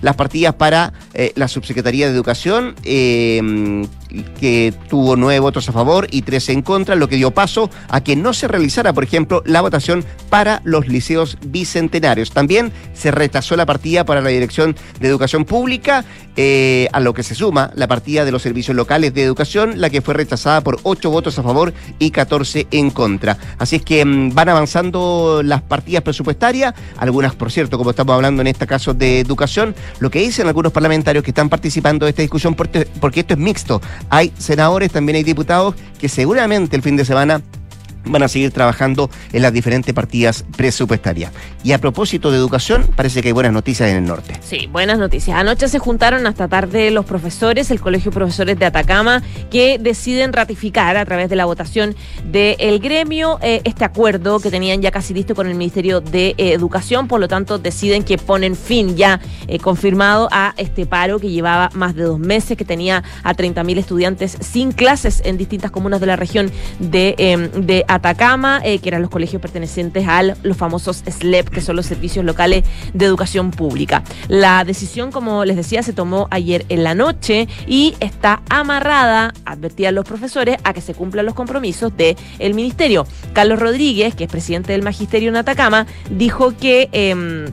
las 0.00 0.16
partidas 0.16 0.54
para 0.54 0.92
eh, 1.14 1.32
la 1.36 1.48
Subsecretaría 1.48 2.06
de 2.06 2.14
Educación, 2.14 2.74
eh, 2.84 3.86
que 4.38 4.74
tuvo 4.88 5.16
nueve 5.16 5.40
votos 5.40 5.68
a 5.68 5.72
favor 5.72 6.06
y 6.10 6.22
tres 6.22 6.48
en 6.48 6.62
contra, 6.62 6.94
lo 6.94 7.08
que 7.08 7.16
dio 7.16 7.30
paso 7.30 7.70
a 7.88 8.02
que 8.02 8.16
no 8.16 8.32
se 8.32 8.48
realizara, 8.48 8.92
por 8.92 9.04
ejemplo, 9.04 9.42
la 9.46 9.60
votación 9.60 10.04
para 10.28 10.60
los 10.64 10.88
liceos 10.88 11.38
bicentenarios. 11.46 12.30
También 12.30 12.72
se 12.92 13.10
rechazó 13.10 13.56
la 13.56 13.66
partida 13.66 14.04
para 14.04 14.20
la 14.20 14.30
Dirección 14.30 14.76
de 15.00 15.08
Educación 15.08 15.44
Pública 15.44 16.04
eh, 16.42 16.88
a 16.92 17.00
lo 17.00 17.12
que 17.12 17.22
se 17.22 17.34
suma 17.34 17.70
la 17.74 17.86
partida 17.86 18.24
de 18.24 18.32
los 18.32 18.40
servicios 18.40 18.74
locales 18.74 19.12
de 19.12 19.22
educación, 19.22 19.78
la 19.78 19.90
que 19.90 20.00
fue 20.00 20.14
rechazada 20.14 20.62
por 20.62 20.80
8 20.84 21.10
votos 21.10 21.38
a 21.38 21.42
favor 21.42 21.74
y 21.98 22.12
14 22.12 22.66
en 22.70 22.88
contra. 22.88 23.36
Así 23.58 23.76
es 23.76 23.82
que 23.82 24.02
mm, 24.02 24.32
van 24.32 24.48
avanzando 24.48 25.42
las 25.44 25.60
partidas 25.60 26.02
presupuestarias, 26.02 26.72
algunas, 26.96 27.34
por 27.34 27.52
cierto, 27.52 27.76
como 27.76 27.90
estamos 27.90 28.14
hablando 28.14 28.40
en 28.40 28.46
este 28.46 28.66
caso 28.66 28.94
de 28.94 29.20
educación, 29.20 29.74
lo 29.98 30.10
que 30.10 30.20
dicen 30.20 30.46
algunos 30.46 30.72
parlamentarios 30.72 31.22
que 31.22 31.30
están 31.30 31.50
participando 31.50 32.06
de 32.06 32.10
esta 32.10 32.22
discusión, 32.22 32.54
porque 32.54 33.20
esto 33.20 33.34
es 33.34 33.38
mixto. 33.38 33.82
Hay 34.08 34.32
senadores, 34.38 34.90
también 34.90 35.16
hay 35.16 35.24
diputados 35.24 35.74
que 35.98 36.08
seguramente 36.08 36.74
el 36.74 36.80
fin 36.80 36.96
de 36.96 37.04
semana 37.04 37.42
van 38.04 38.22
a 38.22 38.28
seguir 38.28 38.50
trabajando 38.50 39.10
en 39.32 39.42
las 39.42 39.52
diferentes 39.52 39.94
partidas 39.94 40.44
presupuestarias. 40.56 41.32
Y 41.62 41.72
a 41.72 41.78
propósito 41.78 42.30
de 42.30 42.38
educación, 42.38 42.86
parece 42.96 43.22
que 43.22 43.28
hay 43.28 43.32
buenas 43.32 43.52
noticias 43.52 43.90
en 43.90 43.96
el 43.96 44.04
norte. 44.04 44.34
Sí, 44.40 44.68
buenas 44.70 44.98
noticias. 44.98 45.36
Anoche 45.36 45.68
se 45.68 45.78
juntaron 45.78 46.26
hasta 46.26 46.48
tarde 46.48 46.90
los 46.90 47.04
profesores, 47.04 47.70
el 47.70 47.80
Colegio 47.80 48.10
de 48.10 48.14
Profesores 48.14 48.58
de 48.58 48.66
Atacama, 48.66 49.22
que 49.50 49.78
deciden 49.78 50.32
ratificar 50.32 50.96
a 50.96 51.04
través 51.04 51.28
de 51.28 51.36
la 51.36 51.44
votación 51.44 51.94
del 52.24 52.78
gremio 52.80 53.38
eh, 53.42 53.60
este 53.64 53.84
acuerdo 53.84 54.40
que 54.40 54.50
tenían 54.50 54.80
ya 54.82 54.90
casi 54.90 55.14
listo 55.14 55.34
con 55.34 55.46
el 55.46 55.54
Ministerio 55.54 56.00
de 56.00 56.34
eh, 56.38 56.52
Educación. 56.52 57.08
Por 57.08 57.20
lo 57.20 57.28
tanto, 57.28 57.58
deciden 57.58 58.04
que 58.04 58.18
ponen 58.18 58.56
fin 58.56 58.96
ya 58.96 59.20
eh, 59.46 59.58
confirmado 59.58 60.28
a 60.32 60.54
este 60.56 60.86
paro 60.86 61.18
que 61.18 61.30
llevaba 61.30 61.70
más 61.74 61.94
de 61.94 62.04
dos 62.04 62.18
meses, 62.18 62.56
que 62.56 62.64
tenía 62.64 63.02
a 63.22 63.34
30.000 63.34 63.78
estudiantes 63.78 64.36
sin 64.40 64.72
clases 64.72 65.22
en 65.24 65.36
distintas 65.36 65.70
comunas 65.70 66.00
de 66.00 66.06
la 66.06 66.16
región 66.16 66.50
de, 66.78 67.14
em, 67.18 67.50
de 67.50 67.84
Atacama, 67.94 68.60
eh, 68.64 68.78
que 68.78 68.88
eran 68.88 69.02
los 69.02 69.10
colegios 69.10 69.42
pertenecientes 69.42 70.06
a 70.06 70.22
los 70.22 70.56
famosos 70.56 71.02
SLEP, 71.06 71.48
que 71.48 71.60
son 71.60 71.76
los 71.76 71.86
servicios 71.86 72.24
locales 72.24 72.64
de 72.94 73.04
educación 73.04 73.50
pública. 73.50 74.02
La 74.28 74.64
decisión, 74.64 75.10
como 75.10 75.44
les 75.44 75.56
decía, 75.56 75.82
se 75.82 75.92
tomó 75.92 76.28
ayer 76.30 76.64
en 76.68 76.84
la 76.84 76.94
noche 76.94 77.48
y 77.66 77.94
está 78.00 78.42
amarrada, 78.48 79.34
advertían 79.44 79.94
los 79.94 80.04
profesores, 80.04 80.56
a 80.62 80.72
que 80.72 80.80
se 80.80 80.94
cumplan 80.94 81.26
los 81.26 81.34
compromisos 81.34 81.96
del 81.96 82.16
el 82.38 82.54
ministerio. 82.54 83.06
Carlos 83.32 83.58
Rodríguez, 83.58 84.14
que 84.14 84.24
es 84.24 84.30
presidente 84.30 84.72
del 84.72 84.82
magisterio 84.82 85.28
en 85.28 85.36
Atacama, 85.36 85.86
dijo 86.10 86.56
que... 86.56 86.88
Em, 86.92 87.46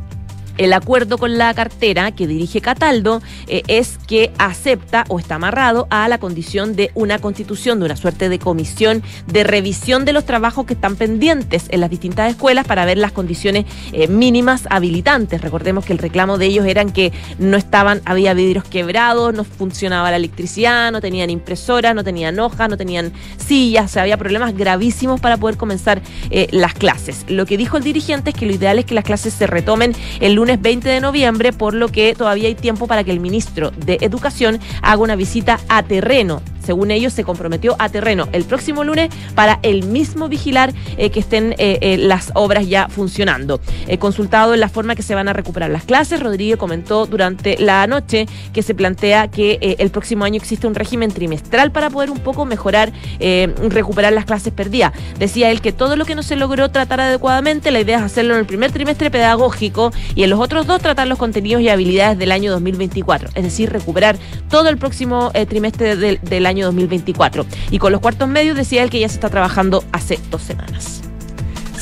el 0.57 0.73
acuerdo 0.73 1.17
con 1.17 1.37
la 1.37 1.53
cartera 1.53 2.11
que 2.11 2.27
dirige 2.27 2.61
Cataldo 2.61 3.21
eh, 3.47 3.63
es 3.67 3.97
que 4.07 4.31
acepta 4.37 5.05
o 5.07 5.19
está 5.19 5.35
amarrado 5.35 5.87
a 5.89 6.07
la 6.07 6.17
condición 6.17 6.75
de 6.75 6.91
una 6.95 7.19
constitución, 7.19 7.79
de 7.79 7.85
una 7.85 7.95
suerte 7.95 8.29
de 8.29 8.39
comisión 8.39 9.03
de 9.27 9.43
revisión 9.43 10.05
de 10.05 10.13
los 10.13 10.25
trabajos 10.25 10.65
que 10.65 10.73
están 10.73 10.95
pendientes 10.95 11.65
en 11.69 11.81
las 11.81 11.89
distintas 11.89 12.29
escuelas 12.29 12.65
para 12.65 12.85
ver 12.85 12.97
las 12.97 13.11
condiciones 13.11 13.65
eh, 13.91 14.07
mínimas 14.07 14.67
habilitantes. 14.69 15.41
Recordemos 15.41 15.85
que 15.85 15.93
el 15.93 15.99
reclamo 15.99 16.37
de 16.37 16.47
ellos 16.47 16.65
eran 16.65 16.91
que 16.91 17.11
no 17.39 17.57
estaban, 17.57 18.01
había 18.05 18.33
vidrios 18.33 18.63
quebrados, 18.63 19.33
no 19.33 19.43
funcionaba 19.43 20.11
la 20.11 20.17
electricidad, 20.17 20.91
no 20.91 21.01
tenían 21.01 21.29
impresoras, 21.29 21.93
no 21.95 22.03
tenían 22.03 22.39
hojas, 22.39 22.69
no 22.69 22.77
tenían 22.77 23.13
sillas, 23.37 23.85
o 23.85 23.87
sea, 23.89 24.03
había 24.03 24.17
problemas 24.17 24.55
gravísimos 24.55 25.19
para 25.19 25.37
poder 25.37 25.57
comenzar 25.57 26.01
eh, 26.29 26.47
las 26.51 26.73
clases. 26.73 27.25
Lo 27.27 27.45
que 27.45 27.57
dijo 27.57 27.77
el 27.77 27.83
dirigente 27.83 28.31
es 28.31 28.35
que 28.35 28.45
lo 28.45 28.53
ideal 28.53 28.79
es 28.79 28.85
que 28.85 28.95
las 28.95 29.03
clases 29.03 29.33
se 29.33 29.47
retomen 29.47 29.93
el 30.19 30.33
lunes 30.33 30.46
20 30.55 30.87
de 30.87 31.01
noviembre, 31.01 31.51
por 31.51 31.73
lo 31.73 31.89
que 31.89 32.15
todavía 32.15 32.47
hay 32.47 32.55
tiempo 32.55 32.87
para 32.87 33.03
que 33.03 33.11
el 33.11 33.19
ministro 33.19 33.71
de 33.71 33.97
Educación 33.99 34.59
haga 34.81 35.01
una 35.01 35.17
visita 35.17 35.59
a 35.67 35.83
terreno 35.83 36.41
según 36.67 36.91
ellos, 36.91 37.13
se 37.13 37.23
comprometió 37.23 37.77
a 37.79 37.87
terreno 37.87 38.27
el 38.33 38.43
próximo 38.43 38.83
lunes 38.83 39.09
para 39.35 39.59
el 39.63 39.85
mismo 39.85 40.27
vigilar 40.27 40.73
eh, 40.97 41.09
que 41.11 41.21
estén 41.21 41.53
eh, 41.57 41.79
eh, 41.81 41.97
las 41.97 42.31
obras 42.35 42.67
ya 42.67 42.89
funcionando. 42.89 43.61
consultado 43.99 44.53
en 44.53 44.59
la 44.59 44.67
forma 44.67 44.95
que 44.95 45.01
se 45.01 45.15
van 45.15 45.29
a 45.29 45.33
recuperar 45.33 45.69
las 45.69 45.85
clases, 45.85 46.19
Rodríguez 46.19 46.57
comentó 46.57 47.05
durante 47.05 47.57
la 47.57 47.87
noche 47.87 48.25
que 48.53 48.61
se 48.61 48.75
plantea 48.75 49.29
que 49.29 49.77
el 49.79 49.89
próximo 49.91 50.25
año 50.25 50.35
existe 50.35 50.67
un 50.67 50.75
régimen 50.75 51.09
trimestral 51.11 51.71
para 51.71 51.89
poder 51.89 52.11
un 52.11 52.19
poco 52.19 52.45
mejorar, 52.45 52.91
recuperar 53.69 54.11
las 54.11 54.25
clases 54.25 54.51
perdidas. 54.51 54.91
Decía 55.17 55.49
él 55.51 55.61
que 55.61 55.71
todo 55.71 55.95
lo 55.95 56.03
que 56.03 56.15
no 56.15 56.23
se 56.23 56.35
logró 56.35 56.69
tratar 56.69 56.99
adecuadamente, 56.99 57.71
la 57.71 57.79
idea 57.79 57.99
es 57.99 58.03
hacerlo 58.03 58.33
en 58.33 58.41
el 58.41 58.45
primer 58.45 58.71
trimestre 58.71 59.09
pedagógico 59.09 59.93
y 60.15 60.23
en 60.23 60.29
los 60.31 60.39
otros 60.39 60.67
dos 60.67 60.81
tratar 60.81 61.07
los 61.07 61.17
contenidos 61.17 61.61
y 61.61 61.69
habilidades 61.69 62.17
del 62.17 62.33
año 62.33 62.51
2024, 62.51 63.29
es 63.35 63.43
decir, 63.43 63.71
recuperar 63.71 64.17
todo 64.49 64.67
el 64.67 64.77
próximo 64.77 65.31
trimestre 65.47 65.95
del 65.95 66.45
año 66.45 66.56
2024. 66.65 67.45
Y 67.71 67.79
con 67.79 67.91
los 67.91 68.01
cuartos 68.01 68.27
medios 68.27 68.57
decía 68.57 68.83
él 68.83 68.89
que 68.89 68.99
ya 68.99 69.09
se 69.09 69.15
está 69.15 69.29
trabajando 69.29 69.83
hace 69.91 70.19
dos 70.29 70.41
semanas. 70.41 71.06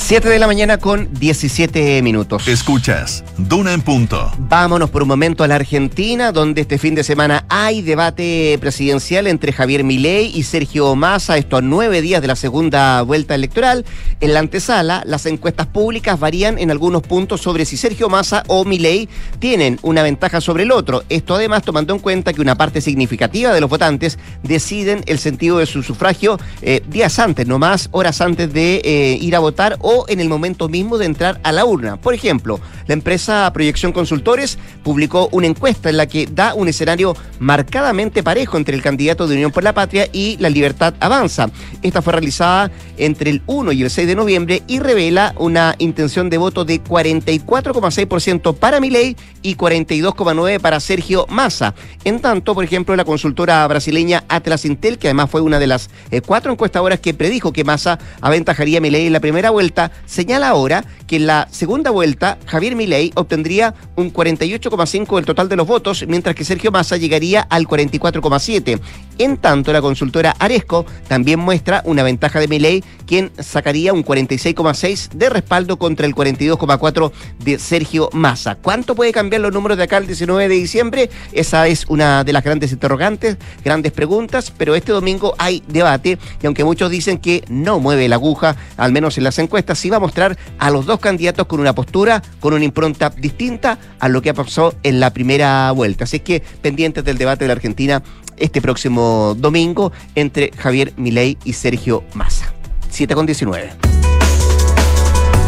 7 0.07 0.29
de 0.29 0.37
la 0.37 0.45
mañana 0.45 0.77
con 0.77 1.11
17 1.15 1.99
minutos. 2.03 2.47
Escuchas, 2.47 3.23
Duna 3.39 3.73
en 3.73 3.81
punto. 3.81 4.31
Vámonos 4.37 4.91
por 4.91 5.01
un 5.01 5.07
momento 5.07 5.43
a 5.43 5.47
la 5.47 5.55
Argentina, 5.55 6.31
donde 6.31 6.61
este 6.61 6.77
fin 6.77 6.93
de 6.93 7.03
semana 7.03 7.43
hay 7.49 7.81
debate 7.81 8.55
presidencial 8.61 9.25
entre 9.25 9.51
Javier 9.51 9.83
Milei 9.83 10.31
y 10.31 10.43
Sergio 10.43 10.95
Massa, 10.95 11.39
esto 11.39 11.57
a 11.57 11.61
nueve 11.61 12.03
días 12.03 12.21
de 12.21 12.27
la 12.27 12.35
segunda 12.35 13.01
vuelta 13.01 13.33
electoral. 13.33 13.83
En 14.21 14.35
la 14.35 14.41
antesala, 14.41 15.01
las 15.07 15.25
encuestas 15.25 15.65
públicas 15.65 16.19
varían 16.19 16.59
en 16.59 16.69
algunos 16.69 17.01
puntos 17.01 17.41
sobre 17.41 17.65
si 17.65 17.75
Sergio 17.75 18.07
Massa 18.07 18.43
o 18.45 18.63
Milei 18.63 19.09
tienen 19.39 19.79
una 19.81 20.03
ventaja 20.03 20.39
sobre 20.39 20.65
el 20.65 20.71
otro. 20.71 21.03
Esto 21.09 21.33
además 21.33 21.63
tomando 21.63 21.95
en 21.95 21.99
cuenta 21.99 22.31
que 22.31 22.41
una 22.41 22.55
parte 22.55 22.79
significativa 22.79 23.55
de 23.55 23.59
los 23.59 23.71
votantes 23.71 24.19
deciden 24.43 25.03
el 25.07 25.17
sentido 25.17 25.57
de 25.57 25.65
su 25.65 25.81
sufragio 25.81 26.37
eh, 26.61 26.83
días 26.87 27.17
antes, 27.17 27.47
no 27.47 27.57
más 27.57 27.89
horas 27.91 28.21
antes 28.21 28.53
de 28.53 28.83
eh, 28.85 29.17
ir 29.19 29.35
a 29.35 29.39
votar 29.39 29.77
o 29.81 29.94
en 30.07 30.19
el 30.19 30.29
momento 30.29 30.67
mismo 30.67 30.97
de 30.97 31.05
entrar 31.05 31.39
a 31.43 31.51
la 31.51 31.65
urna. 31.65 31.97
Por 31.97 32.13
ejemplo, 32.13 32.59
la 32.87 32.93
empresa 32.93 33.49
Proyección 33.53 33.93
Consultores 33.93 34.57
publicó 34.83 35.29
una 35.31 35.47
encuesta 35.47 35.89
en 35.89 35.97
la 35.97 36.07
que 36.07 36.27
da 36.29 36.53
un 36.53 36.67
escenario 36.67 37.15
marcadamente 37.39 38.23
parejo 38.23 38.57
entre 38.57 38.75
el 38.75 38.81
candidato 38.81 39.27
de 39.27 39.35
Unión 39.35 39.51
por 39.51 39.63
la 39.63 39.73
Patria 39.73 40.07
y 40.11 40.37
La 40.39 40.49
Libertad 40.49 40.93
Avanza. 40.99 41.49
Esta 41.81 42.01
fue 42.01 42.13
realizada 42.13 42.71
entre 42.97 43.29
el 43.29 43.41
1 43.45 43.71
y 43.71 43.83
el 43.83 43.89
6 43.89 44.07
de 44.07 44.15
noviembre 44.15 44.63
y 44.67 44.79
revela 44.79 45.33
una 45.37 45.75
intención 45.79 46.29
de 46.29 46.37
voto 46.37 46.65
de 46.65 46.83
44,6% 46.83 48.55
para 48.55 48.79
Milei 48.79 49.15
y 49.41 49.55
42,9% 49.55 50.59
para 50.59 50.79
Sergio 50.79 51.25
Massa. 51.29 51.73
En 52.03 52.19
tanto, 52.19 52.53
por 52.53 52.63
ejemplo, 52.63 52.95
la 52.95 53.05
consultora 53.05 53.67
brasileña 53.67 54.23
Atlas 54.27 54.65
Intel, 54.65 54.97
que 54.97 55.07
además 55.07 55.29
fue 55.29 55.41
una 55.41 55.59
de 55.59 55.67
las 55.67 55.89
eh, 56.11 56.21
cuatro 56.21 56.51
encuestadoras 56.51 56.99
que 56.99 57.13
predijo 57.13 57.53
que 57.53 57.63
Massa 57.63 57.99
aventajaría 58.21 58.79
a 58.79 58.81
Milei 58.81 59.07
en 59.07 59.13
la 59.13 59.19
primera 59.19 59.49
vuelta, 59.49 59.84
señala 60.05 60.49
ahora 60.49 60.85
que 61.07 61.17
en 61.17 61.27
la 61.27 61.47
segunda 61.51 61.91
vuelta 61.91 62.37
Javier 62.45 62.75
Milei 62.75 63.11
obtendría 63.15 63.75
un 63.95 64.11
48,5% 64.11 65.15
del 65.15 65.25
total 65.25 65.49
de 65.49 65.55
los 65.55 65.67
votos, 65.67 66.05
mientras 66.07 66.35
que 66.35 66.43
Sergio 66.43 66.71
Massa 66.71 66.97
llegaría 66.97 67.41
al 67.41 67.67
44,7%. 67.67 68.79
En 69.17 69.37
tanto, 69.37 69.71
la 69.71 69.81
consultora 69.81 70.35
Aresco 70.39 70.85
también 71.07 71.39
muestra 71.39 71.81
una 71.85 72.03
ventaja 72.03 72.39
de 72.39 72.49
Milei, 72.49 72.83
quien 73.05 73.31
sacaría 73.39 73.93
un 73.93 74.03
46,6% 74.03 75.09
de 75.13 75.29
respaldo 75.29 75.77
contra 75.77 76.05
el 76.05 76.13
42,4% 76.13 77.11
de 77.39 77.59
Sergio 77.59 78.09
Massa. 78.11 78.55
¿Cuánto 78.55 78.93
puede 78.95 79.13
cambiar 79.13 79.41
los 79.41 79.53
números 79.53 79.77
de 79.77 79.83
acá 79.83 79.97
el 79.97 80.07
19 80.07 80.49
de 80.49 80.55
diciembre? 80.55 81.09
Esa 81.31 81.67
es 81.67 81.85
una 81.87 82.23
de 82.23 82.33
las 82.33 82.43
grandes 82.43 82.71
interrogantes, 82.73 83.37
grandes 83.63 83.93
preguntas, 83.93 84.51
pero 84.55 84.75
este 84.75 84.91
domingo 84.91 85.33
hay 85.37 85.63
debate 85.67 86.17
y 86.41 86.45
aunque 86.45 86.63
muchos 86.63 86.91
dicen 86.91 87.17
que 87.17 87.43
no 87.47 87.79
mueve 87.79 88.07
la 88.09 88.15
aguja, 88.15 88.55
al 88.77 88.91
menos 88.91 89.17
en 89.17 89.23
las 89.23 89.39
encuestas, 89.39 89.74
sí 89.75 89.89
va 89.89 89.97
a 89.97 89.99
mostrar 89.99 90.37
a 90.59 90.69
los 90.71 90.85
dos 90.85 90.99
candidatos 90.99 91.47
con 91.47 91.59
una 91.59 91.73
postura, 91.73 92.21
con 92.39 92.53
una 92.53 92.65
impronta 92.65 93.09
distinta 93.09 93.77
a 93.99 94.09
lo 94.09 94.21
que 94.21 94.33
pasó 94.33 94.73
en 94.83 94.99
la 94.99 95.11
primera 95.11 95.71
vuelta. 95.71 96.05
Así 96.05 96.19
que 96.19 96.41
pendientes 96.61 97.03
del 97.03 97.17
debate 97.17 97.45
de 97.45 97.47
la 97.49 97.53
Argentina 97.53 98.03
este 98.37 98.61
próximo 98.61 99.35
domingo 99.37 99.91
entre 100.15 100.51
Javier 100.57 100.93
Milei 100.97 101.37
y 101.43 101.53
Sergio 101.53 102.03
Massa. 102.13 102.53
7 102.89 103.13
con 103.15 103.25
19. 103.25 103.71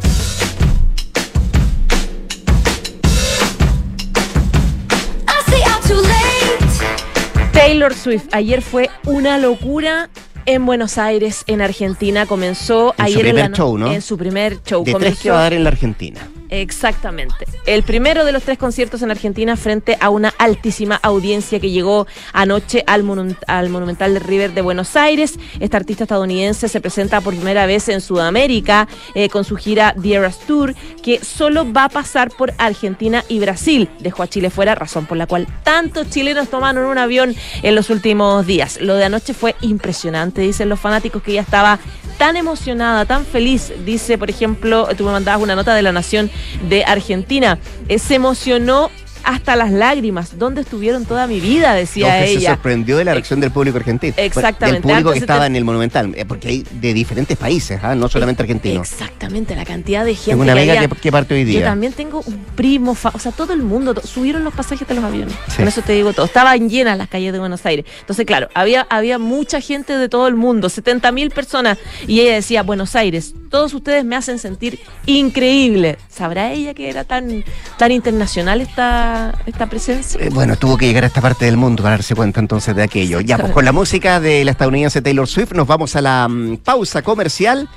Taylor 7.67 7.93
Swift. 7.93 8.29
Ayer 8.31 8.61
fue 8.61 8.89
una 9.03 9.37
locura 9.37 10.09
en 10.47 10.65
Buenos 10.65 10.97
Aires, 10.97 11.43
en 11.45 11.61
Argentina. 11.61 12.25
Comenzó 12.25 12.95
en 12.97 13.05
ayer 13.05 13.17
su 13.17 13.23
primer 13.23 13.51
show, 13.51 13.77
¿no? 13.77 13.91
En 13.91 14.01
su 14.01 14.17
primer 14.17 14.63
show. 14.63 14.83
De 14.83 14.93
tres 14.95 15.19
que 15.19 15.29
va 15.29 15.39
a 15.39 15.43
dar 15.43 15.53
en 15.53 15.63
la 15.63 15.69
Argentina. 15.69 16.27
Exactamente. 16.49 17.45
El 17.65 17.83
primero 17.83 18.23
de 18.23 18.31
los 18.31 18.43
tres 18.43 18.57
conciertos 18.57 19.01
en 19.01 19.11
Argentina 19.11 19.57
frente 19.57 19.97
a 19.99 20.09
una 20.09 20.33
altísima 20.37 20.95
audiencia 20.95 21.59
que 21.59 21.71
llegó 21.71 22.07
anoche 22.33 22.83
al, 22.87 23.03
Monumental 23.03 24.13
de 24.13 24.19
River 24.19 24.53
de 24.53 24.61
Buenos 24.61 24.95
Aires. 24.95 25.37
Esta 25.59 25.77
artista 25.77 26.03
estadounidense 26.05 26.69
se 26.69 26.81
presenta 26.81 27.21
por 27.21 27.35
primera 27.35 27.65
vez 27.65 27.89
en 27.89 28.01
Sudamérica 28.01 28.87
eh, 29.13 29.29
con 29.29 29.43
su 29.43 29.57
gira 29.57 29.93
The 30.01 30.15
Eras 30.15 30.39
Tour, 30.39 30.73
que 31.03 31.23
solo 31.23 31.71
va 31.71 31.85
a 31.85 31.89
pasar 31.89 32.29
por 32.29 32.53
Argentina 32.57 33.23
y 33.27 33.39
Brasil. 33.39 33.89
Dejó 33.99 34.23
a 34.23 34.27
Chile 34.27 34.49
fuera, 34.49 34.75
razón 34.75 35.05
por 35.05 35.17
la 35.17 35.27
cual 35.27 35.47
tantos 35.63 36.09
chilenos 36.09 36.49
tomaron 36.49 36.85
un 36.85 36.97
avión 36.97 37.35
en 37.61 37.75
los 37.75 37.89
últimos 37.89 38.45
días. 38.47 38.79
Lo 38.79 38.95
de 38.95 39.05
anoche 39.05 39.33
fue 39.33 39.55
impresionante, 39.61 40.36
dicen 40.41 40.69
los 40.69 40.79
fanáticos 40.79 41.21
que 41.21 41.33
ya 41.33 41.41
estaba 41.41 41.79
tan 42.17 42.35
emocionada, 42.35 43.05
tan 43.05 43.25
feliz. 43.25 43.71
Dice, 43.85 44.17
por 44.17 44.29
ejemplo, 44.29 44.87
tú 44.97 45.05
me 45.05 45.11
mandabas 45.11 45.41
una 45.41 45.55
nota 45.55 45.75
de 45.75 45.81
La 45.81 45.91
Nación 45.91 46.29
de 46.67 46.83
Argentina. 46.83 47.59
Eh, 47.87 47.99
se 47.99 48.15
emocionó 48.15 48.89
hasta 49.27 49.57
las 49.57 49.71
lágrimas. 49.71 50.39
¿Dónde 50.39 50.61
estuvieron 50.61 51.05
toda 51.05 51.27
mi 51.27 51.41
vida? 51.41 51.73
Decía 51.73 52.23
ella. 52.25 52.39
Se 52.39 52.45
sorprendió 52.47 52.95
de 52.95 53.03
la 53.03 53.11
reacción 53.11 53.41
del 53.41 53.51
público 53.51 53.77
argentino. 53.77 54.13
Exactamente. 54.15 54.87
Del 54.87 54.93
público 54.93 55.11
que 55.11 55.19
estaba 55.19 55.45
en 55.45 55.57
el 55.57 55.65
Monumental, 55.65 56.13
eh, 56.15 56.23
porque 56.23 56.47
hay 56.47 56.65
de 56.71 56.93
diferentes 56.93 57.37
países, 57.37 57.77
¿ah? 57.83 57.93
no 57.93 58.07
solamente 58.07 58.43
argentinos. 58.43 58.89
Exactamente, 58.89 59.53
la 59.53 59.65
cantidad 59.65 60.05
de 60.05 60.15
gente. 60.15 60.31
Tengo 60.31 60.43
una 60.43 60.53
amiga 60.53 60.87
que, 60.87 61.11
parte 61.11 61.35
hoy 61.35 61.43
día. 61.43 61.59
Yo 61.59 61.65
también 61.65 61.91
tengo 61.91 62.21
un 62.25 62.37
primo, 62.55 62.91
o 62.91 63.19
sea, 63.19 63.33
todo 63.33 63.51
el 63.51 63.63
mundo, 63.63 63.95
subieron 64.01 64.45
los 64.45 64.53
pasajes 64.53 64.87
de 64.87 64.95
los 64.95 65.03
aviones. 65.03 65.35
Con 65.57 65.67
eso 65.67 65.81
te 65.81 65.91
digo 65.91 66.13
todo. 66.13 66.25
Estaban 66.25 66.69
llenas 66.69 66.97
las 66.97 67.09
calles 67.09 67.33
de 67.33 67.39
Buenos 67.39 67.65
Aires. 67.65 67.85
Entonces, 67.99 68.25
claro, 68.25 68.47
había, 68.53 68.87
había 68.89 69.19
mucha 69.19 69.59
gente 69.59 69.97
de 69.97 70.07
todo 70.07 70.29
el 70.29 70.35
mundo, 70.35 70.69
70 70.69 71.11
mil 71.11 71.31
personas. 71.31 71.77
Y 72.07 72.21
ella 72.21 72.35
decía, 72.35 72.63
Buenos 72.63 72.95
Aires, 72.95 73.33
todos 73.49 73.73
ustedes 73.73 74.05
me 74.05 74.15
hacen 74.15 74.39
sentir 74.39 74.79
increíble. 75.05 75.97
¿Sabrá 76.09 76.51
ella 76.51 76.73
que 76.73 76.89
era 76.89 77.03
tan, 77.03 77.43
tan 77.77 77.91
internacional 77.91 78.61
esta, 78.61 79.16
esta 79.45 79.67
presencia? 79.67 80.19
Eh, 80.21 80.29
bueno, 80.31 80.55
tuvo 80.55 80.77
que 80.77 80.87
llegar 80.87 81.03
a 81.03 81.07
esta 81.07 81.21
parte 81.21 81.45
del 81.45 81.57
mundo 81.57 81.83
para 81.83 81.95
darse 81.95 82.15
cuenta 82.15 82.39
entonces 82.39 82.75
de 82.75 82.83
aquello. 82.83 83.19
Ya, 83.21 83.37
pues 83.37 83.51
con 83.51 83.65
la 83.65 83.71
música 83.71 84.19
de 84.19 84.43
la 84.45 84.51
estadounidense 84.51 85.01
Taylor 85.01 85.27
Swift 85.27 85.53
nos 85.53 85.67
vamos 85.67 85.95
a 85.95 86.01
la 86.01 86.27
mm, 86.27 86.57
pausa 86.57 87.01
comercial. 87.01 87.69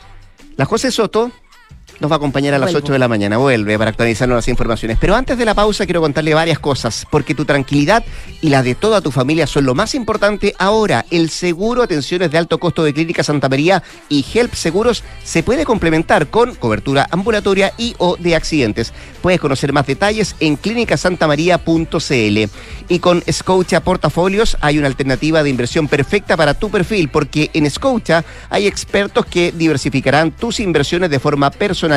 La 0.56 0.64
José 0.64 0.90
Soto 0.90 1.30
nos 2.00 2.10
va 2.10 2.14
a 2.14 2.16
acompañar 2.16 2.54
a 2.54 2.58
las 2.58 2.74
8 2.74 2.94
de 2.94 2.98
la 2.98 3.08
mañana. 3.08 3.36
Vuelve 3.36 3.78
para 3.78 3.90
actualizarnos 3.90 4.36
las 4.36 4.48
informaciones. 4.48 4.96
Pero 4.98 5.14
antes 5.14 5.36
de 5.36 5.44
la 5.44 5.54
pausa 5.54 5.84
quiero 5.84 6.00
contarle 6.00 6.34
varias 6.34 6.58
cosas, 6.58 7.06
porque 7.10 7.34
tu 7.34 7.44
tranquilidad 7.44 8.02
y 8.40 8.48
la 8.48 8.62
de 8.62 8.74
toda 8.74 9.02
tu 9.02 9.10
familia 9.10 9.46
son 9.46 9.66
lo 9.66 9.74
más 9.74 9.94
importante 9.94 10.54
ahora. 10.58 11.04
El 11.10 11.28
seguro 11.28 11.82
atenciones 11.82 12.30
de 12.30 12.38
alto 12.38 12.58
costo 12.58 12.82
de 12.82 12.94
Clínica 12.94 13.22
Santa 13.22 13.48
María 13.48 13.82
y 14.08 14.24
Help 14.32 14.54
Seguros 14.54 15.04
se 15.22 15.42
puede 15.42 15.64
complementar 15.64 16.28
con 16.28 16.54
cobertura 16.54 17.06
ambulatoria 17.10 17.72
y 17.76 17.94
o 17.98 18.16
de 18.16 18.34
accidentes. 18.34 18.94
Puedes 19.20 19.40
conocer 19.40 19.74
más 19.74 19.86
detalles 19.86 20.34
en 20.40 20.56
clínicasantamaría.cl. 20.56 22.50
Y 22.88 22.98
con 22.98 23.22
Scotia 23.30 23.82
Portafolios 23.82 24.56
hay 24.60 24.78
una 24.78 24.86
alternativa 24.86 25.42
de 25.42 25.50
inversión 25.50 25.86
perfecta 25.86 26.36
para 26.36 26.54
tu 26.54 26.70
perfil, 26.70 27.10
porque 27.10 27.50
en 27.52 27.70
Scotia 27.70 28.24
hay 28.48 28.66
expertos 28.66 29.26
que 29.26 29.52
diversificarán 29.52 30.32
tus 30.32 30.60
inversiones 30.60 31.10
de 31.10 31.20
forma 31.20 31.50
personal 31.50 31.89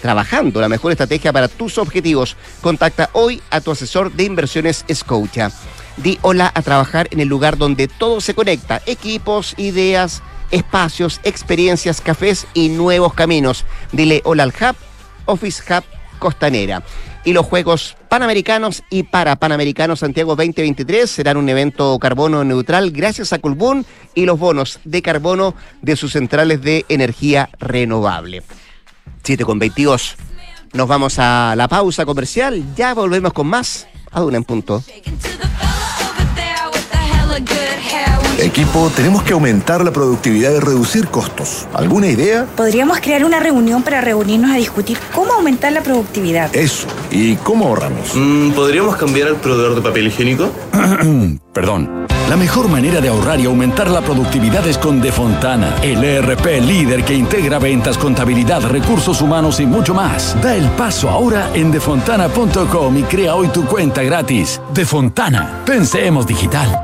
trabajando 0.00 0.60
la 0.60 0.68
mejor 0.68 0.92
estrategia 0.92 1.32
para 1.32 1.48
tus 1.48 1.78
objetivos. 1.78 2.36
Contacta 2.60 3.10
hoy 3.12 3.42
a 3.50 3.60
tu 3.60 3.70
asesor 3.70 4.12
de 4.12 4.24
inversiones 4.24 4.84
Scotia. 4.92 5.50
Di 5.96 6.18
hola 6.22 6.52
a 6.54 6.62
trabajar 6.62 7.08
en 7.10 7.20
el 7.20 7.28
lugar 7.28 7.56
donde 7.56 7.88
todo 7.88 8.20
se 8.20 8.34
conecta, 8.34 8.82
equipos, 8.86 9.54
ideas, 9.56 10.22
espacios, 10.50 11.20
experiencias, 11.24 12.00
cafés 12.00 12.46
y 12.54 12.68
nuevos 12.68 13.14
caminos. 13.14 13.64
Dile 13.92 14.20
hola 14.24 14.44
al 14.44 14.50
Hub, 14.50 14.76
Office 15.24 15.62
Hub 15.72 15.84
Costanera. 16.18 16.82
Y 17.24 17.32
los 17.32 17.44
Juegos 17.44 17.96
Panamericanos 18.08 18.84
y 18.88 19.02
para 19.02 19.34
Panamericanos 19.34 19.98
Santiago 19.98 20.36
2023 20.36 21.10
serán 21.10 21.36
un 21.36 21.48
evento 21.48 21.98
carbono 21.98 22.44
neutral 22.44 22.92
gracias 22.92 23.32
a 23.32 23.40
Culbún 23.40 23.84
y 24.14 24.26
los 24.26 24.38
bonos 24.38 24.78
de 24.84 25.02
carbono 25.02 25.54
de 25.82 25.96
sus 25.96 26.12
centrales 26.12 26.62
de 26.62 26.84
energía 26.88 27.50
renovable. 27.58 28.44
7 29.26 29.44
con 29.44 29.58
22. 29.58 30.16
Nos 30.72 30.86
vamos 30.86 31.18
a 31.18 31.54
la 31.56 31.66
pausa 31.66 32.06
comercial. 32.06 32.62
Ya 32.76 32.94
volvemos 32.94 33.32
con 33.32 33.48
más. 33.48 33.88
A 34.12 34.22
una 34.22 34.36
en 34.36 34.44
punto. 34.44 34.82
Equipo, 38.38 38.90
tenemos 38.94 39.24
que 39.24 39.32
aumentar 39.32 39.84
la 39.84 39.90
productividad 39.90 40.52
y 40.52 40.60
reducir 40.60 41.08
costos. 41.08 41.66
¿Alguna 41.74 42.06
idea? 42.06 42.46
Podríamos 42.56 43.00
crear 43.00 43.24
una 43.24 43.40
reunión 43.40 43.82
para 43.82 44.00
reunirnos 44.00 44.52
a 44.52 44.56
discutir 44.56 44.96
cómo 45.12 45.32
aumentar 45.32 45.72
la 45.72 45.82
productividad. 45.82 46.54
Eso. 46.54 46.86
¿Y 47.10 47.34
cómo 47.36 47.66
ahorramos? 47.66 48.14
Mm, 48.14 48.52
¿Podríamos 48.52 48.96
cambiar 48.96 49.28
el 49.28 49.36
proveedor 49.36 49.74
de 49.74 49.82
papel 49.82 50.06
higiénico? 50.06 50.50
Perdón. 51.52 52.06
La 52.28 52.36
mejor 52.36 52.68
manera 52.68 53.00
de 53.00 53.08
ahorrar 53.08 53.38
y 53.38 53.44
aumentar 53.44 53.88
la 53.88 54.00
productividad 54.00 54.66
es 54.66 54.78
con 54.78 55.00
Defontana, 55.00 55.76
el 55.80 56.02
ERP 56.02 56.60
líder 56.60 57.04
que 57.04 57.14
integra 57.14 57.60
ventas, 57.60 57.96
contabilidad, 57.96 58.62
recursos 58.62 59.22
humanos 59.22 59.60
y 59.60 59.66
mucho 59.66 59.94
más. 59.94 60.36
Da 60.42 60.56
el 60.56 60.68
paso 60.70 61.08
ahora 61.08 61.50
en 61.54 61.70
defontana.com 61.70 62.98
y 62.98 63.04
crea 63.04 63.36
hoy 63.36 63.46
tu 63.48 63.64
cuenta 63.64 64.02
gratis. 64.02 64.60
Defontana, 64.74 65.62
pensemos 65.64 66.26
digital. 66.26 66.76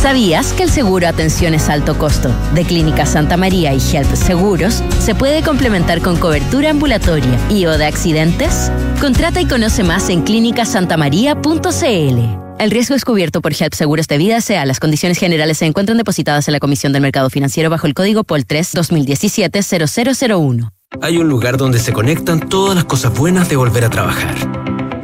¿Sabías 0.00 0.54
que 0.54 0.62
el 0.64 0.70
seguro 0.70 1.06
atención 1.06 1.52
es 1.54 1.68
alto 1.68 1.98
costo 1.98 2.30
de 2.54 2.64
Clínica 2.64 3.04
Santa 3.06 3.36
María 3.36 3.74
y 3.74 3.78
Health 3.78 4.16
Seguros 4.16 4.82
se 4.98 5.14
puede 5.14 5.42
complementar 5.42 6.00
con 6.00 6.16
cobertura 6.16 6.70
ambulatoria 6.70 7.38
y 7.50 7.66
o 7.66 7.76
de 7.76 7.84
accidentes? 7.84 8.72
Contrata 9.00 9.42
y 9.42 9.46
conoce 9.46 9.84
más 9.84 10.08
en 10.08 10.22
clínicasantamaría.cl. 10.22 12.51
El 12.62 12.70
riesgo 12.70 12.94
es 12.94 13.04
cubierto 13.04 13.42
por 13.42 13.52
HELP 13.52 13.74
Seguros 13.74 14.06
de 14.06 14.18
Vida 14.18 14.40
sea 14.40 14.64
Las 14.64 14.78
condiciones 14.78 15.18
generales 15.18 15.58
se 15.58 15.66
encuentran 15.66 15.98
depositadas 15.98 16.46
en 16.46 16.52
la 16.52 16.60
Comisión 16.60 16.92
del 16.92 17.02
Mercado 17.02 17.28
Financiero 17.28 17.68
bajo 17.70 17.88
el 17.88 17.92
código 17.92 18.22
POL 18.22 18.46
3 18.46 18.70
2017 18.74 19.62
0001. 19.62 20.72
Hay 21.00 21.18
un 21.18 21.28
lugar 21.28 21.56
donde 21.56 21.80
se 21.80 21.92
conectan 21.92 22.48
todas 22.48 22.76
las 22.76 22.84
cosas 22.84 23.18
buenas 23.18 23.48
de 23.48 23.56
volver 23.56 23.84
a 23.84 23.90
trabajar. 23.90 24.36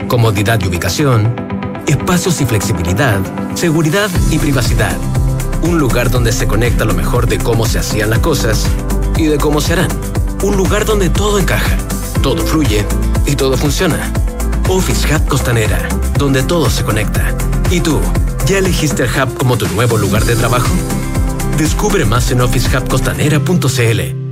Comodidad 0.06 0.60
y 0.62 0.68
ubicación, 0.68 1.34
espacios 1.88 2.40
y 2.40 2.46
flexibilidad, 2.46 3.18
seguridad 3.56 4.08
y 4.30 4.38
privacidad. 4.38 4.96
Un 5.62 5.80
lugar 5.80 6.12
donde 6.12 6.30
se 6.30 6.46
conecta 6.46 6.84
lo 6.84 6.94
mejor 6.94 7.26
de 7.26 7.38
cómo 7.38 7.66
se 7.66 7.80
hacían 7.80 8.10
las 8.10 8.20
cosas 8.20 8.68
y 9.16 9.24
de 9.24 9.36
cómo 9.36 9.60
se 9.60 9.72
harán. 9.72 9.90
Un 10.44 10.56
lugar 10.56 10.84
donde 10.84 11.10
todo 11.10 11.40
encaja, 11.40 11.76
todo 12.22 12.40
fluye 12.46 12.86
y 13.26 13.34
todo 13.34 13.56
funciona. 13.56 14.12
Office 14.68 15.14
Hub 15.14 15.26
Costanera, 15.26 15.88
donde 16.18 16.42
todo 16.42 16.68
se 16.68 16.84
conecta. 16.84 17.34
¿Y 17.70 17.80
tú? 17.80 18.00
¿Ya 18.46 18.58
elegiste 18.58 19.04
el 19.04 19.10
Hub 19.10 19.34
como 19.36 19.56
tu 19.56 19.66
nuevo 19.68 19.96
lugar 19.96 20.24
de 20.24 20.36
trabajo? 20.36 20.74
Descubre 21.56 22.04
más 22.04 22.30
en 22.30 22.42
officehubcostanera.cl. 22.42 24.28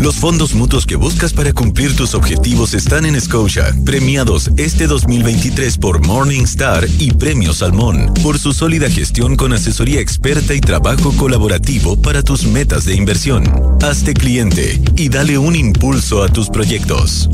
Los 0.00 0.16
fondos 0.16 0.54
mutuos 0.54 0.84
que 0.84 0.96
buscas 0.96 1.32
para 1.32 1.52
cumplir 1.52 1.94
tus 1.94 2.14
objetivos 2.14 2.74
están 2.74 3.06
en 3.06 3.20
Scotia, 3.20 3.72
premiados 3.84 4.50
este 4.56 4.88
2023 4.88 5.78
por 5.78 6.04
Morningstar 6.04 6.88
y 6.98 7.12
Premio 7.12 7.52
Salmón, 7.52 8.12
por 8.20 8.36
su 8.38 8.52
sólida 8.52 8.90
gestión 8.90 9.36
con 9.36 9.52
asesoría 9.52 10.00
experta 10.00 10.54
y 10.54 10.60
trabajo 10.60 11.12
colaborativo 11.12 12.00
para 12.00 12.24
tus 12.24 12.46
metas 12.46 12.84
de 12.84 12.96
inversión. 12.96 13.44
Hazte 13.80 14.12
cliente 14.12 14.82
y 14.96 15.08
dale 15.08 15.38
un 15.38 15.54
impulso 15.54 16.24
a 16.24 16.28
tus 16.28 16.48
proyectos. 16.48 17.28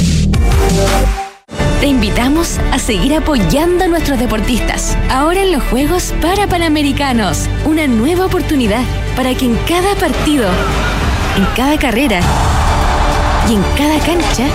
Te 1.81 1.87
invitamos 1.87 2.59
a 2.73 2.79
seguir 2.81 3.15
apoyando 3.15 3.85
a 3.85 3.89
nuestros 3.89 4.19
deportistas. 4.19 4.97
Ahora 5.11 5.43
en 5.43 5.53
los 5.53 5.63
Juegos 5.65 6.13
para 6.21 6.49
Panamericanos, 6.49 7.49
una 7.65 7.87
nueva 7.87 8.27
oportunidad 8.27 8.83
para 9.15 9.33
que 9.35 9.47
en 9.47 9.57
cada 9.69 9.95
partido, 9.95 10.49
en 11.37 11.45
cada 11.57 11.79
carrera 11.79 12.21
y 13.49 13.55
en 13.55 13.63
cada 13.77 13.99
cancha 14.01 14.49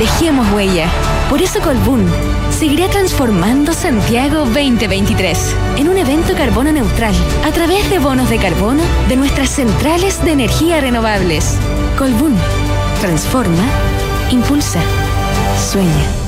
dejemos 0.00 0.50
huella. 0.52 0.88
Por 1.30 1.40
eso 1.40 1.60
Colbún 1.60 2.06
seguirá 2.50 2.88
transformando 2.88 3.72
Santiago 3.72 4.40
2023 4.40 5.54
en 5.78 5.88
un 5.88 5.96
evento 5.96 6.34
carbono 6.34 6.72
neutral 6.72 7.14
a 7.44 7.52
través 7.52 7.88
de 7.88 8.00
bonos 8.00 8.28
de 8.28 8.38
carbono 8.38 8.82
de 9.08 9.16
nuestras 9.16 9.48
centrales 9.48 10.22
de 10.24 10.32
energía 10.32 10.80
renovables. 10.80 11.56
Colbún 11.96 12.36
transforma, 13.00 13.64
impulsa, 14.30 14.80
sueña. 15.62 16.22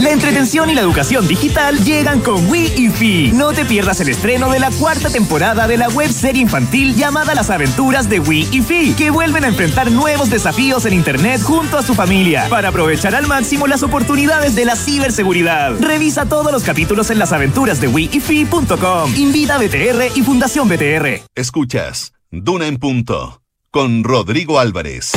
La 0.00 0.10
entretención 0.10 0.70
y 0.70 0.74
la 0.74 0.82
educación 0.82 1.26
digital 1.26 1.82
llegan 1.84 2.20
con 2.20 2.48
Wii 2.48 2.72
y 2.76 2.88
Fi. 2.88 3.32
No 3.32 3.52
te 3.52 3.64
pierdas 3.64 4.00
el 4.00 4.08
estreno 4.08 4.48
de 4.48 4.60
la 4.60 4.70
cuarta 4.70 5.10
temporada 5.10 5.66
de 5.66 5.76
la 5.76 5.88
web 5.88 6.12
serie 6.12 6.40
infantil 6.40 6.94
llamada 6.94 7.34
Las 7.34 7.50
aventuras 7.50 8.08
de 8.08 8.20
Wii 8.20 8.48
y 8.52 8.62
Fi, 8.62 8.94
que 8.94 9.10
vuelven 9.10 9.44
a 9.44 9.48
enfrentar 9.48 9.90
nuevos 9.90 10.30
desafíos 10.30 10.86
en 10.86 10.92
Internet 10.92 11.42
junto 11.42 11.78
a 11.78 11.82
su 11.82 11.96
familia 11.96 12.46
para 12.48 12.68
aprovechar 12.68 13.16
al 13.16 13.26
máximo 13.26 13.66
las 13.66 13.82
oportunidades 13.82 14.54
de 14.54 14.66
la 14.66 14.76
ciberseguridad. 14.76 15.72
Revisa 15.80 16.26
todos 16.26 16.52
los 16.52 16.62
capítulos 16.62 17.10
en 17.10 17.18
lasaventurasdewiifi.com. 17.18 19.16
Invita 19.16 19.56
a 19.56 19.58
BTR 19.58 20.16
y 20.16 20.22
Fundación 20.22 20.68
BTR. 20.68 21.22
Escuchas 21.34 22.12
Duna 22.30 22.68
en 22.68 22.76
Punto 22.78 23.42
con 23.72 24.04
Rodrigo 24.04 24.60
Álvarez. 24.60 25.12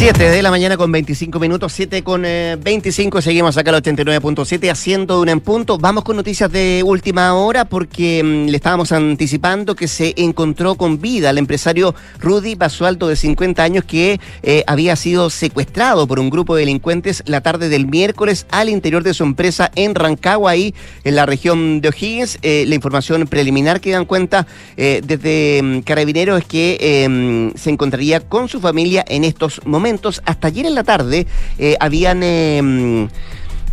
7 0.00 0.30
de 0.30 0.40
la 0.42 0.50
mañana 0.50 0.78
con 0.78 0.90
25 0.90 1.38
minutos, 1.38 1.74
7 1.74 2.02
con 2.02 2.22
25, 2.22 3.18
eh, 3.18 3.20
seguimos 3.20 3.58
acá 3.58 3.68
al 3.68 3.82
89.7 3.82 4.70
haciendo 4.70 5.20
una 5.20 5.32
en 5.32 5.40
punto. 5.40 5.76
Vamos 5.76 6.04
con 6.04 6.16
noticias 6.16 6.50
de 6.50 6.82
última 6.82 7.34
hora 7.34 7.66
porque 7.66 8.22
mm, 8.24 8.48
le 8.48 8.56
estábamos 8.56 8.92
anticipando 8.92 9.76
que 9.76 9.88
se 9.88 10.14
encontró 10.16 10.76
con 10.76 11.02
vida 11.02 11.28
el 11.28 11.36
empresario 11.36 11.94
Rudy 12.18 12.54
Basualto 12.54 13.08
de 13.08 13.16
50 13.16 13.62
años 13.62 13.84
que 13.84 14.18
eh, 14.42 14.64
había 14.66 14.96
sido 14.96 15.28
secuestrado 15.28 16.06
por 16.06 16.18
un 16.18 16.30
grupo 16.30 16.56
de 16.56 16.60
delincuentes 16.60 17.22
la 17.26 17.42
tarde 17.42 17.68
del 17.68 17.86
miércoles 17.86 18.46
al 18.50 18.70
interior 18.70 19.02
de 19.02 19.12
su 19.12 19.24
empresa 19.24 19.70
en 19.74 19.94
Rancagua, 19.94 20.52
ahí 20.52 20.74
en 21.04 21.14
la 21.14 21.26
región 21.26 21.82
de 21.82 21.90
O'Higgins. 21.90 22.38
Eh, 22.40 22.64
la 22.66 22.74
información 22.74 23.26
preliminar 23.26 23.82
que 23.82 23.90
dan 23.90 24.06
cuenta 24.06 24.46
desde 24.76 25.60
mm, 25.62 25.80
Carabineros 25.80 26.40
es 26.40 26.46
que 26.46 27.06
mm, 27.06 27.58
se 27.58 27.68
encontraría 27.68 28.20
con 28.20 28.48
su 28.48 28.60
familia 28.60 29.04
en 29.06 29.24
estos 29.24 29.60
momentos 29.66 29.89
hasta 30.24 30.48
ayer 30.48 30.66
en 30.66 30.74
la 30.74 30.84
tarde 30.84 31.26
eh, 31.58 31.76
habían 31.80 32.22
em, 32.22 33.08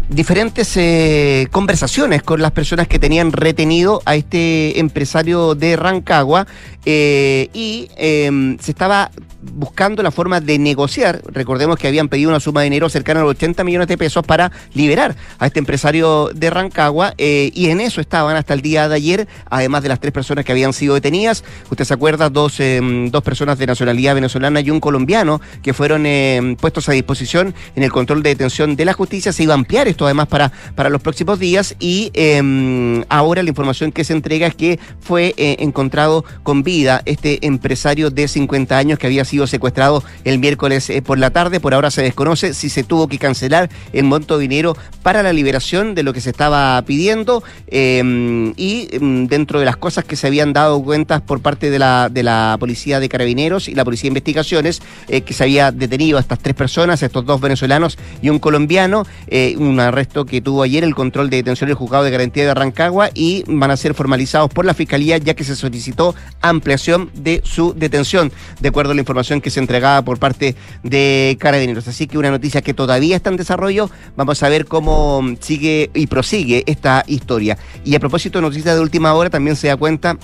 diferentes 0.09 0.75
eh, 0.77 1.47
conversaciones 1.51 2.23
con 2.23 2.41
las 2.41 2.51
personas 2.51 2.87
que 2.87 2.99
tenían 2.99 3.31
retenido 3.31 4.01
a 4.05 4.15
este 4.15 4.79
empresario 4.79 5.55
de 5.55 5.75
Rancagua 5.75 6.47
eh, 6.85 7.49
y 7.53 7.89
em, 7.97 8.57
se 8.59 8.71
estaba 8.71 9.11
buscando 9.53 10.03
la 10.03 10.11
forma 10.11 10.39
de 10.39 10.57
negociar. 10.59 11.21
Recordemos 11.31 11.77
que 11.77 11.87
habían 11.87 12.09
pedido 12.09 12.29
una 12.29 12.39
suma 12.39 12.61
de 12.61 12.65
dinero 12.65 12.89
cercana 12.89 13.21
a 13.21 13.23
los 13.23 13.31
80 13.31 13.63
millones 13.63 13.87
de 13.87 13.97
pesos 13.97 14.25
para 14.25 14.51
liberar 14.73 15.15
a 15.39 15.47
este 15.47 15.59
empresario 15.59 16.29
de 16.33 16.49
Rancagua 16.49 17.13
eh, 17.17 17.51
y 17.53 17.69
en 17.69 17.81
eso 17.81 18.01
estaban 18.01 18.35
hasta 18.35 18.53
el 18.53 18.61
día 18.61 18.87
de 18.87 18.95
ayer, 18.95 19.27
además 19.49 19.83
de 19.83 19.89
las 19.89 19.99
tres 19.99 20.13
personas 20.13 20.45
que 20.45 20.51
habían 20.51 20.73
sido 20.73 20.95
detenidas. 20.95 21.43
Usted 21.69 21.85
se 21.85 21.93
acuerda, 21.93 22.29
dos, 22.29 22.59
em, 22.59 23.09
dos 23.09 23.23
personas 23.23 23.57
de 23.57 23.67
nacionalidad 23.67 24.15
venezolana 24.15 24.61
y 24.61 24.69
un 24.69 24.79
colombiano 24.79 25.41
que 25.61 25.73
fueron 25.73 26.05
em, 26.05 26.55
puestos 26.55 26.89
a 26.89 26.93
disposición 26.93 27.53
en 27.75 27.83
el 27.83 27.91
control 27.91 28.23
de 28.23 28.29
detención 28.29 28.75
de 28.75 28.85
la 28.85 28.93
justicia. 28.93 29.31
Se 29.31 29.43
iba 29.43 29.53
a 29.53 29.57
ampliar 29.57 29.87
esto 29.97 30.05
además 30.05 30.27
para, 30.27 30.51
para 30.75 30.89
los 30.89 31.01
próximos 31.01 31.39
días 31.39 31.75
y 31.79 32.11
em, 32.13 33.03
ahora 33.09 33.41
la 33.41 33.49
información 33.49 33.91
que 33.91 34.03
se 34.03 34.13
entrega 34.13 34.45
es 34.45 34.53
que 34.53 34.79
fue 34.99 35.33
eh, 35.37 35.57
encontrado 35.59 36.23
con 36.43 36.61
vida 36.61 37.01
este 37.05 37.45
empresario 37.47 38.11
de 38.11 38.27
50 38.27 38.77
años 38.77 38.99
que 38.99 39.07
había 39.07 39.25
sido 39.25 39.47
secuestrado 39.47 40.03
el 40.23 40.37
miércoles 40.37 40.89
eh, 40.91 41.01
por 41.01 41.17
la 41.17 41.31
tarde. 41.31 41.59
Por 41.59 41.73
ahora 41.73 41.89
se 41.89 42.03
desconoce 42.03 42.53
si 42.53 42.69
se 42.69 42.83
tuvo 42.83 43.07
que 43.07 43.17
cancelar 43.17 43.69
el 43.91 44.03
monto 44.03 44.37
de 44.37 44.43
dinero 44.43 44.77
para 45.01 45.23
la 45.23 45.33
liberación 45.33 45.95
de 45.95 46.03
lo 46.03 46.13
que 46.13 46.21
se 46.21 46.29
estaba 46.29 46.79
pidiendo. 46.83 47.43
Em, 47.67 48.53
y 48.55 48.87
em, 48.91 49.27
dentro 49.27 49.59
de 49.59 49.65
las 49.65 49.77
cosas 49.77 50.05
que 50.05 50.15
se 50.15 50.27
habían 50.27 50.53
dado 50.53 50.83
cuentas 50.83 51.21
por 51.21 51.41
parte 51.41 51.71
de 51.71 51.79
la, 51.79 52.09
de 52.09 52.21
la 52.21 52.55
Policía 52.59 52.99
de 52.99 53.09
Carabineros 53.09 53.67
y 53.67 53.73
la 53.73 53.83
Policía 53.83 54.03
de 54.03 54.09
Investigaciones, 54.09 54.81
eh, 55.07 55.21
que 55.21 55.33
se 55.33 55.43
había 55.43 55.71
detenido 55.71 56.17
a 56.17 56.21
estas 56.21 56.37
tres 56.37 56.55
personas, 56.55 57.01
estos 57.01 57.25
dos 57.25 57.41
venezolanos 57.41 57.97
y 58.21 58.29
un 58.29 58.39
colombiano, 58.39 59.05
eh, 59.27 59.55
un 59.57 59.79
arresto 59.87 60.25
que 60.25 60.41
tuvo 60.41 60.63
ayer 60.63 60.83
el 60.83 60.95
control 60.95 61.29
de 61.29 61.37
detención 61.37 61.67
del 61.67 61.75
juzgado 61.75 62.03
de 62.03 62.11
garantía 62.11 62.43
de 62.43 62.51
Arrancagua 62.51 63.09
y 63.13 63.43
van 63.47 63.71
a 63.71 63.77
ser 63.77 63.93
formalizados 63.93 64.49
por 64.49 64.65
la 64.65 64.73
Fiscalía 64.73 65.17
ya 65.17 65.33
que 65.33 65.43
se 65.43 65.55
solicitó 65.55 66.15
ampliación 66.41 67.09
de 67.13 67.41
su 67.43 67.73
detención, 67.73 68.31
de 68.59 68.69
acuerdo 68.69 68.91
a 68.91 68.95
la 68.95 69.01
información 69.01 69.41
que 69.41 69.49
se 69.49 69.59
entregaba 69.59 70.01
por 70.03 70.19
parte 70.19 70.55
de 70.83 71.37
Carabineros. 71.39 71.87
Así 71.87 72.07
que 72.07 72.17
una 72.17 72.31
noticia 72.31 72.61
que 72.61 72.73
todavía 72.73 73.15
está 73.15 73.29
en 73.29 73.37
desarrollo. 73.37 73.89
Vamos 74.15 74.43
a 74.43 74.49
ver 74.49 74.65
cómo 74.65 75.23
sigue 75.39 75.89
y 75.93 76.07
prosigue 76.07 76.63
esta 76.67 77.03
historia. 77.07 77.57
Y 77.83 77.95
a 77.95 77.99
propósito 77.99 78.39
de 78.39 78.43
noticias 78.43 78.75
de 78.75 78.81
última 78.81 79.13
hora, 79.13 79.29
también 79.29 79.55
se 79.55 79.67
da 79.67 79.77
cuenta 79.77 80.17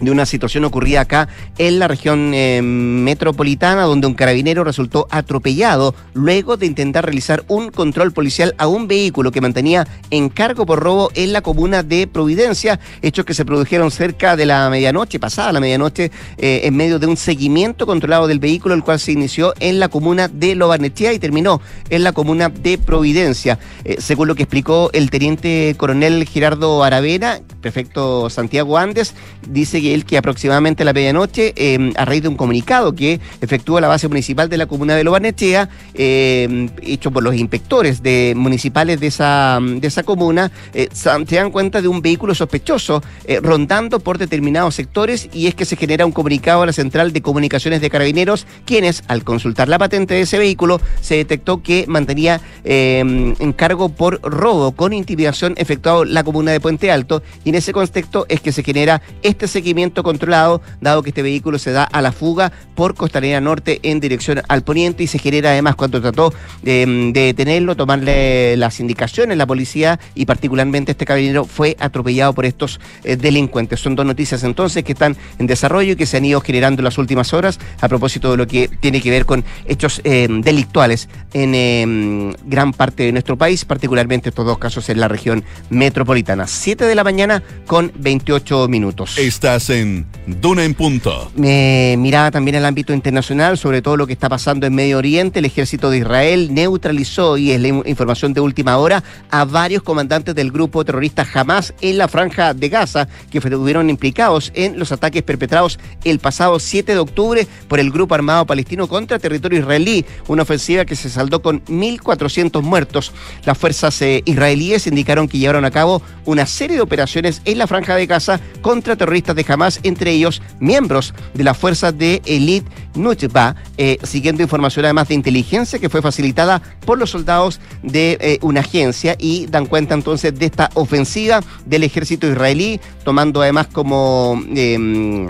de 0.00 0.10
una 0.10 0.26
situación 0.26 0.64
ocurrida 0.64 1.02
acá 1.02 1.28
en 1.58 1.78
la 1.78 1.88
región 1.88 2.32
eh, 2.34 2.60
metropolitana, 2.62 3.82
donde 3.82 4.06
un 4.06 4.14
carabinero 4.14 4.64
resultó 4.64 5.06
atropellado 5.10 5.94
luego 6.14 6.56
de 6.56 6.66
intentar 6.66 7.04
realizar 7.04 7.44
un 7.48 7.70
control 7.70 8.12
policial 8.12 8.54
a 8.58 8.66
un 8.66 8.88
vehículo 8.88 9.30
que 9.32 9.40
mantenía 9.40 9.86
en 10.10 10.28
cargo 10.28 10.66
por 10.66 10.80
robo 10.80 11.10
en 11.14 11.32
la 11.32 11.42
comuna 11.42 11.82
de 11.82 12.06
Providencia, 12.06 12.80
hechos 13.02 13.24
que 13.24 13.34
se 13.34 13.44
produjeron 13.44 13.90
cerca 13.90 14.36
de 14.36 14.46
la 14.46 14.68
medianoche, 14.70 15.18
pasada 15.18 15.52
la 15.52 15.60
medianoche, 15.60 16.10
eh, 16.38 16.62
en 16.64 16.76
medio 16.76 16.98
de 16.98 17.06
un 17.06 17.16
seguimiento 17.16 17.86
controlado 17.86 18.26
del 18.26 18.38
vehículo, 18.38 18.74
el 18.74 18.82
cual 18.82 18.98
se 18.98 19.12
inició 19.12 19.54
en 19.60 19.78
la 19.78 19.88
comuna 19.88 20.28
de 20.28 20.54
Lobarnechea 20.54 21.12
y 21.12 21.18
terminó 21.18 21.60
en 21.90 22.04
la 22.04 22.12
comuna 22.12 22.48
de 22.48 22.78
Providencia. 22.78 23.58
Eh, 23.84 23.96
según 23.98 24.28
lo 24.28 24.34
que 24.34 24.44
explicó 24.44 24.90
el 24.92 25.10
teniente 25.10 25.74
coronel 25.76 26.26
Gerardo 26.26 26.82
Aravena, 26.84 27.40
prefecto 27.60 28.30
Santiago 28.30 28.78
Andes, 28.78 29.14
dice 29.48 29.80
que 29.80 29.89
él 29.92 30.04
que 30.04 30.16
aproximadamente 30.16 30.82
a 30.82 30.86
la 30.86 30.92
medianoche, 30.92 31.52
em, 31.56 31.92
a 31.96 32.04
raíz 32.04 32.22
de 32.22 32.28
un 32.28 32.36
comunicado 32.36 32.94
que 32.94 33.20
efectúa 33.40 33.80
la 33.80 33.88
base 33.88 34.08
municipal 34.08 34.48
de 34.48 34.56
la 34.56 34.66
comuna 34.66 34.94
de 34.94 35.04
Lobanechea, 35.04 35.68
em, 35.94 36.68
hecho 36.82 37.10
por 37.10 37.22
los 37.22 37.34
inspectores 37.34 38.02
de, 38.02 38.34
municipales 38.36 39.00
de 39.00 39.06
esa, 39.06 39.58
de 39.60 39.86
esa 39.86 40.02
comuna, 40.02 40.50
eh, 40.74 40.88
se 40.92 41.36
dan 41.36 41.50
cuenta 41.50 41.82
de 41.82 41.88
un 41.88 42.02
vehículo 42.02 42.34
sospechoso 42.34 43.02
eh, 43.26 43.40
rondando 43.42 44.00
por 44.00 44.18
determinados 44.18 44.74
sectores 44.74 45.28
y 45.32 45.46
es 45.46 45.54
que 45.54 45.64
se 45.64 45.76
genera 45.76 46.06
un 46.06 46.12
comunicado 46.12 46.62
a 46.62 46.66
la 46.66 46.72
Central 46.72 47.12
de 47.12 47.22
Comunicaciones 47.22 47.80
de 47.80 47.90
Carabineros, 47.90 48.46
quienes, 48.64 49.02
al 49.08 49.24
consultar 49.24 49.68
la 49.68 49.78
patente 49.78 50.14
de 50.14 50.22
ese 50.22 50.38
vehículo, 50.38 50.80
se 51.00 51.16
detectó 51.16 51.62
que 51.62 51.84
mantenía 51.88 52.40
em, 52.64 53.34
encargo 53.38 53.88
por 53.88 54.20
robo 54.22 54.72
con 54.72 54.92
intimidación 54.92 55.54
efectuado 55.56 56.04
la 56.04 56.24
comuna 56.24 56.52
de 56.52 56.60
Puente 56.60 56.90
Alto 56.90 57.22
y 57.44 57.50
en 57.50 57.54
ese 57.56 57.72
contexto 57.72 58.26
es 58.28 58.40
que 58.40 58.52
se 58.52 58.62
genera 58.62 59.02
este 59.22 59.48
seguimiento 59.48 59.79
controlado, 59.88 60.60
dado 60.80 61.02
que 61.02 61.10
este 61.10 61.22
vehículo 61.22 61.58
se 61.58 61.72
da 61.72 61.84
a 61.84 62.02
la 62.02 62.12
fuga 62.12 62.52
por 62.74 62.94
Costanera 62.94 63.40
Norte 63.40 63.80
en 63.82 64.00
dirección 64.00 64.42
al 64.48 64.62
poniente 64.62 65.02
y 65.02 65.06
se 65.06 65.18
genera 65.18 65.50
además 65.50 65.74
cuando 65.74 66.00
trató 66.00 66.32
de, 66.62 67.10
detenerlo, 67.14 67.76
tomarle 67.76 68.56
las 68.56 68.80
indicaciones, 68.80 69.36
la 69.36 69.46
policía 69.46 69.98
y 70.14 70.26
particularmente 70.26 70.92
este 70.92 71.06
caballero 71.06 71.44
fue 71.44 71.76
atropellado 71.80 72.34
por 72.34 72.44
estos 72.44 72.80
eh, 73.04 73.16
delincuentes. 73.16 73.80
Son 73.80 73.96
dos 73.96 74.06
noticias 74.06 74.44
entonces 74.44 74.84
que 74.84 74.92
están 74.92 75.16
en 75.38 75.46
desarrollo 75.46 75.92
y 75.92 75.96
que 75.96 76.06
se 76.06 76.18
han 76.18 76.24
ido 76.24 76.40
generando 76.40 76.80
en 76.80 76.84
las 76.84 76.98
últimas 76.98 77.32
horas 77.32 77.58
a 77.80 77.88
propósito 77.88 78.30
de 78.30 78.36
lo 78.36 78.46
que 78.46 78.68
tiene 78.68 79.00
que 79.00 79.10
ver 79.10 79.24
con 79.24 79.44
hechos 79.66 80.00
eh, 80.04 80.28
delictuales 80.30 81.08
en 81.32 81.54
eh, 81.54 82.34
gran 82.44 82.72
parte 82.72 83.04
de 83.04 83.12
nuestro 83.12 83.38
país, 83.38 83.64
particularmente 83.64 84.28
estos 84.28 84.44
dos 84.44 84.58
casos 84.58 84.88
en 84.88 85.00
la 85.00 85.08
región 85.08 85.44
metropolitana. 85.70 86.46
7 86.46 86.84
de 86.84 86.94
la 86.94 87.04
mañana 87.04 87.42
con 87.66 87.92
28 87.96 88.68
minutos. 88.68 89.16
Estás 89.18 89.69
en 89.70 90.06
Duna 90.26 90.64
en 90.64 90.74
Punto. 90.74 91.30
Me 91.34 91.94
miraba 91.98 92.30
también 92.30 92.56
el 92.56 92.64
ámbito 92.64 92.92
internacional, 92.92 93.56
sobre 93.56 93.82
todo 93.82 93.96
lo 93.96 94.06
que 94.06 94.12
está 94.12 94.28
pasando 94.28 94.66
en 94.66 94.74
Medio 94.74 94.98
Oriente. 94.98 95.38
El 95.38 95.44
ejército 95.44 95.90
de 95.90 95.98
Israel 95.98 96.52
neutralizó, 96.52 97.36
y 97.36 97.52
es 97.52 97.60
la 97.60 97.68
información 97.68 98.32
de 98.32 98.40
última 98.40 98.76
hora, 98.78 99.02
a 99.30 99.44
varios 99.44 99.82
comandantes 99.82 100.34
del 100.34 100.50
grupo 100.50 100.84
terrorista 100.84 101.26
Hamas 101.32 101.74
en 101.80 101.98
la 101.98 102.08
franja 102.08 102.54
de 102.54 102.68
Gaza, 102.68 103.08
que 103.30 103.38
estuvieron 103.38 103.90
implicados 103.90 104.50
en 104.54 104.78
los 104.78 104.92
ataques 104.92 105.22
perpetrados 105.22 105.78
el 106.04 106.18
pasado 106.18 106.58
7 106.58 106.92
de 106.92 106.98
octubre 106.98 107.46
por 107.68 107.80
el 107.80 107.90
grupo 107.90 108.14
armado 108.14 108.46
palestino 108.46 108.88
contra 108.88 109.18
territorio 109.18 109.60
israelí, 109.60 110.04
una 110.28 110.42
ofensiva 110.42 110.84
que 110.84 110.96
se 110.96 111.10
saldó 111.10 111.42
con 111.42 111.64
1.400 111.66 112.62
muertos. 112.62 113.12
Las 113.44 113.56
fuerzas 113.56 114.00
eh, 114.02 114.22
israelíes 114.24 114.86
indicaron 114.86 115.28
que 115.28 115.38
llevaron 115.38 115.64
a 115.64 115.70
cabo 115.70 116.02
una 116.24 116.46
serie 116.46 116.76
de 116.76 116.82
operaciones 116.82 117.42
en 117.44 117.58
la 117.58 117.66
franja 117.66 117.94
de 117.94 118.06
Gaza 118.06 118.40
contra 118.62 118.96
terroristas 118.96 119.36
de 119.36 119.44
Hamas 119.48 119.59
entre 119.82 120.12
ellos 120.12 120.42
miembros 120.58 121.14
de 121.34 121.44
la 121.44 121.54
fuerza 121.54 121.92
de 121.92 122.22
Elite 122.24 122.70
Nujba, 122.94 123.56
eh, 123.76 123.98
siguiendo 124.02 124.42
información 124.42 124.84
además 124.84 125.08
de 125.08 125.14
inteligencia 125.14 125.78
que 125.78 125.88
fue 125.88 126.02
facilitada 126.02 126.62
por 126.84 126.98
los 126.98 127.10
soldados 127.10 127.60
de 127.82 128.18
eh, 128.20 128.38
una 128.42 128.60
agencia 128.60 129.16
y 129.18 129.46
dan 129.46 129.66
cuenta 129.66 129.94
entonces 129.94 130.36
de 130.38 130.46
esta 130.46 130.70
ofensiva 130.74 131.40
del 131.66 131.84
ejército 131.84 132.26
israelí, 132.26 132.80
tomando 133.04 133.42
además 133.42 133.66
como... 133.68 134.42
Em, 134.54 135.28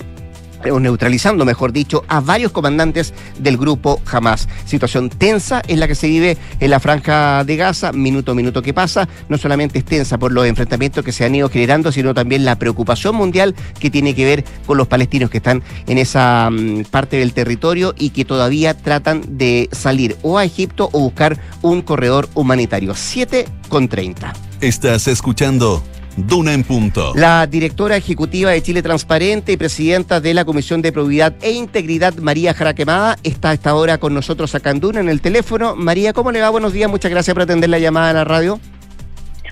o 0.70 0.80
neutralizando, 0.80 1.44
mejor 1.44 1.72
dicho, 1.72 2.04
a 2.08 2.20
varios 2.20 2.52
comandantes 2.52 3.14
del 3.38 3.56
grupo 3.56 4.00
Hamas. 4.10 4.48
Situación 4.66 5.08
tensa 5.08 5.62
es 5.66 5.78
la 5.78 5.88
que 5.88 5.94
se 5.94 6.08
vive 6.08 6.36
en 6.58 6.70
la 6.70 6.80
franja 6.80 7.44
de 7.44 7.56
Gaza, 7.56 7.92
minuto 7.92 8.32
a 8.32 8.34
minuto 8.34 8.62
que 8.62 8.74
pasa. 8.74 9.08
No 9.28 9.38
solamente 9.38 9.78
es 9.78 9.84
tensa 9.84 10.18
por 10.18 10.32
los 10.32 10.46
enfrentamientos 10.46 11.04
que 11.04 11.12
se 11.12 11.24
han 11.24 11.34
ido 11.34 11.48
generando, 11.48 11.92
sino 11.92 12.14
también 12.14 12.44
la 12.44 12.56
preocupación 12.56 13.14
mundial 13.14 13.54
que 13.78 13.90
tiene 13.90 14.14
que 14.14 14.24
ver 14.24 14.44
con 14.66 14.76
los 14.76 14.88
palestinos 14.88 15.30
que 15.30 15.38
están 15.38 15.62
en 15.86 15.98
esa 15.98 16.50
mm, 16.50 16.84
parte 16.90 17.16
del 17.16 17.32
territorio 17.32 17.94
y 17.98 18.10
que 18.10 18.24
todavía 18.24 18.74
tratan 18.74 19.22
de 19.38 19.68
salir 19.72 20.16
o 20.22 20.38
a 20.38 20.44
Egipto 20.44 20.88
o 20.92 21.00
buscar 21.00 21.38
un 21.62 21.82
corredor 21.82 22.28
humanitario. 22.34 22.94
7 22.94 23.46
con 23.68 23.88
30. 23.88 24.32
Estás 24.60 25.08
escuchando 25.08 25.82
Duna 26.16 26.52
en 26.52 26.64
punto. 26.64 27.12
La 27.14 27.46
directora 27.46 27.96
ejecutiva 27.96 28.50
de 28.50 28.62
Chile 28.62 28.82
Transparente 28.82 29.52
y 29.52 29.56
presidenta 29.56 30.20
de 30.20 30.34
la 30.34 30.44
Comisión 30.44 30.82
de 30.82 30.92
Probidad 30.92 31.34
e 31.40 31.52
Integridad, 31.52 32.14
María 32.16 32.52
Jaraquemada, 32.52 33.16
está 33.22 33.50
a 33.50 33.54
esta 33.54 33.74
hora 33.74 33.98
con 33.98 34.14
nosotros 34.14 34.54
acá 34.54 34.70
en 34.70 34.80
Duna 34.80 35.00
en 35.00 35.08
el 35.08 35.20
teléfono. 35.20 35.76
María, 35.76 36.12
¿cómo 36.12 36.32
le 36.32 36.40
va? 36.40 36.50
Buenos 36.50 36.72
días, 36.72 36.90
muchas 36.90 37.10
gracias 37.10 37.34
por 37.34 37.42
atender 37.42 37.70
la 37.70 37.78
llamada 37.78 38.10
a 38.10 38.12
la 38.12 38.24
radio. 38.24 38.60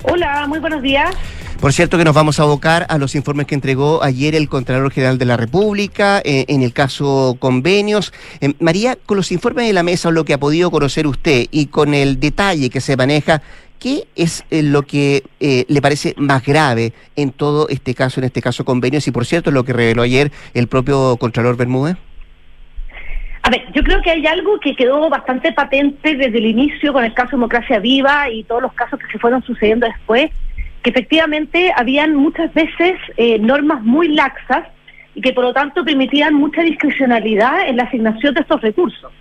Hola, 0.04 0.46
muy 0.46 0.58
buenos 0.58 0.82
días. 0.82 1.14
Por 1.60 1.72
cierto 1.72 1.98
que 1.98 2.04
nos 2.04 2.14
vamos 2.14 2.38
a 2.38 2.44
abocar 2.44 2.86
a 2.88 2.98
los 2.98 3.16
informes 3.16 3.46
que 3.46 3.56
entregó 3.56 4.04
ayer 4.04 4.36
el 4.36 4.48
Contralor 4.48 4.92
General 4.92 5.18
de 5.18 5.24
la 5.24 5.36
República 5.36 6.22
eh, 6.24 6.44
en 6.46 6.62
el 6.62 6.72
caso 6.72 7.36
convenios. 7.40 8.12
Eh, 8.40 8.54
María, 8.60 8.96
con 9.06 9.16
los 9.16 9.32
informes 9.32 9.66
de 9.66 9.72
la 9.72 9.82
mesa 9.82 10.08
o 10.08 10.12
lo 10.12 10.24
que 10.24 10.34
ha 10.34 10.38
podido 10.38 10.70
conocer 10.70 11.08
usted 11.08 11.46
y 11.50 11.66
con 11.66 11.94
el 11.94 12.20
detalle 12.20 12.70
que 12.70 12.80
se 12.80 12.96
maneja, 12.96 13.42
¿Qué 13.78 14.04
es 14.16 14.44
eh, 14.50 14.62
lo 14.62 14.82
que 14.82 15.22
eh, 15.40 15.64
le 15.68 15.80
parece 15.80 16.14
más 16.16 16.44
grave 16.44 16.92
en 17.14 17.30
todo 17.30 17.68
este 17.68 17.94
caso, 17.94 18.20
en 18.20 18.24
este 18.24 18.42
caso 18.42 18.64
convenios? 18.64 19.06
Y 19.06 19.12
por 19.12 19.24
cierto, 19.24 19.50
lo 19.50 19.64
que 19.64 19.72
reveló 19.72 20.02
ayer 20.02 20.32
el 20.54 20.66
propio 20.66 21.16
Contralor 21.16 21.56
Bermúdez. 21.56 21.96
A 23.42 23.50
ver, 23.50 23.64
yo 23.72 23.82
creo 23.82 24.02
que 24.02 24.10
hay 24.10 24.26
algo 24.26 24.58
que 24.60 24.74
quedó 24.74 25.08
bastante 25.08 25.52
patente 25.52 26.16
desde 26.16 26.38
el 26.38 26.46
inicio 26.46 26.92
con 26.92 27.04
el 27.04 27.14
caso 27.14 27.30
Democracia 27.32 27.78
Viva 27.78 28.28
y 28.28 28.42
todos 28.44 28.60
los 28.60 28.72
casos 28.72 28.98
que 28.98 29.06
se 29.12 29.18
fueron 29.18 29.42
sucediendo 29.42 29.86
después, 29.86 30.30
que 30.82 30.90
efectivamente 30.90 31.72
habían 31.74 32.14
muchas 32.14 32.52
veces 32.52 32.98
eh, 33.16 33.38
normas 33.38 33.82
muy 33.82 34.08
laxas 34.08 34.66
y 35.14 35.20
que 35.20 35.32
por 35.32 35.44
lo 35.44 35.52
tanto 35.52 35.84
permitían 35.84 36.34
mucha 36.34 36.62
discrecionalidad 36.62 37.68
en 37.68 37.76
la 37.76 37.84
asignación 37.84 38.34
de 38.34 38.40
estos 38.40 38.60
recursos. 38.60 39.12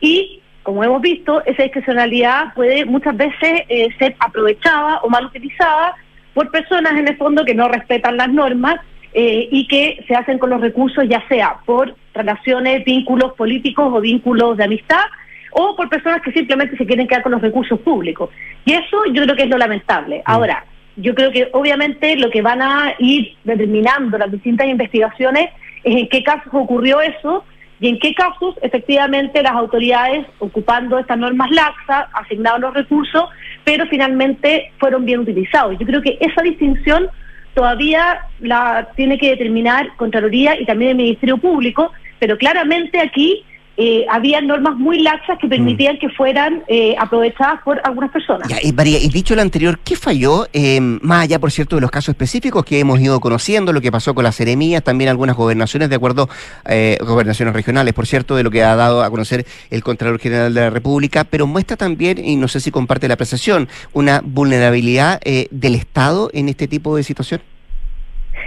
Y 0.00 0.40
como 0.66 0.82
hemos 0.82 1.00
visto, 1.00 1.44
esa 1.46 1.62
discrecionalidad 1.62 2.52
puede 2.52 2.84
muchas 2.84 3.16
veces 3.16 3.62
eh, 3.68 3.88
ser 4.00 4.16
aprovechada 4.18 4.98
o 5.04 5.08
mal 5.08 5.26
utilizada 5.26 5.94
por 6.34 6.50
personas 6.50 6.94
en 6.94 7.06
el 7.06 7.16
fondo 7.16 7.44
que 7.44 7.54
no 7.54 7.68
respetan 7.68 8.16
las 8.16 8.28
normas 8.32 8.80
eh, 9.14 9.46
y 9.48 9.68
que 9.68 10.04
se 10.08 10.16
hacen 10.16 10.40
con 10.40 10.50
los 10.50 10.60
recursos 10.60 11.04
ya 11.08 11.22
sea 11.28 11.58
por 11.64 11.94
relaciones, 12.12 12.84
vínculos 12.84 13.34
políticos 13.34 13.92
o 13.94 14.00
vínculos 14.00 14.56
de 14.56 14.64
amistad 14.64 15.04
o 15.52 15.76
por 15.76 15.88
personas 15.88 16.20
que 16.20 16.32
simplemente 16.32 16.76
se 16.76 16.84
quieren 16.84 17.06
quedar 17.06 17.22
con 17.22 17.30
los 17.30 17.42
recursos 17.42 17.78
públicos. 17.78 18.30
Y 18.64 18.72
eso 18.72 19.04
yo 19.12 19.22
creo 19.22 19.36
que 19.36 19.44
es 19.44 19.48
lo 19.48 19.58
lamentable. 19.58 20.18
Mm. 20.18 20.22
Ahora, 20.24 20.64
yo 20.96 21.14
creo 21.14 21.30
que 21.30 21.48
obviamente 21.52 22.16
lo 22.16 22.28
que 22.28 22.42
van 22.42 22.60
a 22.60 22.92
ir 22.98 23.36
determinando 23.44 24.18
las 24.18 24.32
distintas 24.32 24.66
investigaciones 24.66 25.50
es 25.84 25.96
en 25.96 26.08
qué 26.08 26.24
casos 26.24 26.52
ocurrió 26.52 27.00
eso 27.00 27.44
y 27.80 27.88
en 27.88 27.98
qué 27.98 28.14
casos 28.14 28.54
efectivamente 28.62 29.42
las 29.42 29.52
autoridades, 29.52 30.26
ocupando 30.38 30.98
estas 30.98 31.18
normas 31.18 31.50
laxas, 31.50 32.06
asignaron 32.14 32.62
los 32.62 32.74
recursos, 32.74 33.24
pero 33.64 33.86
finalmente 33.86 34.72
fueron 34.78 35.04
bien 35.04 35.20
utilizados. 35.20 35.78
Yo 35.78 35.86
creo 35.86 36.00
que 36.00 36.16
esa 36.20 36.42
distinción 36.42 37.08
todavía 37.54 38.20
la 38.40 38.88
tiene 38.96 39.18
que 39.18 39.30
determinar 39.30 39.88
Contraloría 39.96 40.58
y 40.60 40.64
también 40.64 40.92
el 40.92 40.96
Ministerio 40.96 41.38
Público, 41.38 41.92
pero 42.18 42.38
claramente 42.38 43.00
aquí 43.00 43.44
eh, 43.76 44.06
había 44.10 44.40
normas 44.40 44.76
muy 44.76 45.00
laxas 45.00 45.38
que 45.38 45.48
permitían 45.48 45.96
mm. 45.96 45.98
que 45.98 46.08
fueran 46.10 46.62
eh, 46.66 46.94
aprovechadas 46.98 47.60
por 47.62 47.80
algunas 47.84 48.10
personas. 48.10 48.48
y 48.62 48.72
María, 48.72 48.98
y 48.98 49.08
dicho 49.08 49.34
lo 49.34 49.42
anterior, 49.42 49.78
¿qué 49.84 49.96
falló? 49.96 50.46
Eh, 50.52 50.80
más 50.80 51.24
allá, 51.24 51.38
por 51.38 51.50
cierto, 51.50 51.76
de 51.76 51.82
los 51.82 51.90
casos 51.90 52.10
específicos 52.10 52.64
que 52.64 52.78
hemos 52.80 53.00
ido 53.00 53.20
conociendo, 53.20 53.72
lo 53.72 53.80
que 53.80 53.92
pasó 53.92 54.14
con 54.14 54.24
las 54.24 54.36
seremías, 54.36 54.82
también 54.82 55.10
algunas 55.10 55.36
gobernaciones, 55.36 55.90
de 55.90 55.96
acuerdo, 55.96 56.28
eh, 56.68 56.96
gobernaciones 57.00 57.54
regionales, 57.54 57.92
por 57.92 58.06
cierto, 58.06 58.34
de 58.36 58.42
lo 58.42 58.50
que 58.50 58.62
ha 58.62 58.76
dado 58.76 59.02
a 59.02 59.10
conocer 59.10 59.44
el 59.70 59.82
Contralor 59.82 60.18
General 60.18 60.52
de 60.52 60.60
la 60.60 60.70
República, 60.70 61.24
pero 61.24 61.46
muestra 61.46 61.76
también, 61.76 62.18
y 62.24 62.36
no 62.36 62.48
sé 62.48 62.60
si 62.60 62.70
comparte 62.70 63.08
la 63.08 63.14
apreciación, 63.14 63.68
una 63.92 64.22
vulnerabilidad 64.24 65.20
del 65.50 65.74
Estado 65.74 66.30
en 66.32 66.48
este 66.48 66.68
tipo 66.68 66.96
de 66.96 67.02
situación. 67.02 67.40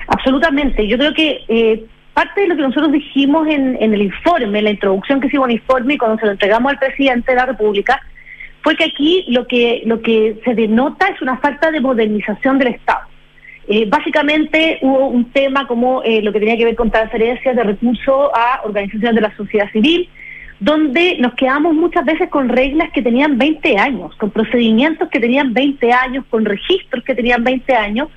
Absolutamente. 0.08 0.88
Yo 0.88 0.98
creo 0.98 1.14
que 1.14 1.88
parte 2.20 2.42
de 2.42 2.48
lo 2.48 2.58
que 2.58 2.64
nosotros 2.64 2.92
dijimos 2.92 3.48
en, 3.48 3.78
el 3.82 4.02
informe, 4.02 4.58
en 4.58 4.66
la 4.66 4.72
introducción 4.72 5.22
que 5.22 5.28
hicimos 5.28 5.46
al 5.46 5.54
informe 5.54 5.94
y 5.94 5.98
cuando 5.98 6.18
se 6.20 6.26
lo 6.26 6.34
entregamos 6.34 6.70
al 6.70 6.78
presidente 6.78 7.32
de 7.32 7.38
la 7.38 7.46
República, 7.46 8.02
fue 8.62 8.76
que 8.76 8.84
aquí 8.84 9.24
lo 9.30 9.48
que, 9.48 9.84
lo 9.86 10.02
que 10.02 10.38
se 10.44 10.54
denota 10.54 11.08
es 11.08 11.22
una 11.22 11.38
falta 11.38 11.72
de 11.72 11.80
modernización 11.80 12.60
del 12.60 12.76
Estado. 12.76 13.08
Eh, 13.70 13.86
básicamente 13.88 14.80
hubo 14.82 15.08
un 15.08 15.32
tema 15.32 15.66
como 15.66 16.04
eh, 16.04 16.22
lo 16.22 16.34
que 16.34 16.40
tenía 16.40 16.58
que 16.58 16.66
ver 16.66 16.76
con 16.76 16.92
transferencias 16.92 17.56
de 17.56 17.64
recursos 17.64 18.32
a 18.34 18.64
organizaciones 18.66 19.16
de 19.16 19.22
la 19.22 19.38
sociedad 19.38 19.72
civil, 19.72 20.10
donde 20.60 21.16
nos 21.20 21.36
quedamos 21.36 21.74
muchas 21.74 22.04
veces 22.04 22.30
con 22.30 22.50
reglas 22.50 22.92
que 22.92 23.02
tenían 23.02 23.38
20 23.38 23.78
años, 23.78 24.14
con 24.18 24.30
procedimientos 24.32 25.08
que 25.08 25.22
tenían 25.22 25.54
20 25.54 25.94
años, 25.94 26.26
con 26.30 26.44
registros 26.44 27.02
que 27.06 27.16
tenían 27.16 27.46
20 27.46 27.74
años, 27.76 28.10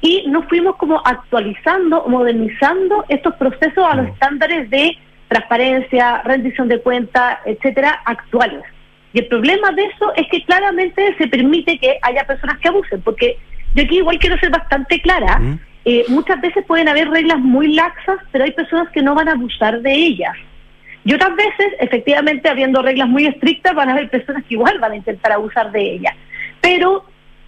y 0.00 0.24
nos 0.28 0.46
fuimos 0.46 0.76
como 0.76 1.00
actualizando, 1.04 2.04
modernizando 2.08 3.04
estos 3.08 3.34
procesos 3.36 3.84
a 3.88 3.96
los 3.96 4.06
mm. 4.06 4.12
estándares 4.12 4.70
de 4.70 4.96
transparencia, 5.28 6.22
rendición 6.22 6.68
de 6.68 6.80
cuentas, 6.80 7.38
etcétera, 7.44 8.00
actuales. 8.04 8.62
Y 9.12 9.20
el 9.20 9.26
problema 9.26 9.72
de 9.72 9.84
eso 9.84 10.12
es 10.14 10.28
que 10.30 10.44
claramente 10.44 11.14
se 11.16 11.26
permite 11.28 11.78
que 11.78 11.98
haya 12.02 12.24
personas 12.24 12.58
que 12.58 12.68
abusen, 12.68 13.00
porque 13.02 13.38
yo 13.74 13.82
aquí 13.82 13.98
igual 13.98 14.18
quiero 14.18 14.38
ser 14.38 14.50
bastante 14.50 15.00
clara, 15.00 15.38
mm. 15.38 15.60
eh, 15.84 16.04
muchas 16.08 16.40
veces 16.40 16.64
pueden 16.66 16.88
haber 16.88 17.08
reglas 17.08 17.38
muy 17.38 17.74
laxas, 17.74 18.18
pero 18.30 18.44
hay 18.44 18.52
personas 18.52 18.90
que 18.90 19.02
no 19.02 19.14
van 19.14 19.28
a 19.28 19.32
abusar 19.32 19.80
de 19.80 19.92
ellas. 19.92 20.36
Y 21.04 21.14
otras 21.14 21.36
veces, 21.36 21.72
efectivamente, 21.78 22.48
habiendo 22.48 22.82
reglas 22.82 23.08
muy 23.08 23.26
estrictas, 23.26 23.74
van 23.74 23.88
a 23.88 23.92
haber 23.92 24.10
personas 24.10 24.44
que 24.44 24.54
igual 24.54 24.78
van 24.80 24.92
a 24.92 24.96
intentar 24.96 25.32
abusar 25.32 25.70
de 25.70 25.80
ellas. 25.80 26.14
Pero 26.60 27.04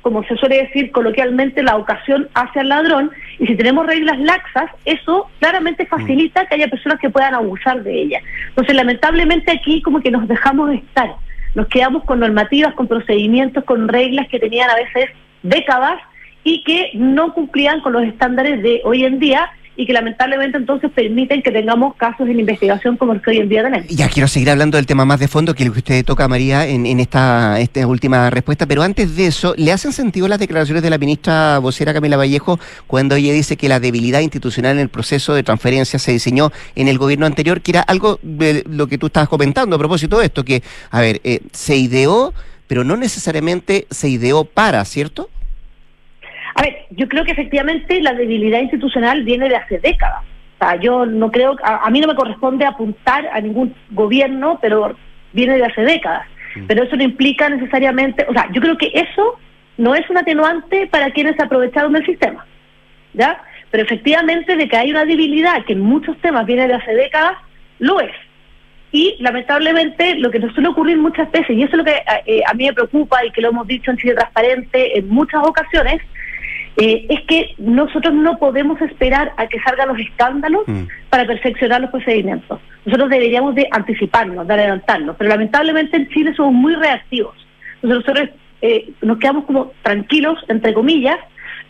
como 0.08 0.24
se 0.24 0.36
suele 0.38 0.62
decir 0.62 0.90
coloquialmente, 0.90 1.62
la 1.62 1.76
ocasión 1.76 2.30
hace 2.32 2.60
al 2.60 2.70
ladrón, 2.70 3.10
y 3.38 3.46
si 3.46 3.54
tenemos 3.56 3.86
reglas 3.86 4.18
laxas, 4.18 4.70
eso 4.86 5.28
claramente 5.38 5.84
mm. 5.84 5.86
facilita 5.88 6.46
que 6.46 6.54
haya 6.54 6.68
personas 6.68 6.98
que 6.98 7.10
puedan 7.10 7.34
abusar 7.34 7.82
de 7.82 7.92
ellas. 8.04 8.22
Entonces, 8.48 8.74
lamentablemente 8.74 9.52
aquí 9.52 9.82
como 9.82 10.00
que 10.00 10.10
nos 10.10 10.26
dejamos 10.26 10.70
de 10.70 10.76
estar, 10.76 11.14
nos 11.54 11.66
quedamos 11.66 12.04
con 12.04 12.20
normativas, 12.20 12.72
con 12.72 12.88
procedimientos, 12.88 13.64
con 13.64 13.86
reglas 13.86 14.28
que 14.28 14.38
tenían 14.38 14.70
a 14.70 14.76
veces 14.76 15.10
décadas 15.42 16.00
y 16.42 16.64
que 16.64 16.92
no 16.94 17.34
cumplían 17.34 17.82
con 17.82 17.92
los 17.92 18.04
estándares 18.04 18.62
de 18.62 18.80
hoy 18.84 19.04
en 19.04 19.18
día 19.18 19.50
y 19.78 19.86
que 19.86 19.92
lamentablemente 19.92 20.58
entonces 20.58 20.90
permiten 20.90 21.40
que 21.40 21.52
tengamos 21.52 21.94
casos 21.94 22.28
en 22.28 22.40
investigación 22.40 22.96
como 22.96 23.12
el 23.12 23.22
que 23.22 23.30
hoy 23.30 23.38
en 23.38 23.48
día 23.48 23.62
tenemos. 23.62 23.86
Ya 23.86 24.08
quiero 24.08 24.26
seguir 24.26 24.50
hablando 24.50 24.76
del 24.76 24.86
tema 24.86 25.04
más 25.04 25.20
de 25.20 25.28
fondo 25.28 25.54
que 25.54 25.64
lo 25.64 25.72
que 25.72 25.78
usted 25.78 26.04
toca, 26.04 26.26
María, 26.26 26.66
en, 26.66 26.98
esta, 26.98 27.60
esta 27.60 27.86
última 27.86 28.28
respuesta, 28.28 28.66
pero 28.66 28.82
antes 28.82 29.14
de 29.14 29.28
eso, 29.28 29.54
¿le 29.56 29.70
hacen 29.70 29.92
sentido 29.92 30.26
las 30.26 30.40
declaraciones 30.40 30.82
de 30.82 30.90
la 30.90 30.98
ministra 30.98 31.60
vocera 31.60 31.94
Camila 31.94 32.16
Vallejo 32.16 32.58
cuando 32.88 33.14
ella 33.14 33.32
dice 33.32 33.56
que 33.56 33.68
la 33.68 33.78
debilidad 33.78 34.18
institucional 34.18 34.72
en 34.72 34.80
el 34.80 34.88
proceso 34.88 35.32
de 35.32 35.44
transferencia 35.44 36.00
se 36.00 36.10
diseñó 36.10 36.50
en 36.74 36.88
el 36.88 36.98
gobierno 36.98 37.26
anterior, 37.26 37.60
que 37.60 37.70
era 37.70 37.82
algo 37.82 38.18
de 38.22 38.64
lo 38.68 38.88
que 38.88 38.98
tú 38.98 39.06
estabas 39.06 39.28
comentando 39.28 39.76
a 39.76 39.78
propósito 39.78 40.18
de 40.18 40.26
esto, 40.26 40.44
que, 40.44 40.60
a 40.90 41.00
ver, 41.00 41.20
eh, 41.22 41.38
se 41.52 41.76
ideó, 41.76 42.34
pero 42.66 42.82
no 42.82 42.96
necesariamente 42.96 43.86
se 43.90 44.08
ideó 44.08 44.44
para, 44.44 44.84
¿cierto? 44.84 45.30
A 46.58 46.62
ver, 46.62 46.86
yo 46.90 47.06
creo 47.06 47.24
que 47.24 47.30
efectivamente 47.30 48.00
la 48.02 48.14
debilidad 48.14 48.60
institucional 48.60 49.22
viene 49.22 49.48
de 49.48 49.54
hace 49.54 49.78
décadas. 49.78 50.24
O 50.58 50.64
sea, 50.64 50.74
yo 50.80 51.06
no 51.06 51.30
creo, 51.30 51.56
a, 51.62 51.88
mí 51.88 52.00
no 52.00 52.08
me 52.08 52.16
corresponde 52.16 52.64
apuntar 52.64 53.28
a 53.32 53.40
ningún 53.40 53.76
gobierno, 53.90 54.58
pero 54.60 54.96
viene 55.32 55.56
de 55.56 55.66
hace 55.66 55.82
décadas. 55.82 56.26
Mm. 56.56 56.66
Pero 56.66 56.82
eso 56.82 56.96
no 56.96 57.04
implica 57.04 57.48
necesariamente, 57.48 58.26
o 58.28 58.32
sea, 58.32 58.48
yo 58.50 58.60
creo 58.60 58.76
que 58.76 58.90
eso 58.92 59.38
no 59.76 59.94
es 59.94 60.10
un 60.10 60.18
atenuante 60.18 60.88
para 60.88 61.12
quienes 61.12 61.36
se 61.36 61.44
aprovecharon 61.44 61.92
del 61.92 62.04
sistema. 62.04 62.44
¿Ya? 63.14 63.40
Pero 63.70 63.84
efectivamente 63.84 64.56
de 64.56 64.68
que 64.68 64.76
hay 64.76 64.90
una 64.90 65.04
debilidad 65.04 65.64
que 65.64 65.74
en 65.74 65.80
muchos 65.80 66.18
temas 66.18 66.44
viene 66.44 66.66
de 66.66 66.74
hace 66.74 66.92
décadas, 66.92 67.38
lo 67.78 68.00
es. 68.00 68.10
Y 68.90 69.14
lamentablemente 69.20 70.16
lo 70.16 70.32
que 70.32 70.40
nos 70.40 70.52
suele 70.54 70.70
ocurrir 70.70 70.96
muchas 70.96 71.30
veces, 71.30 71.50
y 71.50 71.62
eso 71.62 71.72
es 71.72 71.78
lo 71.78 71.84
que 71.84 71.92
eh, 71.92 72.22
eh, 72.26 72.40
a 72.44 72.52
mí 72.54 72.66
me 72.66 72.72
preocupa 72.72 73.24
y 73.24 73.30
que 73.30 73.42
lo 73.42 73.50
hemos 73.50 73.68
dicho 73.68 73.92
en 73.92 73.98
Chile 73.98 74.14
Transparente 74.14 74.98
en 74.98 75.08
muchas 75.08 75.46
ocasiones, 75.46 76.02
eh, 76.80 77.06
es 77.08 77.22
que 77.22 77.54
nosotros 77.58 78.14
no 78.14 78.38
podemos 78.38 78.80
esperar 78.80 79.32
a 79.36 79.48
que 79.48 79.60
salgan 79.60 79.88
los 79.88 79.98
escándalos 79.98 80.62
mm. 80.68 80.82
para 81.10 81.26
perfeccionar 81.26 81.80
los 81.80 81.90
procedimientos. 81.90 82.60
Nosotros 82.84 83.10
deberíamos 83.10 83.56
de 83.56 83.66
anticiparnos, 83.72 84.46
de 84.46 84.54
adelantarnos, 84.54 85.16
pero 85.16 85.28
lamentablemente 85.28 85.96
en 85.96 86.08
Chile 86.10 86.32
somos 86.36 86.54
muy 86.54 86.76
reactivos. 86.76 87.34
nosotros 87.82 88.28
eh, 88.62 88.90
nos 89.02 89.18
quedamos 89.18 89.44
como 89.44 89.72
tranquilos, 89.82 90.38
entre 90.46 90.72
comillas, 90.72 91.18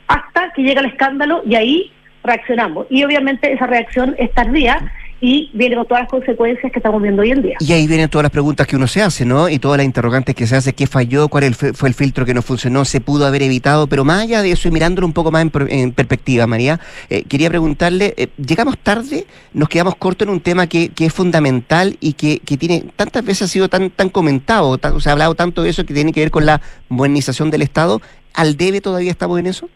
hasta 0.08 0.52
que 0.52 0.62
llega 0.62 0.80
el 0.80 0.88
escándalo 0.88 1.42
y 1.46 1.54
ahí 1.54 1.92
reaccionamos. 2.22 2.86
Y 2.90 3.02
obviamente 3.02 3.50
esa 3.50 3.66
reacción 3.66 4.14
es 4.18 4.30
tardía 4.32 4.92
y 5.20 5.50
viene 5.52 5.76
con 5.76 5.86
todas 5.86 6.02
las 6.02 6.10
consecuencias 6.10 6.70
que 6.70 6.78
estamos 6.78 7.02
viendo 7.02 7.22
hoy 7.22 7.30
en 7.32 7.42
día. 7.42 7.56
Y 7.60 7.72
ahí 7.72 7.86
vienen 7.86 8.08
todas 8.08 8.22
las 8.22 8.30
preguntas 8.30 8.66
que 8.66 8.76
uno 8.76 8.86
se 8.86 9.02
hace, 9.02 9.24
¿no? 9.24 9.48
Y 9.48 9.58
todas 9.58 9.78
las 9.78 9.84
interrogantes 9.84 10.34
que 10.34 10.46
se 10.46 10.56
hace, 10.56 10.72
¿qué 10.74 10.86
falló? 10.86 11.28
¿Cuál 11.28 11.54
fue 11.54 11.88
el 11.88 11.94
filtro 11.94 12.24
que 12.24 12.34
no 12.34 12.42
funcionó? 12.42 12.84
¿Se 12.84 13.00
pudo 13.00 13.26
haber 13.26 13.42
evitado? 13.42 13.86
Pero 13.88 14.04
más 14.04 14.22
allá 14.22 14.42
de 14.42 14.52
eso 14.52 14.68
y 14.68 14.70
mirándolo 14.70 15.06
un 15.06 15.12
poco 15.12 15.30
más 15.30 15.44
en, 15.68 15.92
perspectiva, 15.92 16.46
María, 16.46 16.78
eh, 17.10 17.24
quería 17.24 17.48
preguntarle, 17.48 18.14
eh, 18.16 18.28
¿llegamos 18.36 18.78
tarde? 18.78 19.26
¿Nos 19.52 19.68
quedamos 19.68 19.96
cortos 19.96 20.26
en 20.26 20.32
un 20.32 20.40
tema 20.40 20.66
que, 20.66 20.90
es 20.98 21.12
fundamental 21.12 21.96
y 22.00 22.12
que, 22.12 22.40
tiene 22.58 22.84
tantas 22.96 23.24
veces 23.24 23.42
ha 23.42 23.48
sido 23.48 23.68
tan, 23.68 23.90
tan 23.90 24.08
comentado, 24.08 24.78
se 25.00 25.08
ha 25.08 25.12
hablado 25.12 25.34
tanto 25.34 25.62
de 25.62 25.70
eso 25.70 25.84
que 25.84 25.94
tiene 25.94 26.12
que 26.12 26.20
ver 26.20 26.30
con 26.30 26.46
la 26.46 26.60
modernización 26.88 27.50
del 27.50 27.62
Estado? 27.62 28.00
¿Al 28.34 28.56
debe 28.56 28.80
todavía 28.80 29.10
estamos 29.10 29.38
en 29.38 29.46
eso? 29.46 29.68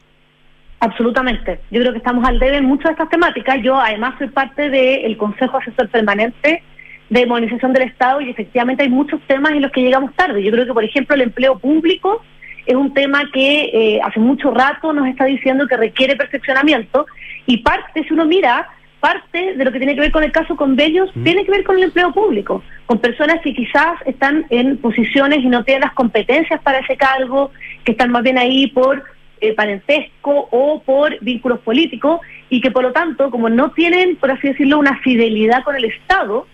Absolutamente. 0.83 1.61
Yo 1.71 1.81
creo 1.81 1.93
que 1.93 1.99
estamos 1.99 2.27
al 2.27 2.41
debe 2.41 2.57
en 2.57 2.65
muchas 2.65 2.87
de 2.87 2.91
estas 2.91 3.09
temáticas. 3.09 3.63
Yo 3.63 3.79
además 3.79 4.17
soy 4.19 4.27
parte 4.27 4.69
del 4.69 5.17
Consejo 5.17 5.59
Asesor 5.59 5.89
Permanente 5.89 6.61
de 7.09 7.25
Modernización 7.25 7.73
del 7.73 7.85
Estado 7.85 8.21
y 8.21 8.31
efectivamente 8.31 8.83
hay 8.83 8.89
muchos 8.89 9.21
temas 9.29 9.53
en 9.53 9.63
los 9.63 9.71
que 9.71 9.81
llegamos 9.81 10.13
tarde. 10.17 10.43
Yo 10.43 10.51
creo 10.51 10.67
que, 10.67 10.75
por 10.75 10.83
ejemplo, 10.83 11.15
el 11.15 11.23
empleo 11.23 11.57
público 11.57 12.25
es 12.67 12.75
un 12.75 12.93
tema 12.93 13.23
que 13.33 13.71
eh, 13.73 14.01
hace 14.03 14.19
mucho 14.19 14.51
rato 14.51 14.93
nos 14.93 15.07
está 15.07 15.27
diciendo 15.27 15.69
que 15.69 15.77
requiere 15.77 16.17
perfeccionamiento 16.17 17.07
y 17.47 17.59
parte, 17.59 18.03
si 18.03 18.13
uno 18.13 18.25
mira, 18.25 18.69
parte 18.99 19.55
de 19.55 19.65
lo 19.65 19.71
que 19.71 19.79
tiene 19.79 19.95
que 19.95 20.01
ver 20.01 20.11
con 20.11 20.25
el 20.25 20.33
caso 20.33 20.57
convenios 20.57 21.15
mm. 21.15 21.23
tiene 21.23 21.45
que 21.45 21.53
ver 21.53 21.63
con 21.63 21.77
el 21.77 21.85
empleo 21.85 22.13
público, 22.13 22.61
con 22.87 22.99
personas 22.99 23.41
que 23.43 23.55
quizás 23.55 24.01
están 24.05 24.47
en 24.51 24.79
posiciones 24.79 25.45
y 25.45 25.47
no 25.47 25.63
tienen 25.63 25.83
las 25.83 25.93
competencias 25.93 26.61
para 26.63 26.81
ese 26.81 26.97
cargo, 26.97 27.53
que 27.85 27.93
están 27.93 28.11
más 28.11 28.25
bien 28.25 28.37
ahí 28.37 28.67
por 28.67 29.12
eh, 29.43 29.55
parentesco 29.55 30.49
o 30.53 30.83
por 30.83 31.19
vínculos 31.21 31.59
políticos 31.59 32.21
y 32.49 32.61
que 32.61 32.71
por 32.71 32.85
lo 32.85 32.93
tanto, 32.93 33.29
como 33.29 33.49
no 33.49 33.73
tienen, 33.73 34.15
por 34.15 34.31
así 34.31 34.47
decirlo, 34.47 34.79
una 34.79 34.99
fidelidad 35.01 35.65
con 35.65 35.75
el 35.75 35.85
Estado, 35.85 36.47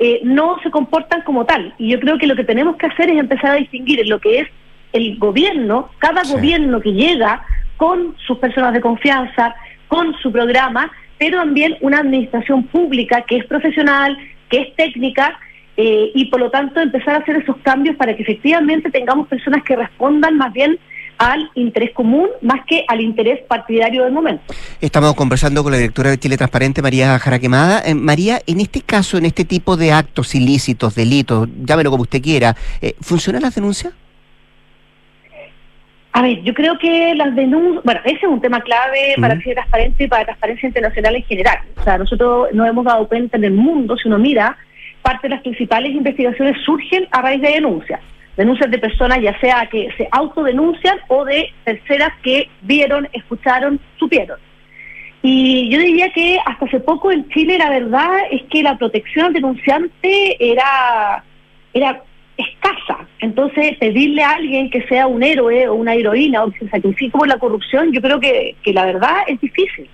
eh, 0.00 0.20
no 0.24 0.58
se 0.64 0.70
comportan 0.72 1.22
como 1.22 1.46
tal. 1.46 1.72
Y 1.78 1.90
yo 1.90 2.00
creo 2.00 2.18
que 2.18 2.26
lo 2.26 2.34
que 2.34 2.42
tenemos 2.42 2.76
que 2.78 2.86
hacer 2.86 3.10
es 3.10 3.18
empezar 3.20 3.52
a 3.52 3.54
distinguir 3.54 4.00
en 4.00 4.08
lo 4.08 4.18
que 4.18 4.40
es 4.40 4.48
el 4.92 5.18
gobierno, 5.18 5.90
cada 5.98 6.24
gobierno 6.24 6.80
que 6.80 6.92
llega 6.92 7.46
con 7.76 8.16
sus 8.26 8.38
personas 8.38 8.72
de 8.72 8.80
confianza, 8.80 9.54
con 9.86 10.12
su 10.18 10.32
programa, 10.32 10.90
pero 11.18 11.38
también 11.38 11.76
una 11.80 12.00
administración 12.00 12.64
pública 12.64 13.22
que 13.22 13.36
es 13.36 13.46
profesional, 13.46 14.18
que 14.48 14.62
es 14.62 14.74
técnica, 14.74 15.38
eh, 15.76 16.10
y 16.12 16.24
por 16.24 16.40
lo 16.40 16.50
tanto 16.50 16.80
empezar 16.80 17.14
a 17.14 17.18
hacer 17.18 17.36
esos 17.36 17.56
cambios 17.58 17.94
para 17.94 18.16
que 18.16 18.22
efectivamente 18.22 18.90
tengamos 18.90 19.28
personas 19.28 19.62
que 19.62 19.76
respondan 19.76 20.36
más 20.36 20.52
bien 20.52 20.76
al 21.18 21.50
interés 21.54 21.92
común 21.92 22.28
más 22.40 22.64
que 22.66 22.84
al 22.88 23.00
interés 23.00 23.40
partidario 23.46 24.04
del 24.04 24.12
momento. 24.12 24.42
Estamos 24.80 25.14
conversando 25.14 25.62
con 25.62 25.72
la 25.72 25.78
directora 25.78 26.10
de 26.10 26.18
Chile 26.18 26.36
Transparente, 26.36 26.82
María 26.82 27.18
Jaraquemada. 27.18 27.82
Eh, 27.84 27.94
María, 27.94 28.40
en 28.46 28.60
este 28.60 28.80
caso, 28.80 29.18
en 29.18 29.26
este 29.26 29.44
tipo 29.44 29.76
de 29.76 29.92
actos 29.92 30.34
ilícitos, 30.34 30.94
delitos, 30.94 31.48
llámelo 31.64 31.90
como 31.90 32.02
usted 32.02 32.20
quiera, 32.20 32.56
eh, 32.80 32.94
¿funcionan 33.00 33.42
las 33.42 33.54
denuncias? 33.54 33.92
A 36.14 36.20
ver, 36.20 36.42
yo 36.42 36.52
creo 36.52 36.78
que 36.78 37.14
las 37.14 37.34
denuncias, 37.34 37.84
bueno, 37.84 38.00
ese 38.04 38.16
es 38.16 38.24
un 38.24 38.40
tema 38.40 38.60
clave 38.60 39.14
para 39.18 39.38
Chile 39.38 39.54
Transparente 39.54 40.04
y 40.04 40.08
para 40.08 40.24
Transparencia 40.26 40.66
Internacional 40.66 41.16
en 41.16 41.22
general. 41.22 41.58
O 41.78 41.84
sea, 41.84 41.96
nosotros 41.96 42.48
nos 42.52 42.68
hemos 42.68 42.84
dado 42.84 43.08
cuenta 43.08 43.38
en 43.38 43.44
el 43.44 43.52
mundo, 43.52 43.96
si 43.96 44.08
uno 44.08 44.18
mira, 44.18 44.58
parte 45.00 45.28
de 45.28 45.34
las 45.34 45.42
principales 45.42 45.92
investigaciones 45.92 46.56
surgen 46.64 47.08
a 47.10 47.22
raíz 47.22 47.40
de 47.40 47.48
denuncias 47.48 48.00
denuncias 48.36 48.70
de 48.70 48.78
personas 48.78 49.20
ya 49.20 49.38
sea 49.40 49.68
que 49.70 49.88
se 49.96 50.08
autodenuncian 50.10 50.98
o 51.08 51.24
de 51.24 51.50
terceras 51.64 52.12
que 52.22 52.48
vieron, 52.62 53.08
escucharon, 53.12 53.78
supieron. 53.98 54.38
Y 55.22 55.68
yo 55.70 55.78
diría 55.78 56.10
que 56.12 56.38
hasta 56.44 56.64
hace 56.64 56.80
poco 56.80 57.12
en 57.12 57.28
Chile 57.28 57.56
la 57.56 57.70
verdad 57.70 58.10
es 58.30 58.42
que 58.50 58.62
la 58.62 58.76
protección 58.76 59.26
al 59.26 59.32
denunciante 59.32 60.36
era, 60.38 61.22
era 61.72 62.02
escasa. 62.36 63.06
Entonces 63.20 63.76
pedirle 63.78 64.24
a 64.24 64.32
alguien 64.32 64.68
que 64.70 64.82
sea 64.88 65.06
un 65.06 65.22
héroe 65.22 65.68
o 65.68 65.74
una 65.74 65.94
heroína 65.94 66.42
o 66.42 66.50
que 66.50 66.60
se 66.60 66.68
sacrifique 66.70 67.16
por 67.16 67.28
la 67.28 67.38
corrupción, 67.38 67.92
yo 67.92 68.00
creo 68.00 68.18
que, 68.18 68.56
que 68.64 68.72
la 68.72 68.84
verdad 68.84 69.18
es 69.28 69.40
difícil. 69.40 69.88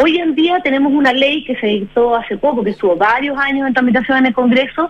Hoy 0.00 0.16
en 0.18 0.36
día 0.36 0.60
tenemos 0.60 0.92
una 0.92 1.12
ley 1.12 1.44
que 1.44 1.56
se 1.56 1.66
dictó 1.66 2.14
hace 2.14 2.36
poco, 2.36 2.62
que 2.62 2.70
estuvo 2.70 2.94
varios 2.94 3.36
años 3.36 3.66
en 3.66 3.74
tramitación 3.74 4.18
en 4.18 4.26
el 4.26 4.34
Congreso, 4.34 4.88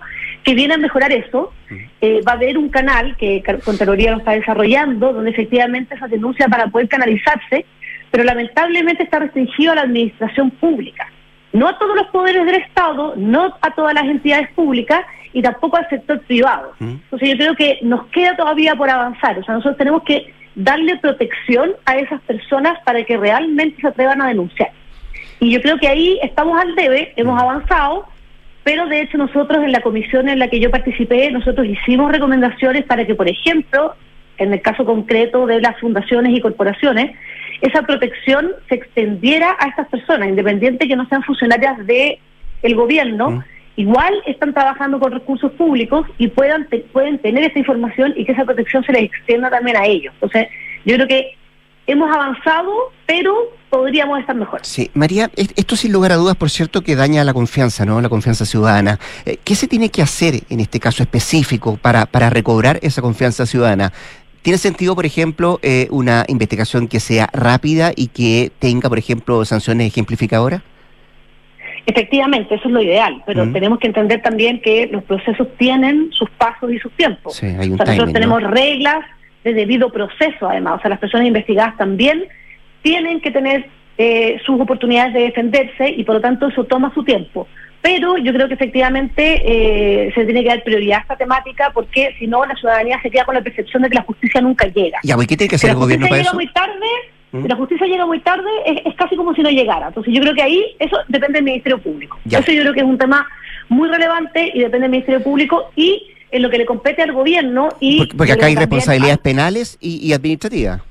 que 0.49 0.55
viene 0.55 0.73
a 0.73 0.77
mejorar 0.77 1.11
eso. 1.11 1.53
Eh, 2.01 2.21
va 2.27 2.31
a 2.31 2.35
haber 2.35 2.57
un 2.57 2.69
canal 2.69 3.15
que 3.17 3.43
Contraloría 3.63 4.09
lo 4.09 4.17
está 4.17 4.31
desarrollando, 4.31 5.13
donde 5.13 5.29
efectivamente 5.29 5.93
esa 5.93 6.07
denuncia 6.07 6.47
para 6.47 6.65
poder 6.67 6.87
canalizarse, 6.87 7.67
pero 8.09 8.23
lamentablemente 8.23 9.03
está 9.03 9.19
restringido 9.19 9.73
a 9.73 9.75
la 9.75 9.81
administración 9.81 10.49
pública. 10.49 11.07
No 11.53 11.67
a 11.67 11.77
todos 11.77 11.95
los 11.95 12.07
poderes 12.07 12.47
del 12.47 12.55
Estado, 12.55 13.13
no 13.15 13.55
a 13.61 13.75
todas 13.75 13.93
las 13.93 14.05
entidades 14.05 14.49
públicas 14.53 15.01
y 15.33 15.43
tampoco 15.43 15.77
al 15.77 15.87
sector 15.87 16.19
privado. 16.21 16.73
Entonces 16.79 17.29
yo 17.29 17.37
creo 17.37 17.55
que 17.55 17.77
nos 17.83 18.07
queda 18.07 18.35
todavía 18.35 18.73
por 18.73 18.89
avanzar. 18.89 19.37
O 19.37 19.43
sea, 19.43 19.53
nosotros 19.53 19.77
tenemos 19.77 20.01
que 20.01 20.33
darle 20.55 20.97
protección 20.97 21.73
a 21.85 21.97
esas 21.97 22.21
personas 22.21 22.79
para 22.85 23.03
que 23.03 23.17
realmente 23.17 23.79
se 23.81 23.87
atrevan 23.87 24.19
a 24.23 24.29
denunciar. 24.29 24.71
Y 25.39 25.51
yo 25.51 25.61
creo 25.61 25.77
que 25.77 25.87
ahí 25.87 26.19
estamos 26.23 26.59
al 26.59 26.73
debe, 26.73 27.13
hemos 27.17 27.39
avanzado, 27.39 28.07
pero 28.63 28.87
de 28.87 29.01
hecho 29.01 29.17
nosotros 29.17 29.63
en 29.63 29.71
la 29.71 29.81
comisión 29.81 30.29
en 30.29 30.39
la 30.39 30.49
que 30.49 30.59
yo 30.59 30.69
participé, 30.69 31.31
nosotros 31.31 31.67
hicimos 31.67 32.11
recomendaciones 32.11 32.85
para 32.85 33.05
que, 33.05 33.15
por 33.15 33.27
ejemplo, 33.27 33.95
en 34.37 34.53
el 34.53 34.61
caso 34.61 34.85
concreto 34.85 35.45
de 35.45 35.61
las 35.61 35.79
fundaciones 35.79 36.35
y 36.35 36.41
corporaciones, 36.41 37.15
esa 37.61 37.81
protección 37.83 38.51
se 38.69 38.75
extendiera 38.75 39.55
a 39.59 39.67
estas 39.67 39.87
personas, 39.89 40.29
independiente 40.29 40.87
que 40.87 40.95
no 40.95 41.07
sean 41.07 41.23
funcionarias 41.23 41.85
de 41.85 42.19
el 42.61 42.75
gobierno, 42.75 43.43
igual 43.75 44.13
están 44.25 44.53
trabajando 44.53 44.99
con 44.99 45.11
recursos 45.11 45.51
públicos 45.53 46.05
y 46.17 46.27
puedan 46.27 46.67
pueden 46.91 47.19
tener 47.19 47.43
esa 47.43 47.59
información 47.59 48.13
y 48.15 48.25
que 48.25 48.33
esa 48.33 48.45
protección 48.45 48.83
se 48.83 48.93
les 48.93 49.03
extienda 49.03 49.49
también 49.49 49.77
a 49.77 49.85
ellos. 49.85 50.13
Entonces, 50.15 50.47
yo 50.85 50.95
creo 50.95 51.07
que 51.07 51.35
hemos 51.91 52.13
avanzado, 52.13 52.71
pero 53.05 53.35
podríamos 53.69 54.19
estar 54.19 54.35
mejor. 54.35 54.59
Sí, 54.63 54.89
María, 54.93 55.29
esto 55.35 55.75
sin 55.75 55.91
lugar 55.91 56.11
a 56.11 56.15
dudas, 56.15 56.35
por 56.35 56.49
cierto, 56.49 56.81
que 56.81 56.95
daña 56.95 57.23
la 57.23 57.33
confianza, 57.33 57.85
¿no? 57.85 58.01
La 58.01 58.09
confianza 58.09 58.45
ciudadana. 58.45 58.99
Eh, 59.25 59.37
¿Qué 59.43 59.55
se 59.55 59.67
tiene 59.67 59.89
que 59.89 60.01
hacer 60.01 60.41
en 60.49 60.59
este 60.59 60.79
caso 60.79 61.03
específico 61.03 61.77
para, 61.81 62.05
para 62.05 62.29
recobrar 62.29 62.79
esa 62.81 63.01
confianza 63.01 63.45
ciudadana? 63.45 63.91
¿Tiene 64.41 64.57
sentido, 64.57 64.95
por 64.95 65.05
ejemplo, 65.05 65.59
eh, 65.61 65.87
una 65.91 66.25
investigación 66.27 66.87
que 66.87 66.99
sea 66.99 67.29
rápida 67.33 67.91
y 67.95 68.07
que 68.07 68.51
tenga, 68.59 68.87
por 68.87 68.97
ejemplo, 68.97 69.43
sanciones 69.43 69.87
ejemplificadoras? 69.87 70.61
Efectivamente, 71.85 72.55
eso 72.55 72.67
es 72.67 72.71
lo 72.71 72.81
ideal, 72.81 73.23
pero 73.25 73.51
tenemos 73.51 73.79
que 73.79 73.87
entender 73.87 74.21
también 74.21 74.61
que 74.61 74.87
los 74.91 75.03
procesos 75.03 75.47
tienen 75.57 76.11
sus 76.11 76.29
pasos 76.31 76.71
y 76.71 76.77
sus 76.77 76.91
tiempos. 76.91 77.35
Sí, 77.35 77.47
hay 77.47 77.69
un 77.69 77.77
nosotros 77.77 78.13
tenemos 78.13 78.43
reglas 78.43 79.05
de 79.43 79.53
debido 79.53 79.91
proceso, 79.91 80.49
además. 80.49 80.79
O 80.79 80.81
sea, 80.81 80.89
las 80.89 80.99
personas 80.99 81.27
investigadas 81.27 81.77
también 81.77 82.27
tienen 82.81 83.21
que 83.21 83.31
tener 83.31 83.67
eh, 83.97 84.39
sus 84.45 84.59
oportunidades 84.59 85.13
de 85.13 85.21
defenderse 85.21 85.89
y 85.89 86.03
por 86.03 86.15
lo 86.15 86.21
tanto 86.21 86.47
eso 86.47 86.63
toma 86.63 86.93
su 86.93 87.03
tiempo. 87.03 87.47
Pero 87.81 88.17
yo 88.17 88.33
creo 88.33 88.47
que 88.47 88.55
efectivamente 88.55 89.41
eh, 89.43 90.11
se 90.13 90.25
tiene 90.25 90.43
que 90.43 90.49
dar 90.49 90.63
prioridad 90.63 90.99
a 90.99 91.01
esta 91.01 91.15
temática 91.15 91.71
porque 91.73 92.13
si 92.19 92.27
no 92.27 92.45
la 92.45 92.55
ciudadanía 92.55 93.01
se 93.01 93.09
queda 93.09 93.23
con 93.23 93.35
la 93.35 93.41
percepción 93.41 93.83
de 93.83 93.89
que 93.89 93.95
la 93.95 94.03
justicia 94.03 94.41
nunca 94.41 94.67
llega. 94.67 94.99
Ya, 95.03 95.15
¿qué 95.15 95.37
tiene 95.37 95.49
que 95.49 95.55
hacer 95.55 95.69
el 95.69 95.77
gobierno 95.77 96.07
para 96.07 96.21
llega 96.21 96.33
muy 96.33 96.47
tarde, 96.47 96.85
¿Mm? 97.31 97.45
La 97.45 97.55
justicia 97.55 97.85
llega 97.85 98.05
muy 98.05 98.19
tarde, 98.21 98.49
es, 98.65 98.95
casi 98.95 99.15
como 99.15 99.33
si 99.35 99.41
no 99.41 99.49
llegara. 99.49 99.87
Entonces 99.87 100.13
yo 100.13 100.21
creo 100.21 100.33
que 100.33 100.41
ahí 100.41 100.65
eso 100.79 100.97
depende 101.07 101.37
del 101.37 101.45
Ministerio 101.45 101.77
Público. 101.77 102.17
Eso 102.25 102.51
yo 102.51 102.61
creo 102.61 102.73
que 102.73 102.79
es 102.79 102.85
un 102.85 102.97
tema 102.97 103.27
muy 103.69 103.87
relevante 103.87 104.51
y 104.53 104.59
depende 104.59 104.85
del 104.85 104.91
Ministerio 104.91 105.23
Público 105.23 105.71
y 105.75 106.07
en 106.31 106.41
lo 106.41 106.49
que 106.49 106.57
le 106.57 106.65
compete 106.65 107.01
al 107.01 107.11
gobierno 107.11 107.69
y... 107.79 108.05
Porque, 108.15 108.33
acá 108.33 108.47
hay 108.47 108.55
responsabilidades 108.55 109.17
penales 109.19 109.77
y, 109.81 110.13
administrativas. 110.13 110.81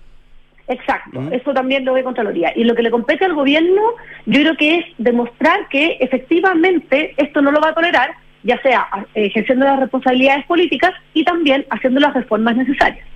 Exacto, 0.66 1.20
mm. 1.20 1.32
eso 1.32 1.54
también 1.54 1.84
lo 1.84 1.94
ve 1.94 2.02
Contraloría. 2.02 2.52
Y 2.54 2.64
lo 2.64 2.74
que 2.74 2.82
le 2.82 2.90
compete 2.90 3.24
al 3.24 3.34
gobierno, 3.34 3.82
yo 4.26 4.40
creo 4.40 4.56
que 4.56 4.78
es 4.78 4.84
demostrar 4.98 5.68
que 5.68 5.96
efectivamente 6.00 7.14
esto 7.16 7.40
no 7.40 7.50
lo 7.50 7.60
va 7.60 7.70
a 7.70 7.74
tolerar, 7.74 8.10
ya 8.42 8.60
sea 8.62 8.86
eh, 9.14 9.26
ejerciendo 9.26 9.64
las 9.64 9.80
responsabilidades 9.80 10.44
políticas 10.46 10.92
y 11.14 11.24
también 11.24 11.64
haciendo 11.70 12.00
las 12.00 12.14
reformas 12.14 12.56
necesarias. 12.56 13.06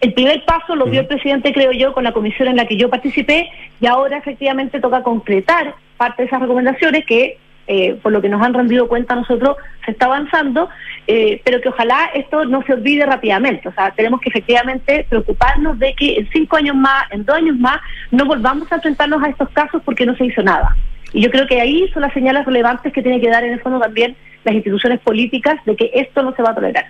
El 0.00 0.14
primer 0.14 0.42
paso 0.46 0.74
lo 0.74 0.86
dio 0.86 1.00
el 1.00 1.06
presidente, 1.06 1.52
creo 1.52 1.72
yo, 1.72 1.92
con 1.92 2.04
la 2.04 2.12
comisión 2.12 2.48
en 2.48 2.56
la 2.56 2.64
que 2.64 2.78
yo 2.78 2.88
participé 2.88 3.50
y 3.80 3.86
ahora 3.86 4.16
efectivamente 4.16 4.80
toca 4.80 5.02
concretar 5.02 5.74
parte 5.98 6.22
de 6.22 6.28
esas 6.28 6.40
recomendaciones 6.40 7.04
que 7.04 7.36
eh, 7.72 7.96
por 8.02 8.10
lo 8.10 8.20
que 8.20 8.28
nos 8.28 8.42
han 8.42 8.52
rendido 8.52 8.88
cuenta 8.88 9.14
nosotros, 9.14 9.56
se 9.84 9.92
está 9.92 10.06
avanzando, 10.06 10.68
eh, 11.06 11.40
pero 11.44 11.60
que 11.60 11.68
ojalá 11.68 12.10
esto 12.14 12.44
no 12.44 12.64
se 12.64 12.72
olvide 12.72 13.06
rápidamente. 13.06 13.68
O 13.68 13.72
sea, 13.72 13.92
tenemos 13.92 14.20
que 14.20 14.28
efectivamente 14.28 15.06
preocuparnos 15.08 15.78
de 15.78 15.94
que 15.94 16.16
en 16.16 16.28
cinco 16.32 16.56
años 16.56 16.74
más, 16.74 17.04
en 17.12 17.24
dos 17.24 17.36
años 17.36 17.56
más, 17.56 17.76
no 18.10 18.24
volvamos 18.24 18.70
a 18.72 18.74
enfrentarnos 18.74 19.22
a 19.22 19.28
estos 19.28 19.48
casos 19.50 19.80
porque 19.84 20.04
no 20.04 20.16
se 20.16 20.24
hizo 20.26 20.42
nada. 20.42 20.76
Y 21.12 21.22
yo 21.22 21.30
creo 21.30 21.46
que 21.46 21.60
ahí 21.60 21.88
son 21.94 22.02
las 22.02 22.12
señales 22.12 22.44
relevantes 22.44 22.92
que 22.92 23.02
tiene 23.02 23.20
que 23.20 23.30
dar 23.30 23.44
en 23.44 23.52
el 23.52 23.60
fondo 23.60 23.78
también 23.78 24.16
las 24.42 24.52
instituciones 24.52 24.98
políticas 24.98 25.64
de 25.64 25.76
que 25.76 25.92
esto 25.94 26.24
no 26.24 26.34
se 26.34 26.42
va 26.42 26.50
a 26.50 26.54
tolerar. 26.56 26.86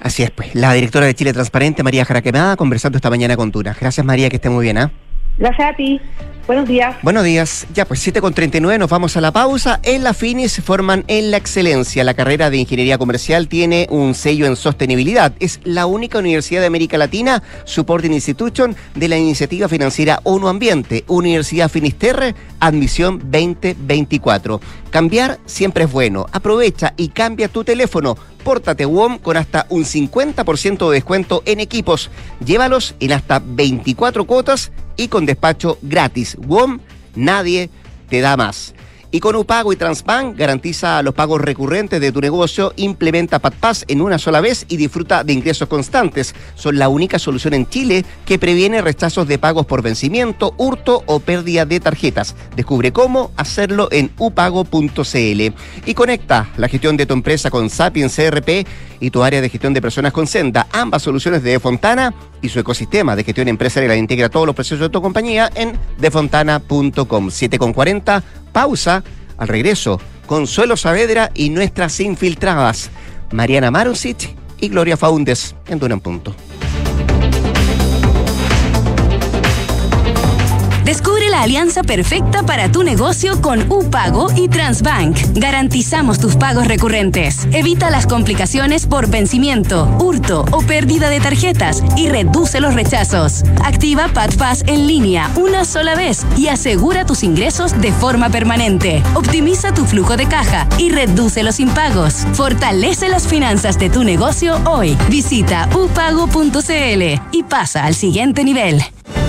Así 0.00 0.22
es, 0.22 0.30
pues. 0.30 0.54
La 0.54 0.72
directora 0.72 1.04
de 1.04 1.12
Chile 1.12 1.34
Transparente, 1.34 1.82
María 1.82 2.06
Jaraquemada, 2.06 2.56
conversando 2.56 2.96
esta 2.96 3.10
mañana 3.10 3.36
con 3.36 3.52
Tuna. 3.52 3.76
Gracias, 3.78 4.06
María, 4.06 4.30
que 4.30 4.36
esté 4.36 4.48
muy 4.48 4.64
bien, 4.64 4.78
¿ah? 4.78 4.90
Gracias 5.38 5.70
a 5.70 5.76
ti. 5.76 6.00
Buenos 6.46 6.66
días. 6.66 6.96
Buenos 7.02 7.22
días. 7.22 7.66
Ya, 7.72 7.84
pues 7.84 8.00
7 8.00 8.20
con 8.20 8.34
39 8.34 8.76
nos 8.76 8.90
vamos 8.90 9.16
a 9.16 9.20
la 9.20 9.30
pausa. 9.30 9.78
En 9.84 10.02
la 10.02 10.12
FINIS 10.12 10.60
forman 10.60 11.04
en 11.06 11.30
la 11.30 11.36
excelencia. 11.36 12.02
La 12.02 12.14
carrera 12.14 12.50
de 12.50 12.56
Ingeniería 12.56 12.98
Comercial 12.98 13.46
tiene 13.46 13.86
un 13.90 14.14
sello 14.14 14.46
en 14.46 14.56
sostenibilidad. 14.56 15.32
Es 15.38 15.60
la 15.62 15.86
única 15.86 16.18
universidad 16.18 16.60
de 16.60 16.66
América 16.66 16.98
Latina, 16.98 17.44
Supporting 17.64 18.12
Institution 18.12 18.74
de 18.96 19.08
la 19.08 19.18
iniciativa 19.18 19.68
financiera 19.68 20.20
ONU 20.24 20.48
Ambiente, 20.48 21.04
Universidad 21.06 21.70
Finisterre, 21.70 22.34
admisión 22.58 23.20
2024. 23.20 24.60
Cambiar 24.90 25.38
siempre 25.46 25.84
es 25.84 25.92
bueno. 25.92 26.26
Aprovecha 26.32 26.92
y 26.96 27.08
cambia 27.08 27.46
tu 27.46 27.62
teléfono. 27.62 28.16
Pórtate 28.42 28.84
WOM 28.84 29.18
con 29.18 29.36
hasta 29.36 29.66
un 29.70 29.84
50% 29.84 30.88
de 30.88 30.94
descuento 30.94 31.42
en 31.46 31.60
equipos. 31.60 32.10
Llévalos 32.44 32.96
en 32.98 33.12
hasta 33.12 33.40
24 33.44 34.24
cuotas 34.24 34.72
y 34.96 35.08
con 35.08 35.26
despacho 35.26 35.78
gratis. 35.82 36.36
WOM, 36.46 36.80
nadie 37.14 37.70
te 38.08 38.20
da 38.20 38.36
más. 38.36 38.74
Y 39.14 39.20
con 39.20 39.36
Upago 39.36 39.74
y 39.74 39.76
Transbank 39.76 40.38
garantiza 40.38 41.02
los 41.02 41.12
pagos 41.12 41.38
recurrentes 41.38 42.00
de 42.00 42.12
tu 42.12 42.22
negocio, 42.22 42.72
implementa 42.76 43.40
PatPass 43.40 43.84
en 43.88 44.00
una 44.00 44.18
sola 44.18 44.40
vez 44.40 44.64
y 44.68 44.78
disfruta 44.78 45.22
de 45.22 45.34
ingresos 45.34 45.68
constantes. 45.68 46.34
Son 46.54 46.78
la 46.78 46.88
única 46.88 47.18
solución 47.18 47.52
en 47.52 47.68
Chile 47.68 48.06
que 48.24 48.38
previene 48.38 48.80
rechazos 48.80 49.28
de 49.28 49.38
pagos 49.38 49.66
por 49.66 49.82
vencimiento, 49.82 50.54
hurto 50.56 51.02
o 51.04 51.20
pérdida 51.20 51.66
de 51.66 51.78
tarjetas. 51.78 52.34
Descubre 52.56 52.90
cómo 52.90 53.32
hacerlo 53.36 53.88
en 53.90 54.10
upago.cl. 54.16 55.54
Y 55.84 55.94
conecta 55.94 56.48
la 56.56 56.68
gestión 56.68 56.96
de 56.96 57.04
tu 57.04 57.12
empresa 57.12 57.50
con 57.50 57.68
Sapiens 57.68 58.16
CRP 58.16 58.66
y 58.98 59.10
tu 59.10 59.22
área 59.22 59.42
de 59.42 59.50
gestión 59.50 59.74
de 59.74 59.82
personas 59.82 60.14
con 60.14 60.26
Senda. 60.26 60.68
Ambas 60.72 61.02
soluciones 61.02 61.42
de 61.42 61.60
Fontana 61.60 62.14
y 62.40 62.48
su 62.48 62.60
ecosistema 62.60 63.14
de 63.14 63.24
gestión 63.24 63.48
empresarial 63.48 63.98
integra 63.98 64.30
todos 64.30 64.46
los 64.46 64.54
procesos 64.54 64.80
de 64.80 64.88
tu 64.88 65.02
compañía 65.02 65.50
en 65.54 65.78
defontana.com. 65.98 67.28
7,40 67.28 68.22
Pausa. 68.52 69.02
Al 69.38 69.48
regreso, 69.48 70.00
Consuelo 70.26 70.76
Saavedra 70.76 71.30
y 71.34 71.50
nuestras 71.50 71.98
infiltradas, 72.00 72.90
Mariana 73.32 73.70
Marusic 73.70 74.34
y 74.60 74.68
Gloria 74.68 74.96
Faundes 74.96 75.56
en 75.66 75.78
Duna 75.78 75.96
Punto. 75.96 76.34
Descubre 80.84 81.21
la 81.32 81.42
alianza 81.42 81.82
perfecta 81.82 82.42
para 82.42 82.70
tu 82.70 82.82
negocio 82.82 83.40
con 83.40 83.64
UPago 83.72 84.28
y 84.36 84.48
Transbank. 84.48 85.16
Garantizamos 85.32 86.18
tus 86.18 86.36
pagos 86.36 86.68
recurrentes. 86.68 87.48
Evita 87.52 87.88
las 87.88 88.06
complicaciones 88.06 88.86
por 88.86 89.08
vencimiento, 89.08 89.86
hurto 89.98 90.44
o 90.50 90.60
pérdida 90.60 91.08
de 91.08 91.20
tarjetas 91.20 91.82
y 91.96 92.10
reduce 92.10 92.60
los 92.60 92.74
rechazos. 92.74 93.44
Activa 93.64 94.08
PadPass 94.12 94.62
en 94.66 94.86
línea 94.86 95.30
una 95.36 95.64
sola 95.64 95.94
vez 95.94 96.26
y 96.36 96.48
asegura 96.48 97.06
tus 97.06 97.22
ingresos 97.22 97.80
de 97.80 97.92
forma 97.92 98.28
permanente. 98.28 99.02
Optimiza 99.14 99.72
tu 99.72 99.86
flujo 99.86 100.18
de 100.18 100.28
caja 100.28 100.68
y 100.76 100.90
reduce 100.90 101.42
los 101.42 101.60
impagos. 101.60 102.26
Fortalece 102.34 103.08
las 103.08 103.26
finanzas 103.26 103.78
de 103.78 103.88
tu 103.88 104.04
negocio 104.04 104.60
hoy. 104.66 104.98
Visita 105.08 105.66
upago.cl 105.74 107.02
y 107.32 107.42
pasa 107.48 107.86
al 107.86 107.94
siguiente 107.94 108.44
nivel. 108.44 108.84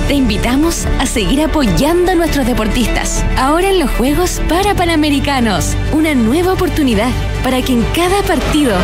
Te 0.07 0.15
invitamos 0.15 0.85
a 0.99 1.05
seguir 1.05 1.41
apoyando 1.41 1.92
a 1.93 2.15
nuestros 2.15 2.47
deportistas. 2.47 3.23
Ahora 3.37 3.69
en 3.69 3.79
los 3.79 3.89
Juegos 3.91 4.41
para 4.49 4.73
Panamericanos, 4.73 5.77
una 5.91 6.15
nueva 6.15 6.53
oportunidad 6.53 7.09
para 7.43 7.61
que 7.61 7.73
en 7.73 7.83
cada 7.93 8.23
partido, 8.23 8.75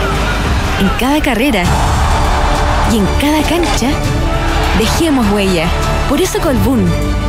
en 0.80 0.88
cada 1.00 1.20
carrera 1.20 1.64
y 2.94 3.00
en 3.00 3.06
cada 3.20 3.42
cancha 3.42 3.90
dejemos 4.78 5.26
huella. 5.32 5.68
Por 6.08 6.22
eso 6.22 6.40
Colbún 6.40 6.86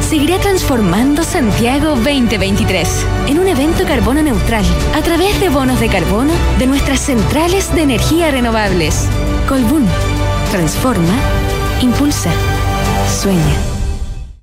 seguirá 0.07 0.39
transformando 0.39 1.25
Santiago 1.25 1.97
2023 1.97 3.07
en 3.29 3.39
un 3.39 3.49
evento 3.49 3.85
carbono 3.87 4.23
neutral 4.23 4.65
a 4.95 5.01
través 5.01 5.41
de 5.41 5.49
bonos 5.49 5.81
de 5.81 5.89
carbono 5.89 6.35
de 6.59 6.67
nuestras 6.67 7.01
centrales 7.01 7.75
de 7.75 7.83
energía 7.83 8.31
renovables. 8.31 9.09
Colbún 9.49 9.87
transforma, 10.51 11.15
impulsa, 11.81 12.31
sueña. 13.09 13.80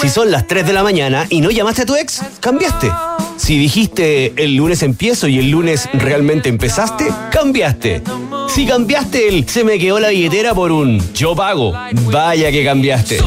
Si 0.00 0.10
son 0.10 0.30
las 0.30 0.46
3 0.46 0.66
de 0.66 0.72
la 0.74 0.82
mañana 0.82 1.26
y 1.30 1.40
no 1.40 1.50
llamaste 1.50 1.82
a 1.82 1.86
tu 1.86 1.96
ex, 1.96 2.20
cambiaste. 2.40 2.90
Si 3.38 3.56
dijiste 3.56 4.34
el 4.36 4.54
lunes 4.54 4.82
empiezo 4.82 5.26
y 5.26 5.38
el 5.38 5.50
lunes 5.50 5.88
realmente 5.94 6.50
empezaste, 6.50 7.06
cambiaste. 7.32 8.02
Si 8.48 8.66
cambiaste 8.66 9.28
el 9.28 9.48
se 9.48 9.64
me 9.64 9.78
quedó 9.78 9.98
la 9.98 10.08
billetera 10.08 10.54
por 10.54 10.70
un 10.70 11.00
yo 11.14 11.34
pago, 11.34 11.72
vaya 12.10 12.50
que 12.50 12.62
cambiaste. 12.62 13.20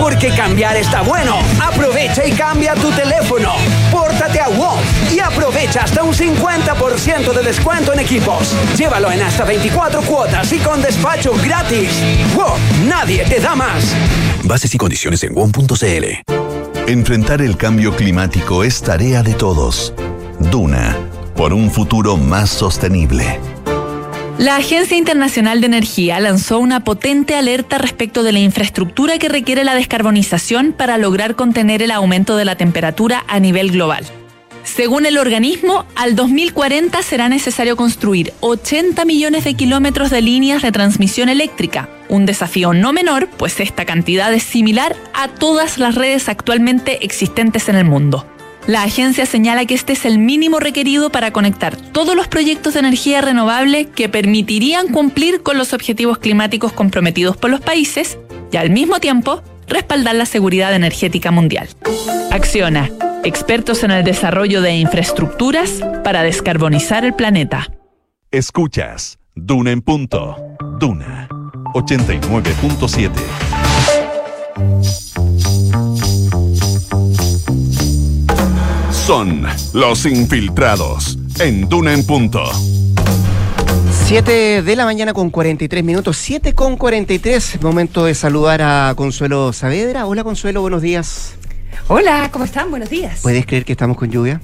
Porque 0.00 0.30
cambiar 0.30 0.76
está 0.76 1.02
bueno. 1.02 1.36
Aprovecha 1.60 2.26
y 2.26 2.32
cambia 2.32 2.74
tu 2.74 2.90
teléfono. 2.90 3.52
Pórtate 3.92 4.40
a 4.40 4.48
WOM 4.48 4.78
y 5.14 5.20
aprovecha 5.20 5.82
hasta 5.82 6.02
un 6.02 6.14
50% 6.14 7.32
de 7.32 7.42
descuento 7.42 7.92
en 7.92 8.00
equipos. 8.00 8.54
Llévalo 8.76 9.10
en 9.10 9.22
hasta 9.22 9.44
24 9.44 10.02
cuotas 10.02 10.52
y 10.52 10.58
con 10.58 10.82
despacho 10.82 11.34
gratis. 11.42 11.90
WOM, 12.34 12.88
nadie 12.88 13.24
te 13.24 13.40
da 13.40 13.54
más. 13.54 13.94
Bases 14.44 14.74
y 14.74 14.78
condiciones 14.78 15.22
en 15.24 15.34
WOM.cl. 15.34 16.32
Enfrentar 16.86 17.42
el 17.42 17.56
cambio 17.56 17.96
climático 17.96 18.62
es 18.62 18.80
tarea 18.80 19.22
de 19.22 19.34
todos. 19.34 19.92
Duna, 20.38 20.96
por 21.34 21.52
un 21.52 21.70
futuro 21.70 22.16
más 22.16 22.50
sostenible. 22.50 23.40
La 24.38 24.56
Agencia 24.56 24.98
Internacional 24.98 25.62
de 25.62 25.66
Energía 25.66 26.20
lanzó 26.20 26.58
una 26.58 26.84
potente 26.84 27.34
alerta 27.34 27.78
respecto 27.78 28.22
de 28.22 28.32
la 28.32 28.38
infraestructura 28.38 29.18
que 29.18 29.30
requiere 29.30 29.64
la 29.64 29.74
descarbonización 29.74 30.74
para 30.76 30.98
lograr 30.98 31.36
contener 31.36 31.82
el 31.82 31.90
aumento 31.90 32.36
de 32.36 32.44
la 32.44 32.54
temperatura 32.56 33.24
a 33.28 33.40
nivel 33.40 33.72
global. 33.72 34.04
Según 34.66 35.06
el 35.06 35.16
organismo, 35.16 35.86
al 35.94 36.16
2040 36.16 37.00
será 37.02 37.28
necesario 37.28 37.76
construir 37.76 38.34
80 38.40 39.04
millones 39.04 39.44
de 39.44 39.54
kilómetros 39.54 40.10
de 40.10 40.20
líneas 40.20 40.60
de 40.60 40.72
transmisión 40.72 41.28
eléctrica, 41.28 41.88
un 42.08 42.26
desafío 42.26 42.74
no 42.74 42.92
menor, 42.92 43.28
pues 43.28 43.60
esta 43.60 43.84
cantidad 43.84 44.34
es 44.34 44.42
similar 44.42 44.96
a 45.14 45.28
todas 45.28 45.78
las 45.78 45.94
redes 45.94 46.28
actualmente 46.28 47.04
existentes 47.04 47.68
en 47.68 47.76
el 47.76 47.84
mundo. 47.84 48.26
La 48.66 48.82
agencia 48.82 49.24
señala 49.24 49.64
que 49.66 49.74
este 49.74 49.92
es 49.92 50.04
el 50.04 50.18
mínimo 50.18 50.58
requerido 50.58 51.10
para 51.10 51.30
conectar 51.30 51.76
todos 51.76 52.16
los 52.16 52.26
proyectos 52.26 52.74
de 52.74 52.80
energía 52.80 53.20
renovable 53.20 53.86
que 53.86 54.08
permitirían 54.08 54.88
cumplir 54.88 55.42
con 55.44 55.56
los 55.56 55.72
objetivos 55.72 56.18
climáticos 56.18 56.72
comprometidos 56.72 57.36
por 57.36 57.50
los 57.50 57.60
países 57.60 58.18
y 58.50 58.56
al 58.56 58.70
mismo 58.70 58.98
tiempo 58.98 59.42
respaldar 59.68 60.16
la 60.16 60.26
seguridad 60.26 60.74
energética 60.74 61.30
mundial. 61.30 61.68
Acciona, 62.32 62.90
expertos 63.24 63.82
en 63.82 63.90
el 63.90 64.04
desarrollo 64.04 64.62
de 64.62 64.76
infraestructuras 64.76 65.80
para 66.04 66.22
descarbonizar 66.22 67.04
el 67.04 67.14
planeta. 67.14 67.68
Escuchas 68.30 69.18
Duna 69.34 69.70
en 69.70 69.82
punto. 69.82 70.36
Duna 70.78 71.28
89.7. 71.74 73.10
Son 78.90 79.46
los 79.74 80.06
infiltrados 80.06 81.18
en 81.38 81.68
Duna 81.68 81.92
en 81.92 82.06
punto. 82.06 82.42
7 84.06 84.62
de 84.62 84.76
la 84.76 84.84
mañana 84.84 85.12
con 85.12 85.30
43 85.30 85.84
minutos, 85.84 86.16
7 86.16 86.54
con 86.54 86.76
43. 86.76 87.60
Momento 87.60 88.04
de 88.04 88.14
saludar 88.14 88.62
a 88.62 88.94
Consuelo 88.96 89.52
Saavedra. 89.52 90.06
Hola 90.06 90.24
Consuelo, 90.24 90.60
buenos 90.60 90.80
días. 90.80 91.36
Hola, 91.88 92.28
¿cómo 92.32 92.44
están? 92.44 92.70
Buenos 92.70 92.90
días. 92.90 93.20
¿Puedes 93.22 93.46
creer 93.46 93.64
que 93.64 93.72
estamos 93.72 93.96
con 93.96 94.10
lluvia? 94.10 94.40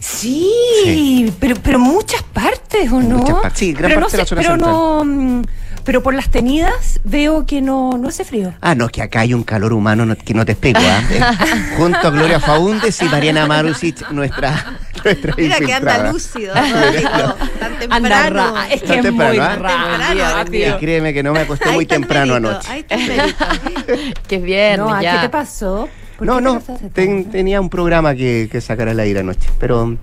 Sí, 0.00 1.32
Pero, 1.40 1.56
pero 1.62 1.78
muchas 1.78 2.22
partes, 2.22 2.90
¿o 2.92 3.00
no? 3.00 3.18
Muchas 3.18 3.36
partes, 3.36 3.58
sí, 3.58 3.72
gran 3.72 3.94
parte 3.94 4.12
de 4.12 4.18
la 4.18 4.26
zona 4.26 4.42
Pero 4.42 4.56
no, 4.56 5.42
pero 5.84 6.02
por 6.02 6.14
las 6.14 6.30
tenidas 6.30 7.00
veo 7.04 7.46
que 7.46 7.60
no, 7.60 7.96
no 7.98 8.08
hace 8.08 8.24
frío. 8.24 8.54
Ah, 8.60 8.74
no, 8.74 8.86
es 8.86 8.92
que 8.92 9.02
acá 9.02 9.20
hay 9.20 9.34
un 9.34 9.42
calor 9.42 9.72
humano 9.72 10.16
que 10.16 10.34
no 10.34 10.44
te 10.44 10.52
explico. 10.52 10.80
¿eh? 10.80 11.20
Junto 11.76 11.98
a 11.98 12.10
Gloria 12.10 12.40
Faúndez 12.40 13.00
y 13.02 13.04
Mariana 13.04 13.46
Marusic, 13.46 14.10
nuestra, 14.10 14.78
nuestra 15.04 15.34
Mira 15.36 15.58
que 15.58 15.74
anda 15.74 16.10
lúcido, 16.10 16.54
tan 17.60 17.78
temprano. 17.78 18.62
es 18.70 18.82
que 18.82 18.98
es 18.98 19.12
muy 19.12 19.38
rápido. 19.38 20.76
Y 20.76 20.80
créeme 20.80 21.12
que 21.12 21.22
no 21.22 21.32
me 21.32 21.40
acosté 21.40 21.70
muy 21.70 21.86
temprano 21.86 22.34
anoche. 22.34 22.86
Qué 24.26 24.38
bien. 24.38 24.80
No, 24.80 24.98
¿qué 24.98 25.18
te 25.20 25.28
pasó? 25.28 25.88
No, 26.20 26.40
no, 26.40 26.62
tenía 26.92 27.60
un 27.60 27.68
programa 27.68 28.14
que, 28.14 28.48
que 28.50 28.60
sacar 28.60 28.88
al 28.88 29.00
aire 29.00 29.20
anoche, 29.20 29.50
pero 29.58 29.98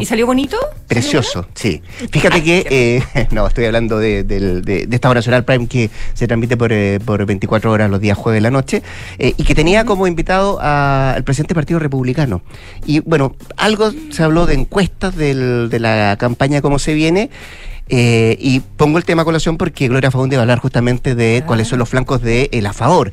¿Y 0.00 0.06
salió 0.06 0.26
bonito? 0.26 0.56
Precioso, 0.86 1.46
sí. 1.54 1.82
Fíjate 2.10 2.42
que, 2.42 2.66
eh, 2.70 3.26
no, 3.30 3.46
estoy 3.46 3.66
hablando 3.66 3.98
de, 3.98 4.86
esta 4.90 5.10
hora 5.10 5.18
nacional 5.18 5.44
Prime 5.44 5.66
que 5.66 5.90
se 6.14 6.26
transmite 6.26 6.56
por, 6.56 6.72
eh, 6.72 6.98
por 7.04 7.24
24 7.26 7.70
horas 7.70 7.90
los 7.90 8.00
días 8.00 8.16
jueves 8.16 8.38
de 8.38 8.40
la 8.40 8.50
noche 8.50 8.82
eh, 9.18 9.34
y 9.36 9.44
que 9.44 9.54
tenía 9.54 9.84
como 9.84 10.06
invitado 10.06 10.58
al 10.60 11.22
presidente 11.24 11.54
del 11.54 11.56
Partido 11.56 11.78
Republicano. 11.78 12.42
Y 12.86 13.00
bueno, 13.00 13.36
algo 13.56 13.92
se 14.10 14.22
habló 14.22 14.46
de 14.46 14.54
encuestas 14.54 15.14
de 15.16 15.78
la 15.78 16.16
campaña 16.18 16.62
Cómo 16.62 16.78
se 16.78 16.94
viene. 16.94 17.30
y 17.88 18.60
pongo 18.76 18.96
el 18.96 19.04
tema 19.04 19.22
a 19.22 19.24
colación 19.24 19.58
porque 19.58 19.88
Gloria 19.88 20.10
Faunde 20.10 20.36
va 20.36 20.40
a 20.40 20.44
hablar 20.44 20.58
justamente 20.58 21.14
de 21.14 21.42
cuáles 21.46 21.68
son 21.68 21.78
los 21.78 21.88
flancos 21.88 22.22
de 22.22 22.48
el 22.52 22.66
a 22.66 22.72
favor. 22.72 23.12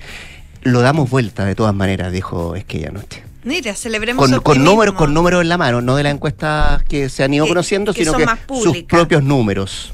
Lo 0.64 0.82
damos 0.82 1.10
vuelta 1.10 1.46
de 1.46 1.56
todas 1.56 1.76
maneras, 1.76 2.12
dijo 2.12 2.56
Esquella 2.56 2.90
anoche. 2.90 3.27
Mira, 3.48 3.74
celebremos 3.76 4.30
con, 4.30 4.42
con 4.42 4.64
números 4.64 4.96
con 4.96 5.14
números 5.14 5.42
en 5.42 5.48
la 5.48 5.58
mano, 5.58 5.82
no 5.82 5.96
de 5.96 6.04
las 6.04 6.14
encuestas 6.14 6.84
que 6.84 7.08
se 7.08 7.24
han 7.24 7.34
ido 7.34 7.48
conociendo, 7.48 7.94
sino 7.94 8.12
que 8.14 8.26
sus 8.62 8.84
propios 8.84 9.24
números. 9.24 9.94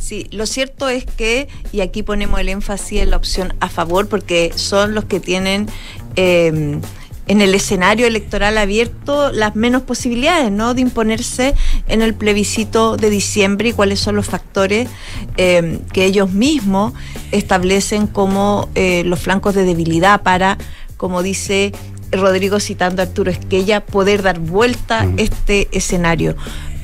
Sí, 0.00 0.26
lo 0.32 0.46
cierto 0.46 0.88
es 0.88 1.04
que, 1.04 1.46
y 1.70 1.80
aquí 1.80 2.02
ponemos 2.02 2.40
el 2.40 2.48
énfasis 2.48 3.02
en 3.02 3.10
la 3.10 3.16
opción 3.16 3.54
a 3.60 3.68
favor, 3.68 4.08
porque 4.08 4.50
son 4.56 4.96
los 4.96 5.04
que 5.04 5.20
tienen 5.20 5.68
eh, 6.16 6.80
en 7.28 7.40
el 7.40 7.54
escenario 7.54 8.04
electoral 8.04 8.58
abierto 8.58 9.30
las 9.30 9.54
menos 9.54 9.82
posibilidades 9.82 10.50
¿no? 10.50 10.74
de 10.74 10.80
imponerse 10.80 11.54
en 11.86 12.02
el 12.02 12.14
plebiscito 12.14 12.96
de 12.96 13.10
diciembre 13.10 13.68
y 13.68 13.72
cuáles 13.74 14.00
son 14.00 14.16
los 14.16 14.26
factores 14.26 14.88
eh, 15.36 15.78
que 15.92 16.04
ellos 16.04 16.32
mismos 16.32 16.94
establecen 17.30 18.08
como 18.08 18.68
eh, 18.74 19.04
los 19.04 19.20
flancos 19.20 19.54
de 19.54 19.64
debilidad 19.64 20.22
para, 20.22 20.58
como 20.96 21.22
dice 21.22 21.72
Rodrigo 22.12 22.60
citando 22.60 23.02
a 23.02 23.06
Arturo 23.06 23.30
Esquella, 23.30 23.84
poder 23.84 24.22
dar 24.22 24.38
vuelta 24.38 25.06
este 25.16 25.68
escenario. 25.72 26.36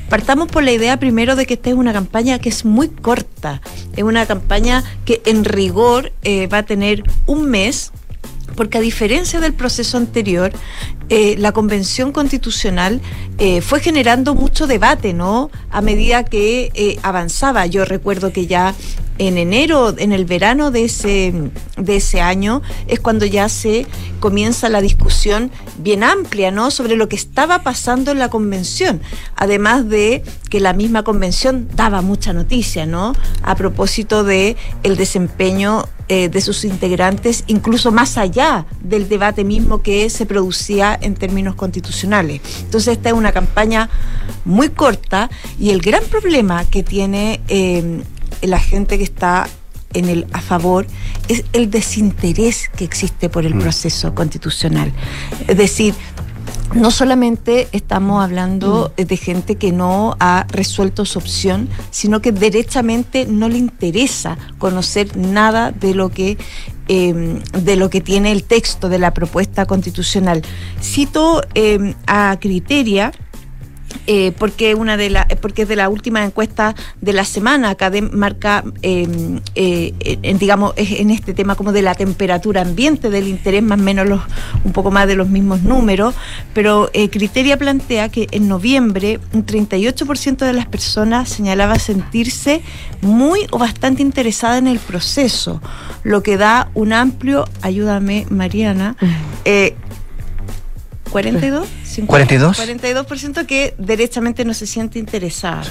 Partamos 0.09 0.49
por 0.49 0.63
la 0.63 0.71
idea 0.71 0.99
primero 0.99 1.35
de 1.35 1.47
que 1.47 1.55
esta 1.55 1.71
es 1.71 1.75
una 1.75 1.91
campaña 1.91 2.37
que 2.37 2.49
es 2.49 2.63
muy 2.63 2.89
corta, 2.89 3.61
es 3.95 4.03
una 4.03 4.25
campaña 4.27 4.83
que 5.03 5.21
en 5.25 5.43
rigor 5.45 6.11
eh, 6.23 6.47
va 6.47 6.59
a 6.59 6.63
tener 6.63 7.03
un 7.25 7.49
mes, 7.49 7.91
porque 8.55 8.77
a 8.77 8.81
diferencia 8.81 9.39
del 9.39 9.53
proceso 9.53 9.97
anterior, 9.97 10.53
eh, 11.09 11.35
la 11.39 11.51
convención 11.53 12.11
constitucional 12.11 13.01
eh, 13.39 13.61
fue 13.61 13.79
generando 13.79 14.35
mucho 14.35 14.67
debate, 14.67 15.13
¿no? 15.13 15.49
A 15.71 15.81
medida 15.81 16.23
que 16.23 16.99
avanzaba. 17.01 17.65
Yo 17.65 17.83
recuerdo 17.83 18.31
que 18.31 18.45
ya 18.45 18.75
en 19.17 19.37
enero, 19.37 19.95
en 19.97 20.11
el 20.11 20.25
verano 20.25 20.71
de 20.71 20.85
ese, 20.85 21.33
de 21.77 21.95
ese 21.95 22.21
año, 22.21 22.61
es 22.87 22.99
cuando 22.99 23.25
ya 23.25 23.49
se 23.49 23.85
comienza 24.19 24.69
la 24.69 24.81
discusión 24.81 25.51
bien 25.77 26.03
amplia, 26.03 26.51
¿no? 26.51 26.71
Sobre 26.71 26.95
lo 26.95 27.07
que 27.07 27.15
estaba 27.15 27.63
pasando 27.63 28.11
en 28.11 28.19
la 28.19 28.29
convención. 28.29 29.01
Además 29.35 29.87
de 29.87 30.23
que 30.49 30.59
la 30.59 30.73
misma 30.73 31.03
convención 31.03 31.67
daba 31.75 32.01
mucha 32.01 32.33
noticia, 32.33 32.85
¿no? 32.85 33.13
A 33.41 33.55
propósito 33.55 34.23
de 34.23 34.57
el 34.83 34.97
desempeño 34.97 35.85
eh, 36.07 36.29
de 36.29 36.41
sus 36.41 36.65
integrantes, 36.65 37.43
incluso 37.47 37.91
más 37.91 38.17
allá 38.17 38.65
del 38.81 39.09
debate 39.09 39.43
mismo 39.43 39.81
que 39.81 40.09
se 40.09 40.25
producía 40.25 40.97
en 41.01 41.15
términos 41.15 41.55
constitucionales. 41.55 42.41
Entonces, 42.61 42.97
esta 42.97 43.09
es 43.09 43.15
una 43.15 43.31
campaña 43.31 43.89
muy 44.43 44.69
corta 44.69 45.29
y 45.59 45.71
el 45.71 45.81
gran 45.81 46.03
problema 46.03 46.63
que 46.65 46.83
tiene 46.83 47.41
eh, 47.47 48.03
la 48.41 48.59
gente 48.59 48.97
que 48.97 49.03
está 49.03 49.47
en 49.93 50.09
el 50.09 50.27
a 50.33 50.41
favor 50.41 50.85
es 51.27 51.43
el 51.53 51.71
desinterés 51.71 52.69
que 52.75 52.83
existe 52.83 53.29
por 53.29 53.45
el 53.45 53.55
mm. 53.55 53.59
proceso 53.59 54.13
constitucional. 54.13 54.91
Es 55.47 55.57
decir, 55.57 55.95
no 56.73 56.91
solamente 56.91 57.67
estamos 57.71 58.23
hablando 58.23 58.93
mm. 58.97 59.01
de 59.01 59.17
gente 59.17 59.55
que 59.55 59.71
no 59.71 60.17
ha 60.19 60.45
resuelto 60.49 61.05
su 61.05 61.19
opción, 61.19 61.69
sino 61.91 62.21
que 62.21 62.31
derechamente 62.31 63.25
no 63.25 63.49
le 63.49 63.57
interesa 63.57 64.37
conocer 64.57 65.15
nada 65.15 65.71
de 65.71 65.93
lo 65.93 66.09
que 66.09 66.37
em, 66.87 67.41
de 67.41 67.77
lo 67.77 67.89
que 67.89 67.99
tiene 67.99 68.31
el 68.31 68.43
texto 68.43 68.89
de 68.89 68.99
la 68.99 69.11
propuesta 69.11 69.65
constitucional. 69.65 70.43
Cito 70.83 71.41
em, 71.55 71.95
a 72.05 72.37
Criteria 72.39 73.11
eh, 74.07 74.31
porque 74.37 74.75
una 74.75 74.97
de 74.97 75.09
la, 75.09 75.27
porque 75.41 75.63
es 75.63 75.67
de 75.67 75.75
la 75.75 75.89
última 75.89 76.23
encuesta 76.23 76.75
de 77.01 77.13
la 77.13 77.25
semana, 77.25 77.71
acá 77.71 77.91
marca, 78.11 78.63
em, 78.81 79.39
eh, 79.55 79.93
en, 79.99 80.37
digamos, 80.37 80.73
en 80.75 81.09
este 81.11 81.33
tema 81.33 81.55
como 81.55 81.71
de 81.71 81.81
la 81.81 81.95
temperatura 81.95 82.61
ambiente, 82.61 83.09
del 83.09 83.27
interés 83.27 83.63
más 83.63 83.79
o 83.79 83.83
menos 83.83 84.07
los, 84.07 84.21
un 84.63 84.71
poco 84.71 84.91
más 84.91 85.07
de 85.07 85.15
los 85.15 85.29
mismos 85.29 85.63
números, 85.63 86.15
pero 86.53 86.89
eh, 86.93 87.09
Criteria 87.09 87.57
plantea 87.57 88.09
que 88.09 88.27
en 88.31 88.47
noviembre 88.47 89.19
un 89.33 89.45
38% 89.45 90.37
de 90.37 90.53
las 90.53 90.67
personas 90.67 91.29
señalaba 91.29 91.79
sentirse 91.79 92.61
muy 93.01 93.47
o 93.51 93.57
bastante 93.57 94.01
interesada 94.01 94.57
en 94.57 94.67
el 94.67 94.79
proceso, 94.79 95.61
lo 96.03 96.23
que 96.23 96.37
da 96.37 96.69
un 96.73 96.93
amplio, 96.93 97.47
ayúdame 97.61 98.25
Mariana, 98.29 98.95
eh, 99.45 99.75
42, 101.15 101.69
42. 102.07 102.59
42% 102.59 103.45
que 103.45 103.73
derechamente 103.77 104.43
no 104.43 104.53
se 104.53 104.67
siente 104.67 104.99
interesada. 104.99 105.63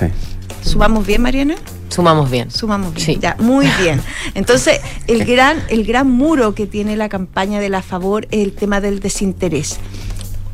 ¿Sumamos 0.63 1.07
bien, 1.07 1.21
Mariana? 1.21 1.57
Sumamos 1.91 2.31
bien. 2.31 2.51
Sumamos 2.51 2.95
bien. 2.95 3.21
Ya, 3.21 3.37
muy 3.39 3.67
bien. 3.83 4.01
Entonces, 4.33 4.81
el 5.07 5.27
gran, 5.27 5.63
el 5.69 5.85
gran 5.85 6.11
muro 6.11 6.55
que 6.55 6.67
tiene 6.67 6.97
la 6.97 7.11
campaña 7.11 7.61
de 7.61 7.69
la 7.69 7.83
favor 7.83 8.27
es 8.31 8.41
el 8.43 8.55
tema 8.55 8.81
del 8.81 9.01
desinterés. 9.01 9.77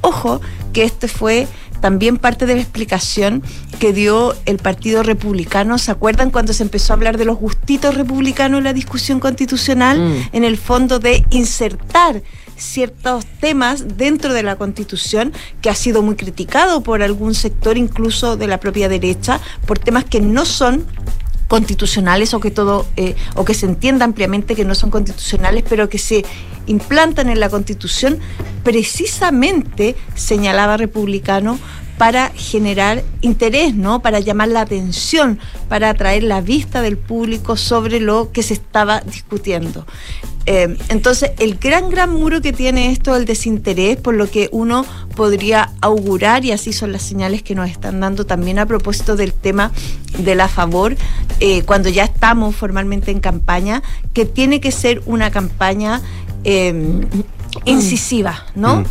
Ojo, 0.01 0.41
que 0.72 0.82
este 0.82 1.07
fue 1.07 1.47
también 1.80 2.16
parte 2.16 2.47
de 2.47 2.57
la 2.57 2.61
explicación 2.61 3.45
que 3.78 3.93
dio 3.93 4.34
el 4.45 4.59
Partido 4.59 5.05
Republicano. 5.05 5.78
¿Se 5.78 5.93
acuerdan 5.93 6.30
cuando 6.30 6.53
se 6.53 6.64
empezó 6.64 6.93
a 6.93 6.97
hablar 6.97 7.16
de 7.16 7.26
los 7.26 7.38
gustitos 7.38 7.95
republicanos 7.95 8.59
en 8.59 8.64
la 8.64 8.72
discusión 8.72 9.20
constitucional? 9.20 10.01
Mm. 10.01 10.14
En 10.32 10.45
el 10.45 10.59
fondo 10.59 10.99
de 10.99 11.24
insertar 11.30 12.22
ciertos 12.61 13.27
temas 13.41 13.97
dentro 13.97 14.33
de 14.35 14.43
la 14.43 14.57
Constitución 14.57 15.33
que 15.61 15.71
ha 15.71 15.75
sido 15.75 16.03
muy 16.03 16.17
criticado 16.17 16.83
por 16.83 17.03
algún 17.03 17.35
sector, 17.35 17.77
incluso 17.77 18.37
de 18.37 18.47
la 18.47 18.61
propia 18.61 18.89
derecha, 18.89 19.41
por 19.67 19.79
temas 19.79 20.05
que 20.05 20.21
no 20.21 20.45
son 20.45 20.87
constitucionales 21.49 22.33
o 22.33 22.39
que 22.39 22.53
todo 22.53 22.87
eh, 22.97 23.17
o 23.35 23.45
que 23.45 23.55
se 23.55 23.67
entienda 23.67 24.05
ampliamente 24.05 24.55
que 24.55 24.65
no 24.65 24.77
son 24.77 24.89
constitucionales 24.91 25.65
pero 25.69 25.89
que 25.89 25.99
se 25.99 26.25
implantan 26.69 27.29
en 27.29 27.41
la 27.41 27.49
constitución 27.49 28.21
precisamente 28.63 29.97
señalaba 30.15 30.77
republicano 30.77 31.59
para 32.01 32.30
generar 32.30 33.05
interés, 33.20 33.74
¿no? 33.74 34.01
Para 34.01 34.20
llamar 34.20 34.48
la 34.48 34.62
atención, 34.62 35.38
para 35.68 35.90
atraer 35.90 36.22
la 36.22 36.40
vista 36.40 36.80
del 36.80 36.96
público 36.96 37.59
sobre 37.59 38.01
lo 38.01 38.32
que 38.32 38.42
se 38.42 38.55
estaba 38.55 39.01
discutiendo. 39.03 39.84
Eh, 40.46 40.78
entonces, 40.88 41.32
el 41.38 41.59
gran, 41.59 41.90
gran 41.90 42.09
muro 42.09 42.40
que 42.40 42.55
tiene 42.55 42.90
esto 42.90 43.14
el 43.16 43.26
desinterés, 43.26 43.98
por 43.98 44.14
lo 44.14 44.30
que 44.30 44.48
uno 44.51 44.86
podría 45.14 45.72
augurar, 45.82 46.42
y 46.46 46.53
así 46.53 46.72
son 46.72 46.90
las 46.90 47.03
señales 47.03 47.42
que 47.42 47.55
nos 47.55 47.68
están 47.68 48.01
dando 48.01 48.24
también 48.24 48.59
a 48.59 48.64
propósito 48.64 49.14
del 49.14 49.34
tema 49.34 49.70
de 50.16 50.34
la 50.34 50.48
favor, 50.48 50.96
eh, 51.40 51.64
cuando 51.64 51.90
ya 51.90 52.05
estamos 52.05 52.57
formalmente 52.57 53.11
en 53.11 53.20
campaña, 53.20 53.82
que 54.14 54.24
tiene 54.24 54.62
que 54.62 54.72
ser 54.72 55.03
una 55.05 55.30
campaña 55.30 56.01
eh, 56.44 56.72
incisiva, 57.66 58.46
¿no? 58.55 58.76
Mm. 58.76 58.84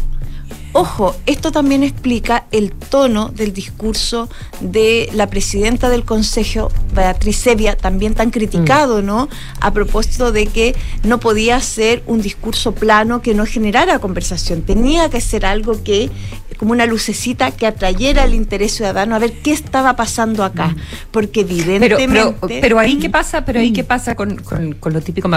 Ojo, 0.71 1.15
esto 1.25 1.51
también 1.51 1.81
explica 1.81 2.45
el 2.51 2.71
tono 2.71 3.29
del 3.29 3.53
discurso 3.53 4.29
de 4.59 5.09
la 5.13 5.27
presidenta 5.27 5.89
del 5.89 6.05
Consejo, 6.05 6.71
Beatriz 6.93 7.37
Sevia, 7.37 7.75
también 7.75 8.13
tan 8.13 8.29
criticado, 8.29 9.01
mm. 9.01 9.05
¿no? 9.05 9.29
A 9.61 9.73
propósito 9.73 10.31
de 10.31 10.45
que 10.45 10.75
no 11.03 11.19
podía 11.19 11.59
ser 11.59 12.03
un 12.05 12.21
discurso 12.21 12.73
plano 12.73 13.21
que 13.23 13.33
no 13.33 13.47
generara 13.47 13.97
conversación. 13.97 14.61
Tenía 14.61 15.09
que 15.09 15.21
ser 15.21 15.43
algo 15.43 15.83
que, 15.83 16.11
como 16.57 16.71
una 16.71 16.85
lucecita 16.85 17.49
que 17.49 17.65
atrayera 17.65 18.25
el 18.25 18.35
interés 18.35 18.73
ciudadano 18.73 19.15
a 19.15 19.19
ver 19.19 19.33
qué 19.41 19.53
estaba 19.53 19.95
pasando 19.95 20.43
acá. 20.43 20.67
Mm. 20.67 20.77
Porque 21.09 21.41
evidentemente. 21.41 22.59
Pero, 22.61 22.77
ahí 22.77 22.97
qué 22.99 23.09
pasa, 23.09 23.43
pero 23.43 23.59
ahí 23.59 23.73
qué 23.73 23.83
pasa 23.83 24.13
con, 24.15 24.39
lo 24.85 25.01
típico. 25.01 25.29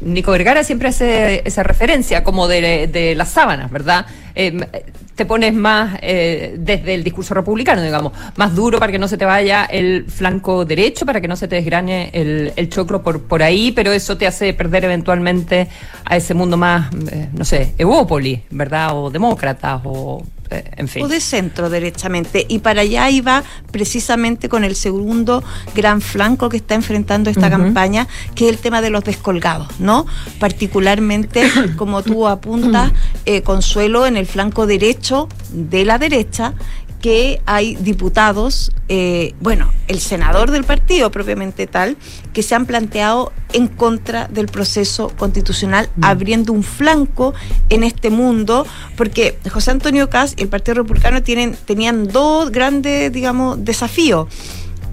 Nico 0.00 0.30
Vergara 0.30 0.62
siempre 0.62 0.90
hace 0.90 1.42
esa 1.44 1.64
referencia 1.64 2.22
como 2.22 2.46
de, 2.46 2.86
de 2.86 3.16
las 3.16 3.30
sábanas, 3.30 3.72
¿verdad? 3.72 4.06
Eh, 4.38 4.84
te 5.14 5.24
pones 5.24 5.54
más 5.54 5.98
eh, 6.02 6.56
desde 6.58 6.92
el 6.94 7.02
discurso 7.02 7.32
republicano, 7.32 7.82
digamos, 7.82 8.12
más 8.36 8.54
duro 8.54 8.78
para 8.78 8.92
que 8.92 8.98
no 8.98 9.08
se 9.08 9.16
te 9.16 9.24
vaya 9.24 9.64
el 9.64 10.04
flanco 10.08 10.66
derecho, 10.66 11.06
para 11.06 11.22
que 11.22 11.26
no 11.26 11.36
se 11.36 11.48
te 11.48 11.56
desgrane 11.56 12.10
el, 12.12 12.52
el 12.54 12.68
choclo 12.68 13.02
por, 13.02 13.22
por 13.22 13.42
ahí, 13.42 13.72
pero 13.72 13.92
eso 13.92 14.18
te 14.18 14.26
hace 14.26 14.52
perder 14.52 14.84
eventualmente 14.84 15.68
a 16.04 16.16
ese 16.18 16.34
mundo 16.34 16.58
más, 16.58 16.92
eh, 17.10 17.30
no 17.32 17.46
sé, 17.46 17.72
evópoli, 17.78 18.42
¿verdad? 18.50 18.90
O 18.94 19.10
demócratas, 19.10 19.80
o 19.84 20.22
en 20.50 20.88
fin. 20.88 21.04
O 21.04 21.08
de 21.08 21.20
centro, 21.20 21.70
derechamente. 21.70 22.46
Y 22.48 22.60
para 22.60 22.82
allá 22.82 23.10
iba 23.10 23.42
precisamente 23.70 24.48
con 24.48 24.64
el 24.64 24.76
segundo 24.76 25.42
gran 25.74 26.00
flanco 26.00 26.48
que 26.48 26.58
está 26.58 26.74
enfrentando 26.74 27.30
esta 27.30 27.50
campaña, 27.50 28.06
que 28.34 28.46
es 28.46 28.52
el 28.52 28.58
tema 28.58 28.80
de 28.80 28.90
los 28.90 29.04
descolgados, 29.04 29.68
¿no? 29.80 30.06
Particularmente, 30.38 31.50
como 31.76 32.02
tú 32.02 32.26
apuntas, 32.28 32.92
eh, 33.24 33.42
Consuelo, 33.42 34.06
en 34.06 34.16
el 34.16 34.26
flanco 34.26 34.66
derecho 34.66 35.28
de 35.50 35.84
la 35.84 35.98
derecha, 35.98 36.54
que 37.00 37.40
hay 37.46 37.76
diputados, 37.76 38.72
eh, 38.88 39.34
bueno, 39.40 39.70
el 39.88 40.00
senador 40.00 40.50
del 40.50 40.64
partido 40.64 41.10
propiamente 41.10 41.66
tal, 41.66 41.96
que 42.32 42.42
se 42.42 42.54
han 42.54 42.66
planteado 42.66 43.32
en 43.52 43.68
contra 43.68 44.28
del 44.28 44.46
proceso 44.46 45.12
constitucional, 45.16 45.90
mm. 45.96 46.04
abriendo 46.04 46.52
un 46.52 46.62
flanco 46.62 47.34
en 47.68 47.84
este 47.84 48.10
mundo, 48.10 48.66
porque 48.96 49.38
José 49.50 49.70
Antonio 49.70 50.10
Caz 50.10 50.34
y 50.36 50.42
el 50.42 50.48
Partido 50.48 50.74
Republicano 50.76 51.22
tienen, 51.22 51.56
tenían 51.64 52.08
dos 52.08 52.50
grandes, 52.50 53.12
digamos, 53.12 53.64
desafíos 53.64 54.28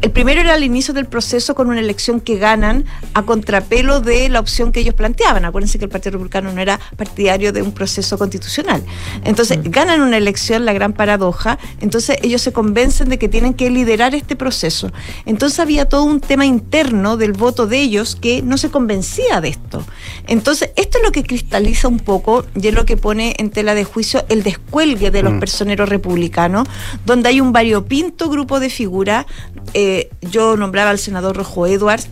el 0.03 0.11
primero 0.11 0.41
era 0.41 0.55
el 0.55 0.65
inicio 0.65 0.93
del 0.93 1.05
proceso 1.05 1.55
con 1.55 1.69
una 1.69 1.79
elección 1.79 2.19
que 2.19 2.37
ganan 2.37 2.83
a 3.13 3.23
contrapelo 3.23 4.01
de 4.01 4.27
la 4.27 4.41
opción 4.41 4.73
que 4.73 4.81
ellos 4.81 4.95
planteaban. 4.95 5.45
Acuérdense 5.45 5.79
que 5.79 5.85
el 5.85 5.89
Partido 5.89 6.11
Republicano 6.11 6.51
no 6.51 6.59
era 6.59 6.77
partidario 6.97 7.53
de 7.53 7.61
un 7.61 7.71
proceso 7.71 8.17
constitucional. 8.17 8.83
Entonces, 9.23 9.59
ganan 9.63 10.01
una 10.01 10.17
elección, 10.17 10.65
la 10.65 10.73
gran 10.73 10.91
paradoja, 10.91 11.57
entonces 11.79 12.17
ellos 12.21 12.41
se 12.41 12.51
convencen 12.51 13.07
de 13.07 13.17
que 13.17 13.29
tienen 13.29 13.53
que 13.53 13.69
liderar 13.69 14.13
este 14.13 14.35
proceso. 14.35 14.91
Entonces 15.25 15.61
había 15.61 15.87
todo 15.87 16.03
un 16.03 16.19
tema 16.19 16.45
interno 16.45 17.15
del 17.15 17.31
voto 17.31 17.65
de 17.65 17.79
ellos 17.79 18.17
que 18.19 18.41
no 18.41 18.57
se 18.57 18.69
convencía 18.69 19.39
de 19.39 19.47
esto. 19.47 19.85
Entonces, 20.27 20.71
esto 20.75 20.97
es 20.97 21.03
lo 21.05 21.13
que 21.13 21.23
cristaliza 21.23 21.87
un 21.87 21.99
poco 21.99 22.45
y 22.61 22.67
es 22.67 22.73
lo 22.73 22.85
que 22.85 22.97
pone 22.97 23.35
en 23.37 23.51
tela 23.51 23.73
de 23.73 23.85
juicio 23.85 24.25
el 24.27 24.43
descuelgue 24.43 25.11
de 25.11 25.23
los 25.23 25.31
mm. 25.31 25.39
personeros 25.39 25.87
republicanos, 25.87 26.67
donde 27.05 27.29
hay 27.29 27.39
un 27.39 27.53
variopinto 27.53 28.29
grupo 28.29 28.59
de 28.59 28.69
figuras. 28.69 29.25
Eh, 29.73 29.92
yo 30.21 30.57
nombraba 30.57 30.89
al 30.89 30.99
senador 30.99 31.35
Rojo 31.35 31.67
Edwards, 31.67 32.09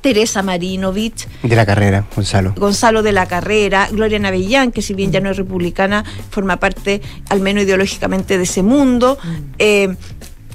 Teresa 0.00 0.42
Marinovich. 0.42 1.28
De 1.42 1.56
la 1.56 1.66
carrera, 1.66 2.06
Gonzalo. 2.14 2.54
Gonzalo 2.56 3.02
de 3.02 3.12
la 3.12 3.26
carrera, 3.26 3.88
Gloria 3.90 4.18
Navellán, 4.18 4.72
que 4.72 4.82
si 4.82 4.94
bien 4.94 5.12
ya 5.12 5.20
no 5.20 5.30
es 5.30 5.36
republicana, 5.36 6.04
forma 6.30 6.58
parte, 6.58 7.02
al 7.28 7.40
menos 7.40 7.64
ideológicamente, 7.64 8.38
de 8.38 8.44
ese 8.44 8.62
mundo. 8.62 9.18
Mm. 9.22 9.36
Eh, 9.58 9.96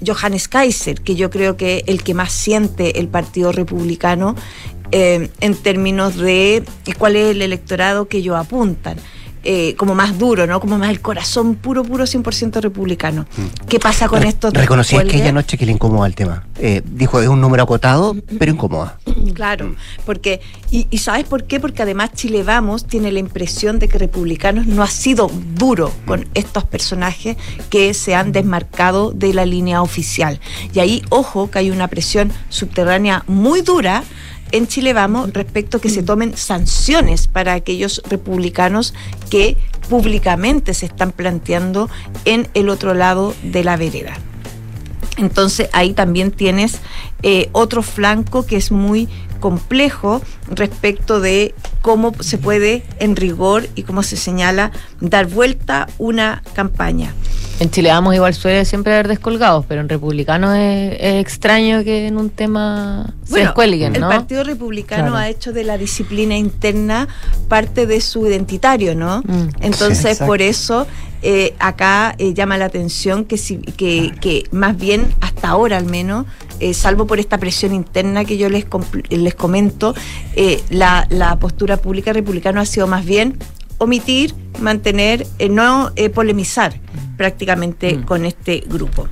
Johannes 0.05 0.47
Kaiser, 0.47 1.01
que 1.01 1.15
yo 1.15 1.29
creo 1.29 1.57
que 1.57 1.83
el 1.87 2.03
que 2.03 2.13
más 2.13 2.31
siente 2.31 2.99
el 2.99 3.07
Partido 3.07 3.51
Republicano 3.51 4.35
eh, 4.91 5.29
en 5.39 5.55
términos 5.55 6.15
de 6.17 6.63
cuál 6.97 7.15
es 7.15 7.31
el 7.31 7.41
electorado 7.41 8.07
que 8.07 8.17
ellos 8.17 8.35
apuntan. 8.35 8.97
Eh, 9.47 9.75
como 9.75 9.93
más 9.93 10.17
duro, 10.17 10.47
¿no? 10.47 10.59
Como 10.59 10.79
más 10.79 10.89
el 10.89 11.01
corazón 11.01 11.53
puro, 11.53 11.83
puro 11.83 12.05
100% 12.05 12.61
republicano. 12.61 13.27
Mm. 13.37 13.67
¿Qué 13.67 13.79
pasa 13.79 14.07
con 14.07 14.23
esto? 14.23 14.49
Reconocí 14.49 14.95
aquella 14.95 15.31
noche 15.31 15.55
que 15.55 15.67
le 15.67 15.71
incomoda 15.71 16.07
el 16.07 16.15
tema. 16.15 16.47
Eh, 16.57 16.81
dijo, 16.83 17.21
es 17.21 17.27
un 17.27 17.41
número 17.41 17.61
acotado, 17.61 18.15
pero 18.39 18.51
incomoda. 18.51 18.97
Claro, 19.35 19.75
porque, 20.05 20.39
y, 20.71 20.97
¿sabes 20.97 21.25
por 21.25 21.43
qué? 21.43 21.59
Porque 21.59 21.81
además 21.81 22.11
Chile 22.13 22.43
Vamos 22.43 22.85
tiene 22.87 23.11
la 23.11 23.19
impresión 23.19 23.79
de 23.79 23.89
que 23.89 23.97
Republicanos 23.97 24.65
no 24.65 24.81
ha 24.81 24.87
sido 24.87 25.29
duro 25.55 25.91
con 26.05 26.27
estos 26.35 26.63
personajes 26.63 27.35
que 27.69 27.93
se 27.93 28.15
han 28.15 28.31
desmarcado 28.31 29.11
de 29.11 29.33
la 29.33 29.45
línea 29.45 29.81
oficial. 29.81 30.39
Y 30.73 30.79
ahí, 30.79 31.01
ojo, 31.09 31.51
que 31.51 31.59
hay 31.59 31.71
una 31.71 31.87
presión 31.87 32.31
subterránea 32.49 33.23
muy 33.27 33.61
dura 33.61 34.03
en 34.55 34.67
Chile 34.67 34.93
Vamos 34.93 35.33
respecto 35.33 35.77
a 35.77 35.81
que 35.81 35.89
se 35.89 36.01
tomen 36.01 36.37
sanciones 36.37 37.27
para 37.27 37.53
aquellos 37.53 38.01
republicanos 38.09 38.93
que 39.29 39.57
públicamente 39.89 40.73
se 40.73 40.85
están 40.85 41.11
planteando 41.11 41.89
en 42.23 42.47
el 42.53 42.69
otro 42.69 42.93
lado 42.93 43.35
de 43.43 43.65
la 43.65 43.75
vereda. 43.75 44.13
Entonces 45.17 45.69
ahí 45.73 45.93
también 45.93 46.31
tienes 46.31 46.79
eh, 47.21 47.49
otro 47.51 47.83
flanco 47.83 48.45
que 48.45 48.55
es 48.55 48.71
muy 48.71 49.09
complejo 49.41 50.21
respecto 50.49 51.19
de 51.19 51.53
cómo 51.81 52.13
se 52.21 52.37
puede 52.37 52.83
en 52.99 53.15
rigor 53.15 53.67
y 53.75 53.83
cómo 53.83 54.03
se 54.03 54.15
señala 54.15 54.71
dar 55.01 55.27
vuelta 55.27 55.87
una 55.97 56.41
campaña. 56.53 57.13
En 57.59 57.69
Chile 57.71 57.89
vamos 57.89 58.13
igual 58.13 58.33
suele 58.33 58.65
siempre 58.65 58.93
haber 58.93 59.07
descolgados, 59.07 59.65
pero 59.65 59.79
en 59.79 59.87
republicanos 59.87 60.57
es, 60.57 61.21
extraño 61.21 61.83
que 61.85 62.07
en 62.07 62.17
un 62.17 62.29
tema 62.29 63.13
se 63.23 63.39
descuelguen, 63.39 63.93
¿no? 63.93 64.11
El 64.11 64.17
Partido 64.17 64.43
Republicano 64.43 65.15
ha 65.15 65.29
hecho 65.29 65.53
de 65.53 65.63
la 65.63 65.77
disciplina 65.77 66.37
interna 66.37 67.07
parte 67.47 67.85
de 67.87 68.01
su 68.01 68.27
identitario, 68.27 68.93
¿no? 68.93 69.21
Mm. 69.25 69.47
Entonces, 69.61 70.19
por 70.19 70.41
eso 70.41 70.85
eh, 71.21 71.55
acá 71.59 72.13
eh, 72.17 72.33
llama 72.33 72.57
la 72.57 72.65
atención 72.65 73.23
que, 73.23 73.37
si, 73.37 73.57
que, 73.57 74.11
que 74.19 74.43
más 74.51 74.77
bien, 74.77 75.15
hasta 75.21 75.47
ahora 75.47 75.77
al 75.77 75.85
menos, 75.85 76.25
eh, 76.59 76.73
salvo 76.73 77.07
por 77.07 77.19
esta 77.19 77.37
presión 77.37 77.73
interna 77.73 78.25
que 78.25 78.37
yo 78.37 78.49
les, 78.49 78.65
les 79.09 79.35
comento, 79.35 79.95
la, 80.69 81.07
la 81.09 81.39
postura 81.39 81.77
pública 81.77 82.11
republicana 82.11 82.61
ha 82.61 82.65
sido 82.65 82.85
más 82.87 83.05
bien 83.05 83.37
omitir, 83.77 84.33
mantener, 84.59 85.27
eh, 85.39 85.49
no 85.49 85.91
eh, 85.95 86.09
polemizar 86.09 86.79
prácticamente 87.17 87.95
mm. 87.95 88.03
con 88.03 88.25
este 88.25 88.63
grupo. 88.67 89.07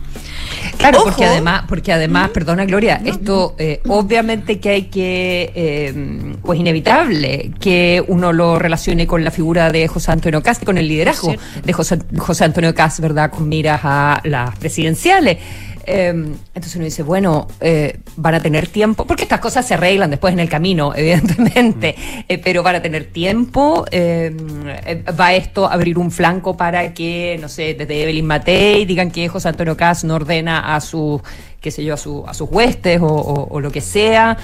Claro, 0.77 1.03
porque 1.03 1.25
además, 1.25 1.63
porque 1.67 1.93
además, 1.93 2.29
perdona 2.29 2.65
Gloria, 2.65 3.01
esto 3.03 3.55
eh, 3.57 3.81
obviamente 3.87 4.59
que 4.59 4.69
hay 4.69 4.83
que, 4.83 6.35
pues 6.41 6.59
inevitable 6.59 7.51
que 7.59 8.03
uno 8.07 8.33
lo 8.33 8.59
relacione 8.59 9.07
con 9.07 9.23
la 9.23 9.31
figura 9.31 9.71
de 9.71 9.87
José 9.87 10.11
Antonio 10.11 10.41
Cast, 10.41 10.63
con 10.63 10.77
el 10.77 10.87
liderazgo 10.87 11.33
de 11.63 11.73
José, 11.73 11.99
José 12.17 12.45
Antonio 12.45 12.73
Cast, 12.73 12.99
¿verdad? 12.99 13.31
Con 13.31 13.47
miras 13.47 13.81
a 13.83 14.21
las 14.23 14.55
presidenciales. 14.57 15.37
Em, 15.85 16.35
entonces 16.53 16.75
uno 16.75 16.85
dice, 16.85 17.03
bueno, 17.03 17.47
eh, 17.59 17.99
van 18.15 18.35
a 18.35 18.39
tener 18.39 18.67
tiempo, 18.67 19.05
porque 19.05 19.23
estas 19.23 19.41
cosas 19.41 19.67
se 19.67 19.73
arreglan 19.73 20.09
después 20.09 20.33
en 20.33 20.39
el 20.39 20.47
camino, 20.47 20.93
evidentemente, 20.95 21.95
mm. 21.97 22.19
eh, 22.29 22.37
pero 22.37 22.63
van 22.63 22.75
a 22.75 22.81
tener 22.81 23.05
tiempo. 23.05 23.85
Em, 23.91 24.37
eh, 24.85 25.03
va 25.19 25.33
esto 25.33 25.65
a 25.67 25.73
abrir 25.73 25.97
un 25.97 26.11
flanco 26.11 26.55
para 26.55 26.93
que, 26.93 27.37
no 27.41 27.49
sé, 27.49 27.73
desde 27.73 28.03
Evelyn 28.03 28.25
Matei 28.25 28.85
digan 28.85 29.11
que 29.11 29.27
José 29.27 29.49
Antonio 29.49 29.75
Cas 29.75 30.03
no 30.03 30.15
ordena 30.15 30.75
a 30.75 30.79
sus, 30.79 31.21
qué 31.59 31.69
sé 31.69 31.83
yo, 31.83 31.95
a, 31.95 31.97
su, 31.97 32.23
a 32.27 32.33
sus 32.33 32.49
huestes 32.49 32.99
o, 33.01 33.59
lo 33.59 33.71
que 33.71 33.81
sea. 33.81 34.37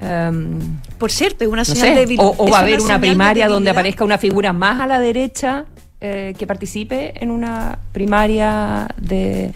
Em, 0.00 0.80
Por 0.98 1.12
cierto, 1.12 1.44
es 1.44 1.50
una 1.50 1.64
señal 1.64 1.94
de 2.06 2.16
O, 2.18 2.34
o 2.36 2.50
va 2.50 2.58
a 2.58 2.60
haber 2.62 2.80
una 2.80 3.00
primaria 3.00 3.48
donde 3.48 3.70
aparezca 3.70 4.04
una 4.04 4.18
figura 4.18 4.52
más 4.52 4.80
a 4.80 4.86
la 4.86 4.98
derecha 4.98 5.66
que 6.00 6.46
participe 6.46 7.12
en 7.22 7.30
una 7.30 7.78
primaria 7.92 8.88
de 8.96 9.52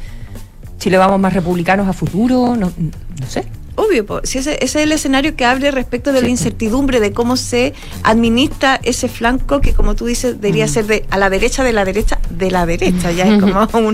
si 0.85 0.91
le 0.91 0.99
vamos 0.99 1.18
más 1.18 1.32
republicanos 1.32 1.89
a 1.89 1.95
futuro, 1.95 2.55
no, 2.57 2.70
no 2.76 3.26
sé. 3.26 3.47
Obvio, 3.77 4.20
si 4.22 4.39
ese, 4.39 4.62
es 4.64 4.77
el 4.77 4.93
escenario 4.93 5.35
que 5.35 5.45
abre 5.45 5.70
respecto 5.70 6.12
de 6.12 6.22
la 6.22 6.29
incertidumbre 6.29 7.01
de 7.01 7.12
cómo 7.12 7.37
se 7.37 7.75
administra 8.03 8.81
ese 8.83 9.09
flanco 9.09 9.61
que, 9.61 9.72
como 9.72 9.97
tú 9.97 10.07
dices, 10.07 10.41
debería 10.41 10.68
ser 10.68 10.87
de 10.87 11.05
a 11.11 11.18
la 11.18 11.29
derecha 11.31 11.64
de 11.64 11.72
la 11.72 11.85
derecha 11.85 12.18
de 12.31 12.51
la 12.51 12.66
derecha, 12.66 13.11
ya 13.11 13.25
es 13.27 13.41
como 13.41 13.93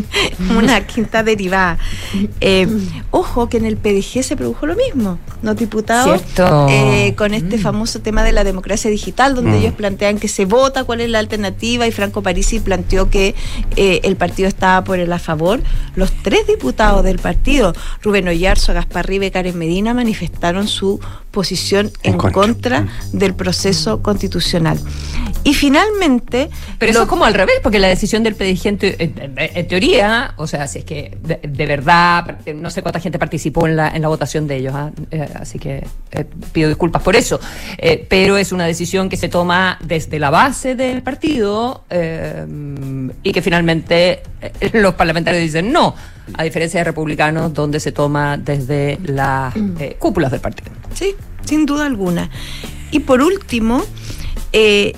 una 0.57 0.87
quinta 0.87 1.23
derivada. 1.23 1.79
Eh, 2.41 2.69
ojo 3.11 3.49
que 3.49 3.57
en 3.57 3.65
el 3.65 3.77
PDG 3.77 4.23
se 4.23 4.37
produjo 4.37 4.67
lo 4.67 4.77
mismo, 4.77 5.19
¿no, 5.43 5.55
diputado? 5.55 6.15
Eh, 6.69 7.15
con 7.17 7.33
este 7.35 7.57
mm. 7.57 7.61
famoso 7.61 8.01
tema 8.01 8.23
de 8.23 8.33
la 8.33 8.45
democracia 8.45 8.91
digital, 8.91 9.35
donde 9.35 9.53
mm. 9.53 9.55
ellos 9.55 9.75
plantean 9.75 10.19
que 10.19 10.29
se 10.29 10.45
vota 10.45 10.85
cuál 10.85 11.01
es 11.01 11.09
la 11.09 11.19
alternativa 11.19 11.87
y 11.87 11.93
Franco 11.93 12.23
Parisi 12.23 12.61
planteó 12.61 13.09
que 13.09 13.35
eh, 13.77 14.01
el 14.05 14.17
partido 14.17 14.49
estaba 14.49 14.85
por 14.85 14.99
el 14.99 15.13
a 15.13 15.19
favor. 15.19 15.61
Los 15.97 16.13
tres 16.23 16.47
diputados 16.47 17.03
del 17.03 17.19
partido, 17.19 17.73
Rubén 18.03 18.29
Ollarzo, 18.29 18.73
Gaspar 18.75 19.07
Ribe, 19.07 19.31
Karen 19.31 19.59
Medina, 19.59 19.70
manifestaron 19.95 20.67
su 20.69 21.01
posición 21.31 21.91
en, 22.03 22.19
contra, 22.19 22.83
mm. 22.83 22.89
del 23.13 23.35
proceso 23.35 24.03
constitucional. 24.03 24.79
Y 25.45 25.55
finalmente... 25.55 26.51
Pero 26.79 26.93
eso 26.93 27.03
es 27.03 27.09
como 27.09 27.25
al 27.25 27.35
revés, 27.35 27.57
porque 27.63 27.79
la 27.79 27.89
decisión 27.89 28.23
del 28.23 28.35
PDG 28.35 28.67
en, 28.67 29.69
teoría, 29.69 30.35
o 30.37 30.47
sea, 30.47 30.67
si 30.67 30.81
es 30.81 30.85
que 30.85 31.17
de, 31.23 31.67
verdad, 31.67 32.39
no 32.55 32.71
sé 32.71 32.83
cuánta 32.83 33.01
gente 33.01 33.19
participó 33.19 33.67
en 33.67 33.77
la, 33.77 33.89
en 33.89 34.03
la 34.03 34.09
votación 34.09 34.47
de 34.47 34.57
ellos, 34.57 34.75
¿ah? 34.75 34.91
eh, 35.11 35.29
así 35.35 35.59
que 35.59 35.87
eh, 36.11 36.25
pido 36.53 36.69
disculpas 36.69 37.03
por 37.03 37.17
eso, 37.17 37.41
eh, 37.79 38.05
pero 38.09 38.37
es 38.37 38.53
una 38.53 38.67
decisión 38.67 39.09
que 39.09 39.17
se 39.17 39.29
toma 39.29 39.79
desde 39.83 40.19
la 40.19 40.31
base 40.31 40.75
del 40.75 41.03
partido 41.03 41.85
y 43.23 43.33
que 43.33 43.43
finalmente 43.43 44.23
los 44.73 44.95
parlamentarios 44.95 45.43
dicen 45.43 45.73
no, 45.73 45.95
a 46.35 46.45
diferencia 46.45 46.81
de 46.81 46.85
republicanos, 46.85 47.53
donde 47.55 47.81
se 47.81 47.93
toma 47.93 48.37
desde 48.37 48.99
las 49.05 49.55
cúpulas 49.99 50.31
del 50.31 50.41
partido. 50.41 50.71
Sí, 51.01 51.15
sin 51.47 51.65
duda 51.65 51.87
alguna. 51.87 52.29
Y 52.91 52.99
por 53.01 53.23
último, 53.23 53.83
eh, 54.53 54.93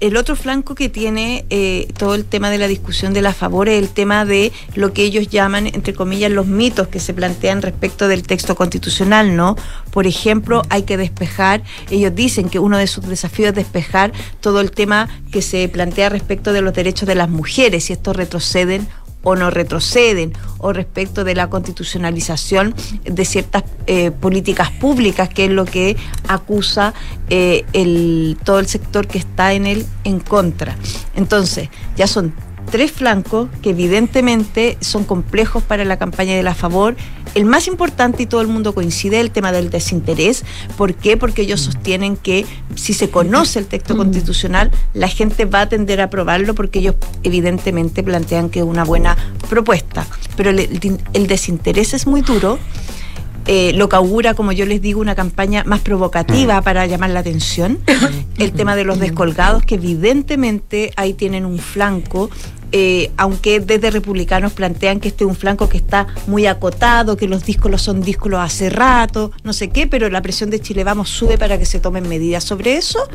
el 0.00 0.18
otro 0.18 0.36
flanco 0.36 0.74
que 0.74 0.90
tiene 0.90 1.46
eh, 1.48 1.88
todo 1.96 2.14
el 2.14 2.26
tema 2.26 2.50
de 2.50 2.58
la 2.58 2.68
discusión 2.68 3.14
de 3.14 3.22
la 3.22 3.32
favor 3.32 3.70
es 3.70 3.82
el 3.82 3.88
tema 3.88 4.26
de 4.26 4.52
lo 4.74 4.92
que 4.92 5.04
ellos 5.04 5.28
llaman, 5.28 5.68
entre 5.68 5.94
comillas, 5.94 6.30
los 6.30 6.46
mitos 6.46 6.88
que 6.88 7.00
se 7.00 7.14
plantean 7.14 7.62
respecto 7.62 8.08
del 8.08 8.24
texto 8.24 8.54
constitucional, 8.54 9.34
¿no? 9.34 9.56
Por 9.90 10.06
ejemplo, 10.06 10.60
hay 10.68 10.82
que 10.82 10.98
despejar, 10.98 11.62
ellos 11.90 12.14
dicen 12.14 12.50
que 12.50 12.58
uno 12.58 12.76
de 12.76 12.86
sus 12.86 13.08
desafíos 13.08 13.48
es 13.50 13.54
despejar 13.54 14.12
todo 14.40 14.60
el 14.60 14.70
tema 14.70 15.08
que 15.30 15.40
se 15.40 15.66
plantea 15.70 16.10
respecto 16.10 16.52
de 16.52 16.60
los 16.60 16.74
derechos 16.74 17.08
de 17.08 17.14
las 17.14 17.30
mujeres, 17.30 17.84
si 17.84 17.94
estos 17.94 18.14
retroceden 18.14 18.86
o 19.22 19.36
no 19.36 19.50
retroceden, 19.50 20.32
o 20.58 20.72
respecto 20.72 21.24
de 21.24 21.34
la 21.34 21.50
constitucionalización 21.50 22.74
de 23.04 23.24
ciertas 23.24 23.64
eh, 23.86 24.10
políticas 24.10 24.70
públicas, 24.70 25.28
que 25.28 25.46
es 25.46 25.50
lo 25.50 25.64
que 25.64 25.96
acusa 26.28 26.94
eh, 27.30 27.64
el, 27.72 28.36
todo 28.44 28.58
el 28.58 28.66
sector 28.66 29.06
que 29.06 29.18
está 29.18 29.52
en 29.52 29.66
él 29.66 29.86
en 30.04 30.20
contra. 30.20 30.76
Entonces, 31.14 31.68
ya 31.96 32.06
son 32.06 32.34
tres 32.70 32.92
flancos 32.92 33.48
que 33.62 33.70
evidentemente 33.70 34.76
son 34.80 35.04
complejos 35.04 35.62
para 35.62 35.84
la 35.84 35.98
campaña 35.98 36.34
de 36.34 36.42
la 36.42 36.54
favor. 36.54 36.96
El 37.34 37.44
más 37.44 37.66
importante, 37.66 38.22
y 38.22 38.26
todo 38.26 38.40
el 38.40 38.48
mundo 38.48 38.74
coincide, 38.74 39.20
el 39.20 39.30
tema 39.30 39.52
del 39.52 39.70
desinterés. 39.70 40.44
¿Por 40.76 40.94
qué? 40.94 41.16
Porque 41.16 41.42
ellos 41.42 41.60
sostienen 41.60 42.16
que 42.16 42.44
si 42.74 42.94
se 42.94 43.10
conoce 43.10 43.58
el 43.58 43.66
texto 43.66 43.96
constitucional, 43.96 44.70
la 44.94 45.08
gente 45.08 45.44
va 45.44 45.62
a 45.62 45.68
tender 45.68 46.00
a 46.00 46.04
aprobarlo 46.04 46.54
porque 46.54 46.80
ellos 46.80 46.94
evidentemente 47.22 48.02
plantean 48.02 48.50
que 48.50 48.60
es 48.60 48.64
una 48.64 48.84
buena 48.84 49.16
propuesta. 49.48 50.06
Pero 50.36 50.50
el, 50.50 51.26
desinterés 51.26 51.94
es 51.94 52.06
muy 52.06 52.22
duro. 52.22 52.58
Eh, 53.46 53.72
lo 53.74 53.88
que 53.88 53.96
augura, 53.96 54.34
como 54.34 54.52
yo 54.52 54.66
les 54.66 54.80
digo, 54.80 55.00
una 55.00 55.14
campaña 55.14 55.64
más 55.64 55.80
provocativa 55.80 56.62
para 56.62 56.86
llamar 56.86 57.10
la 57.10 57.20
atención. 57.20 57.78
El 58.38 58.52
tema 58.52 58.76
de 58.76 58.84
los 58.84 58.98
descolgados, 58.98 59.64
que 59.64 59.76
evidentemente 59.76 60.92
ahí 60.96 61.14
tienen 61.14 61.44
un 61.44 61.58
flanco 61.58 62.30
eh, 62.74 63.10
aunque 63.18 63.60
desde 63.60 63.90
republicanos 63.90 64.54
plantean 64.54 64.98
que 64.98 65.08
este 65.08 65.24
es 65.24 65.28
un 65.28 65.36
flanco 65.36 65.68
que 65.68 65.76
está 65.76 66.06
muy 66.26 66.46
acotado, 66.46 67.18
que 67.18 67.28
los 67.28 67.44
discos 67.44 67.82
son 67.82 68.00
discos 68.00 68.32
hace 68.34 68.70
rato, 68.70 69.30
no 69.44 69.52
sé 69.52 69.68
qué, 69.68 69.86
pero 69.86 70.08
la 70.08 70.22
presión 70.22 70.48
de 70.48 70.58
Chile 70.58 70.82
Vamos 70.82 71.10
sube 71.10 71.36
para 71.36 71.58
que 71.58 71.66
se 71.66 71.80
tomen 71.80 72.08
medidas 72.08 72.44
sobre 72.44 72.76
eso. 72.76 73.06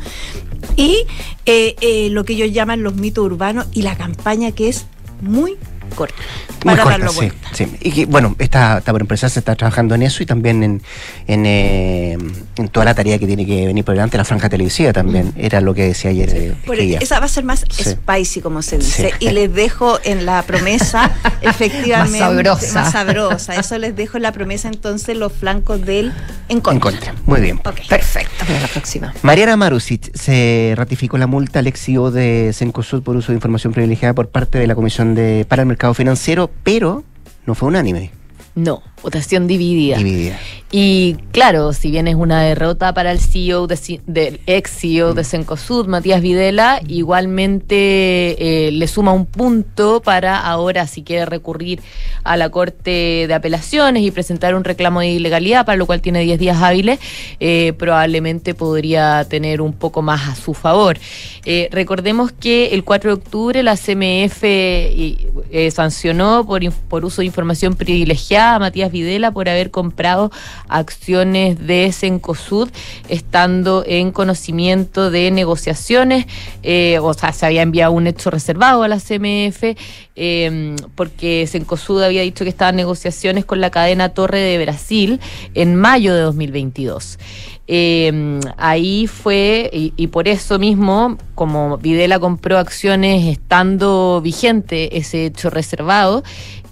Y 0.76 1.04
eh, 1.44 1.74
eh, 1.80 2.08
lo 2.10 2.24
que 2.24 2.34
ellos 2.34 2.52
llaman 2.52 2.84
los 2.84 2.94
mitos 2.94 3.24
urbanos 3.24 3.66
y 3.72 3.82
la 3.82 3.96
campaña 3.96 4.52
que 4.52 4.68
es 4.68 4.86
muy 5.20 5.56
corta 5.90 6.16
para 6.64 6.84
darlo 6.84 7.12
sí, 7.12 7.30
sí, 7.52 7.66
Y 7.80 7.92
que, 7.92 8.06
bueno, 8.06 8.34
esta, 8.38 8.78
esta 8.78 8.90
empresa 8.90 9.28
se 9.28 9.38
está 9.38 9.54
trabajando 9.54 9.94
en 9.94 10.02
eso 10.02 10.22
y 10.22 10.26
también 10.26 10.62
en, 10.62 10.82
en, 11.26 11.46
eh, 11.46 12.18
en, 12.56 12.68
toda 12.68 12.84
la 12.84 12.94
tarea 12.94 13.18
que 13.18 13.26
tiene 13.26 13.46
que 13.46 13.66
venir 13.66 13.84
por 13.84 13.94
delante, 13.94 14.16
la 14.16 14.24
franja 14.24 14.48
televisiva 14.48 14.92
también, 14.92 15.32
era 15.36 15.60
lo 15.60 15.74
que 15.74 15.84
decía 15.84 16.10
ayer. 16.10 16.28
Eh, 16.30 16.98
esa 17.00 17.20
va 17.20 17.26
a 17.26 17.28
ser 17.28 17.44
más 17.44 17.64
spicy, 17.70 18.40
como 18.40 18.62
se 18.62 18.78
dice, 18.78 19.12
y 19.20 19.30
les 19.30 19.52
dejo 19.52 19.98
en 20.04 20.26
la 20.26 20.42
promesa, 20.42 21.12
efectivamente, 21.40 22.18
más 22.18 22.28
sabrosa. 22.28 22.82
más 22.82 22.92
sabrosa. 22.92 23.54
Eso 23.54 23.78
les 23.78 23.94
dejo 23.94 24.16
en 24.16 24.24
la 24.24 24.32
promesa 24.32 24.68
entonces 24.68 25.16
los 25.16 25.32
flancos 25.32 25.84
del 25.84 26.12
en 26.48 26.60
contra. 26.60 26.90
En 26.90 26.96
contra, 26.96 27.14
muy 27.26 27.40
bien. 27.40 27.58
Perfecto, 27.58 28.44
para 28.46 28.60
la 28.60 28.68
próxima. 28.68 29.14
Mariana 29.22 29.56
Marusic, 29.56 30.10
se 30.16 30.74
ratificó 30.76 31.18
la 31.18 31.26
multa 31.26 31.58
al 31.58 31.66
exio 31.66 32.10
de 32.10 32.52
Cencosud 32.54 33.02
por 33.02 33.16
uso 33.16 33.32
de 33.32 33.36
información 33.36 33.72
privilegiada 33.72 34.14
por 34.14 34.28
parte 34.28 34.58
de 34.58 34.66
la 34.66 34.74
Comisión 34.74 35.14
de 35.14 35.46
para 35.48 35.62
el 35.62 35.68
Mercado 35.78 35.94
Financiero, 35.94 36.50
pero 36.64 37.04
no 37.46 37.54
fue 37.54 37.68
unánime. 37.68 38.10
No, 38.56 38.82
votación 39.02 39.46
dividida. 39.46 39.96
Dividida. 39.96 40.38
Y 40.70 41.16
claro, 41.32 41.72
si 41.72 41.90
bien 41.90 42.08
es 42.08 42.14
una 42.14 42.42
derrota 42.42 42.92
para 42.92 43.10
el 43.10 43.20
CEO 43.20 43.66
del 43.66 44.40
ex 44.46 44.70
CEO 44.70 45.14
de 45.14 45.24
Cencosud, 45.24 45.86
Matías 45.86 46.20
Videla, 46.20 46.82
igualmente 46.86 48.66
eh, 48.66 48.70
le 48.72 48.86
suma 48.86 49.14
un 49.14 49.24
punto 49.24 50.02
para 50.02 50.38
ahora, 50.38 50.86
si 50.86 51.02
quiere 51.02 51.24
recurrir 51.24 51.80
a 52.22 52.36
la 52.36 52.50
Corte 52.50 53.24
de 53.26 53.32
Apelaciones 53.32 54.02
y 54.02 54.10
presentar 54.10 54.54
un 54.54 54.62
reclamo 54.62 55.00
de 55.00 55.08
ilegalidad, 55.08 55.64
para 55.64 55.78
lo 55.78 55.86
cual 55.86 56.02
tiene 56.02 56.20
10 56.20 56.38
días 56.38 56.62
hábiles, 56.62 56.98
eh, 57.40 57.72
probablemente 57.78 58.52
podría 58.52 59.24
tener 59.24 59.62
un 59.62 59.72
poco 59.72 60.02
más 60.02 60.28
a 60.28 60.34
su 60.34 60.52
favor. 60.52 60.98
Eh, 61.46 61.70
recordemos 61.72 62.30
que 62.30 62.74
el 62.74 62.84
4 62.84 63.08
de 63.08 63.14
octubre 63.14 63.62
la 63.62 63.78
CMF 63.78 64.44
sancionó 65.74 66.44
por, 66.44 66.60
por 66.88 67.06
uso 67.06 67.22
de 67.22 67.26
información 67.26 67.74
privilegiada 67.74 68.56
a 68.56 68.58
Matías 68.58 68.87
Videla 68.88 69.30
por 69.30 69.48
haber 69.48 69.70
comprado 69.70 70.30
acciones 70.68 71.66
de 71.66 71.92
Sencosud, 71.92 72.70
estando 73.08 73.84
en 73.86 74.12
conocimiento 74.12 75.10
de 75.10 75.30
negociaciones, 75.30 76.26
eh, 76.62 76.98
o 77.00 77.14
sea, 77.14 77.32
se 77.32 77.46
había 77.46 77.62
enviado 77.62 77.92
un 77.92 78.06
hecho 78.06 78.30
reservado 78.30 78.82
a 78.82 78.88
la 78.88 78.98
CMF, 78.98 79.76
eh, 80.16 80.76
porque 80.94 81.46
Sencosud 81.46 82.02
había 82.02 82.22
dicho 82.22 82.44
que 82.44 82.50
estaban 82.50 82.76
negociaciones 82.76 83.44
con 83.44 83.60
la 83.60 83.70
cadena 83.70 84.10
Torre 84.10 84.40
de 84.40 84.62
Brasil 84.62 85.20
en 85.54 85.76
mayo 85.76 86.14
de 86.14 86.20
2022. 86.22 87.18
Eh, 87.70 88.40
ahí 88.56 89.06
fue, 89.06 89.68
y, 89.72 90.06
por 90.06 90.26
eso 90.26 90.58
mismo, 90.58 91.18
como 91.34 91.76
Videla 91.76 92.18
compró 92.18 92.56
acciones 92.56 93.26
estando 93.26 94.22
vigente 94.22 94.96
ese 94.96 95.26
hecho 95.26 95.50
reservado, 95.50 96.22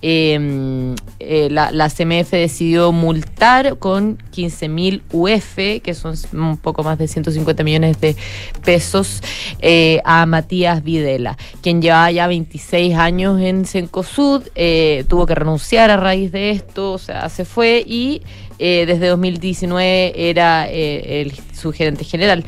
em, 0.03 0.95
eh, 1.19 1.49
la, 1.51 1.89
CMF 1.89 2.31
decidió 2.33 2.93
multar 2.93 3.79
con 3.79 4.19
15 4.31 4.69
mil 4.69 5.03
UF, 5.13 5.57
que 5.83 5.95
son 5.95 6.15
un 6.33 6.57
poco 6.57 6.83
más 6.83 6.99
de 6.99 7.09
150 7.09 7.65
millones 7.65 8.01
de 8.01 8.17
pesos, 8.65 9.23
eh, 9.61 10.01
a 10.05 10.27
Matías 10.27 10.83
Videla, 10.83 11.37
quien 11.63 11.81
llevaba 11.81 12.11
ya 12.11 12.27
26 12.27 12.95
años 12.95 13.41
en 13.41 13.65
Cencosud, 13.65 14.43
eh, 14.55 15.05
tuvo 15.09 15.27
que 15.27 15.35
renunciar 15.35 15.91
a 15.91 15.97
raíz 15.97 16.33
de 16.33 16.51
esto, 16.51 16.93
o 16.93 16.99
sea, 16.99 17.29
se 17.29 17.45
fue 17.45 17.83
y 17.87 18.23
desde 18.59 19.09
2019 19.09 20.31
era 20.31 20.67
el, 20.67 21.35
su 21.53 21.73
gerente 21.73 22.05
general. 22.05 22.43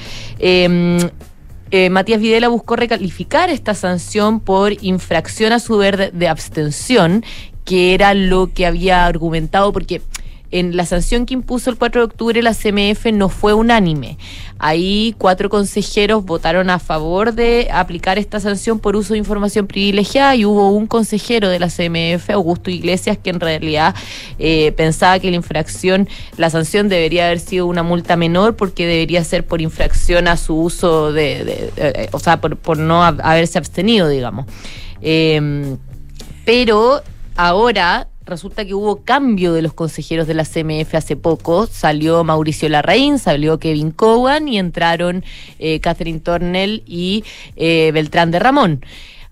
Eh, 1.70 1.90
Matías 1.90 2.20
Videla 2.20 2.48
buscó 2.48 2.76
recalificar 2.76 3.50
esta 3.50 3.74
sanción 3.74 4.40
por 4.40 4.72
infracción 4.82 5.52
a 5.52 5.60
su 5.60 5.78
deber 5.78 6.12
de 6.12 6.28
abstención, 6.28 7.24
que 7.64 7.92
era 7.92 8.14
lo 8.14 8.50
que 8.52 8.64
había 8.64 9.04
argumentado, 9.04 9.72
porque 9.72 10.00
en 10.50 10.76
la 10.76 10.86
sanción 10.86 11.26
que 11.26 11.34
impuso 11.34 11.70
el 11.70 11.76
4 11.76 12.00
de 12.00 12.04
octubre 12.06 12.42
la 12.42 12.54
CMF 12.54 13.06
no 13.12 13.28
fue 13.28 13.52
unánime. 13.52 14.18
Ahí 14.58 15.14
cuatro 15.18 15.50
consejeros 15.50 16.24
votaron 16.24 16.70
a 16.70 16.78
favor 16.78 17.32
de 17.32 17.68
aplicar 17.72 18.18
esta 18.18 18.40
sanción 18.40 18.80
por 18.80 18.96
uso 18.96 19.12
de 19.12 19.18
información 19.18 19.66
privilegiada 19.66 20.34
y 20.34 20.44
hubo 20.44 20.70
un 20.70 20.86
consejero 20.86 21.48
de 21.48 21.60
la 21.60 21.68
CMF, 21.68 22.30
Augusto 22.30 22.70
Iglesias, 22.70 23.18
que 23.22 23.30
en 23.30 23.40
realidad 23.40 23.94
eh, 24.38 24.72
pensaba 24.72 25.18
que 25.18 25.30
la 25.30 25.36
infracción, 25.36 26.08
la 26.36 26.50
sanción 26.50 26.88
debería 26.88 27.26
haber 27.26 27.40
sido 27.40 27.66
una 27.66 27.82
multa 27.82 28.16
menor 28.16 28.56
porque 28.56 28.86
debería 28.86 29.22
ser 29.22 29.46
por 29.46 29.60
infracción 29.60 30.28
a 30.28 30.36
su 30.36 30.56
uso 30.56 31.12
de, 31.12 31.70
eh, 31.76 32.08
o 32.12 32.18
sea, 32.18 32.40
por, 32.40 32.78
no 32.78 33.04
haberse 33.04 33.58
abstenido, 33.58 34.08
digamos. 34.08 34.46
Em, 35.00 35.76
pero 36.44 37.02
ahora 37.36 38.08
resulta 38.28 38.64
que 38.64 38.74
hubo 38.74 39.02
cambio 39.02 39.52
de 39.52 39.62
los 39.62 39.72
consejeros 39.72 40.26
de 40.26 40.34
la 40.34 40.44
CMF 40.44 40.94
hace 40.94 41.16
poco. 41.16 41.66
Salió 41.66 42.22
Mauricio 42.24 42.68
Larraín, 42.68 43.18
salió 43.18 43.58
Kevin 43.58 43.90
Cowan 43.90 44.48
y 44.48 44.58
entraron 44.58 45.24
eh, 45.58 45.80
Catherine 45.80 46.20
Tornell 46.20 46.82
y 46.86 47.24
eh, 47.56 47.90
Beltrán 47.92 48.30
de 48.30 48.38
Ramón. 48.38 48.84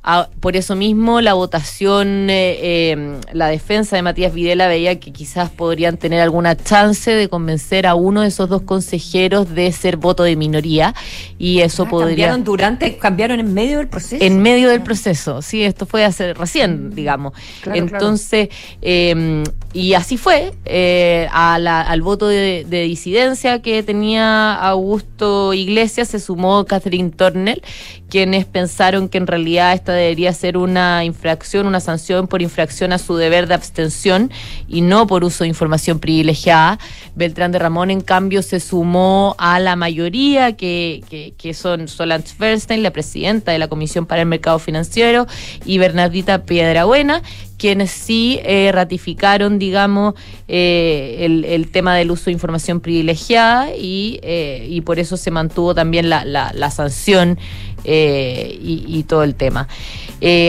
Ah, 0.08 0.28
por 0.38 0.54
eso 0.54 0.76
mismo 0.76 1.20
la 1.20 1.34
votación, 1.34 2.30
eh, 2.30 2.90
em, 2.92 3.20
la 3.32 3.48
defensa 3.48 3.96
de 3.96 4.02
Matías 4.02 4.32
Videla 4.32 4.68
veía 4.68 5.00
que 5.00 5.12
quizás 5.12 5.50
podrían 5.50 5.96
tener 5.96 6.20
alguna 6.20 6.56
chance 6.56 7.10
de 7.10 7.28
convencer 7.28 7.88
a 7.88 7.96
uno 7.96 8.20
de 8.20 8.28
esos 8.28 8.48
dos 8.48 8.62
consejeros 8.62 9.52
de 9.52 9.72
ser 9.72 9.96
voto 9.96 10.22
de 10.22 10.36
minoría 10.36 10.94
y 11.40 11.62
eso 11.62 11.82
ah, 11.82 11.88
podría... 11.88 12.28
¿Cambiaron 12.28 12.44
durante, 12.44 12.96
cambiaron 12.98 13.40
en 13.40 13.52
medio 13.52 13.78
del 13.78 13.88
proceso? 13.88 14.24
En 14.24 14.40
medio 14.40 14.68
del 14.68 14.80
proceso, 14.80 15.42
sí, 15.42 15.64
esto 15.64 15.86
fue 15.86 16.04
hace 16.04 16.34
recién, 16.34 16.90
mm, 16.90 16.94
digamos. 16.94 17.32
Entonces, 17.74 18.50
em, 18.82 19.42
y 19.72 19.94
así 19.94 20.18
fue, 20.18 20.52
eh, 20.66 21.26
al 21.32 22.00
voto 22.02 22.28
de, 22.28 22.64
disidencia 22.64 23.60
que 23.60 23.82
tenía 23.82 24.54
Augusto 24.54 25.52
Iglesias 25.52 26.08
se 26.08 26.20
sumó 26.20 26.64
Catherine 26.64 27.10
Tornell, 27.10 27.60
quienes 28.08 28.44
pensaron 28.44 29.08
que 29.08 29.18
en 29.18 29.26
realidad 29.26 29.72
esta 29.72 29.95
debería 29.96 30.32
ser 30.32 30.56
una 30.56 31.04
infracción, 31.04 31.66
una 31.66 31.80
sanción 31.80 32.28
por 32.28 32.42
infracción 32.42 32.92
a 32.92 32.98
su 32.98 33.16
deber 33.16 33.48
de 33.48 33.54
abstención 33.54 34.30
y 34.68 34.80
no 34.80 35.06
por 35.06 35.24
uso 35.24 35.44
de 35.44 35.48
información 35.48 35.98
privilegiada. 35.98 36.78
Beltrán 37.14 37.52
de 37.52 37.58
Ramón, 37.58 37.90
en 37.90 38.00
cambio, 38.00 38.42
se 38.42 38.60
sumó 38.60 39.34
a 39.38 39.58
la 39.58 39.74
mayoría, 39.74 40.56
que, 40.56 41.32
que, 41.36 41.54
son 41.54 41.88
Solange 41.88 42.34
Bernstein, 42.38 42.82
la 42.82 42.90
presidenta 42.90 43.52
de 43.52 43.58
la 43.58 43.68
Comisión 43.68 44.06
para 44.06 44.22
el 44.22 44.28
Mercado 44.28 44.58
Financiero, 44.58 45.26
y 45.64 45.78
Bernardita 45.78 46.44
Piedrabuena, 46.44 47.22
quienes 47.58 47.90
sí 47.90 48.38
eh, 48.44 48.70
ratificaron, 48.72 49.58
digamos, 49.58 50.14
eh, 50.48 51.42
el, 51.48 51.70
tema 51.70 51.96
del 51.96 52.10
uso 52.10 52.26
de 52.26 52.32
información 52.32 52.80
privilegiada 52.80 53.74
y, 53.74 54.20
eh, 54.22 54.66
y 54.68 54.82
por 54.82 54.98
eso 54.98 55.16
se 55.16 55.30
mantuvo 55.30 55.74
también 55.74 56.10
la, 56.10 56.24
la 56.24 56.70
sanción 56.70 57.38
y, 57.84 59.04
todo 59.08 59.22
el 59.22 59.34
tema. 59.34 59.68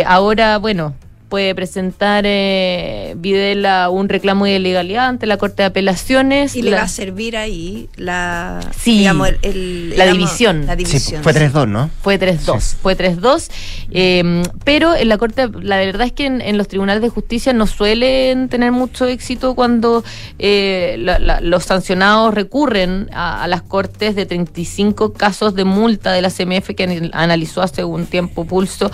ahora, 0.06 0.58
bueno, 0.58 0.96
puede 1.30 1.54
presentar 1.56 2.24
eh, 2.26 3.14
Videla 3.18 3.90
un 3.90 4.10
reclamo 4.10 4.46
de 4.46 4.56
ilegalidad 4.56 5.08
ante 5.08 5.26
la 5.26 5.38
Corte 5.38 5.64
de 5.64 5.68
Apelaciones. 5.68 6.56
Y 6.56 6.62
le 6.62 6.72
va 6.72 6.84
a 6.84 6.88
servir 6.88 7.36
ahí 7.36 7.90
la, 7.96 8.62
sí, 8.78 9.04
la, 9.04 9.14
división. 10.06 10.66
la, 10.66 10.76
división. 10.76 11.24
fue 11.24 11.34
3-2, 11.34 11.68
¿no? 11.68 11.90
Fue 12.02 12.20
3-2, 12.20 12.76
fue 12.82 12.98
3-2. 12.98 13.50
Em, 13.92 14.44
pero 14.64 14.96
en 14.96 15.10
la 15.10 15.18
Corte, 15.18 15.50
la 15.62 15.78
verdad 15.78 16.08
es 16.08 16.14
que 16.14 16.26
en, 16.26 16.58
los 16.58 16.68
tribunales 16.68 17.02
de 17.02 17.10
justicia 17.10 17.54
no 17.54 17.68
suelen 17.68 18.50
tener 18.50 18.72
mucho 18.72 19.06
éxito 19.06 19.56
cuando 19.56 20.04
eh, 20.40 20.98
los 21.42 21.64
sancionados 21.64 22.34
recurren 22.34 23.10
a, 23.12 23.48
las 23.48 23.62
Cortes 23.62 24.16
de 24.16 24.26
35 24.26 25.14
casos 25.14 25.56
de 25.56 25.66
multa 25.66 26.12
de 26.14 26.22
la 26.22 26.30
CMF 26.30 26.74
que 26.76 27.10
analizó 27.14 27.62
hace 27.62 27.84
un 27.84 28.06
tiempo 28.06 28.46
pulso. 28.46 28.92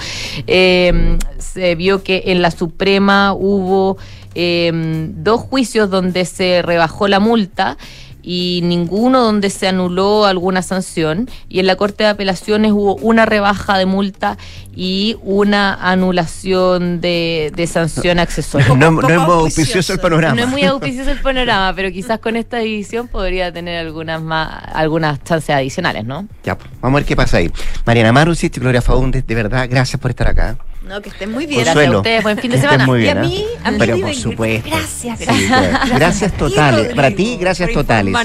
Em, 0.48 1.18
se 1.38 1.76
vio 1.76 2.04
que 2.04 2.23
en 2.24 2.42
la 2.42 2.52
Suprema 2.52 3.34
hubo 3.34 3.98
em, 4.36 5.24
dos 5.24 5.42
juicios 5.42 5.90
donde 5.90 6.26
se 6.26 6.62
rebajó 6.62 7.08
la 7.08 7.20
multa 7.20 7.78
y 8.24 8.62
ninguno 8.64 9.22
donde 9.22 9.50
se 9.50 9.68
anuló 9.68 10.26
alguna 10.26 10.62
sanción. 10.62 11.30
Y 11.50 11.60
en 11.60 11.68
la 11.68 11.76
Corte 11.76 12.06
de 12.06 12.10
Apelaciones 12.10 12.72
hubo 12.72 12.96
una 12.96 13.26
rebaja 13.26 13.78
de 13.78 13.86
multa 13.86 14.38
y 14.76 15.18
una 15.22 15.74
anulación 15.74 17.02
de, 17.02 17.70
sanción 17.72 18.20
accesoria. 18.20 18.74
No, 18.74 18.88
es 18.88 19.20
muy 19.20 19.34
auspicioso 19.34 19.94
el 19.94 20.00
panorama. 20.00 20.36
No 20.36 20.44
es 20.44 20.50
muy 20.50 20.64
auspicioso 20.64 21.12
el 21.12 21.20
panorama, 21.20 21.74
pero 21.76 21.92
quizás 21.92 22.20
con 22.20 22.38
esta 22.38 22.60
división 22.60 23.10
podría 23.10 23.52
tener 23.52 23.86
algunas 23.86 24.22
más, 24.22 24.64
algunas 24.74 25.22
chances 25.24 25.54
adicionales, 25.54 26.06
¿no? 26.06 26.28
Ya, 26.44 26.58
pues, 26.58 26.70
vamos 26.82 26.98
a 26.98 27.00
ver 27.02 27.06
qué 27.06 27.16
pasa 27.16 27.38
ahí. 27.38 27.52
Mariana 27.86 28.14
Marusi, 28.14 28.48
Gloria 28.50 28.82
Faundes, 28.82 29.28
de 29.28 29.36
verdad, 29.36 29.68
gracias 29.70 30.00
por 30.00 30.12
estar 30.12 30.28
acá. 30.28 30.58
No, 30.88 31.02
que 31.02 31.10
estén 31.10 31.32
muy 31.32 31.46
bien. 31.46 31.64
Gracias 31.64 31.88
a 31.88 31.98
ustedes, 31.98 32.24
buen 32.24 32.38
fin 32.38 32.52
de 32.52 32.60
semana. 32.60 32.86
Muy 32.86 33.00
bien, 33.00 33.18
y 33.18 33.20
a 33.20 33.22
mí, 33.22 33.46
a 33.64 33.72
mí 33.72 33.78
Pero 33.80 34.00
por 34.00 34.14
supuesto. 34.14 34.70
Gracias, 34.70 35.20
gracias. 35.20 35.90
gracias 35.96 36.34
totales. 36.34 36.94
Para 36.94 37.12
ti, 37.12 37.38
gracias 37.40 37.72
totales. 37.72 38.16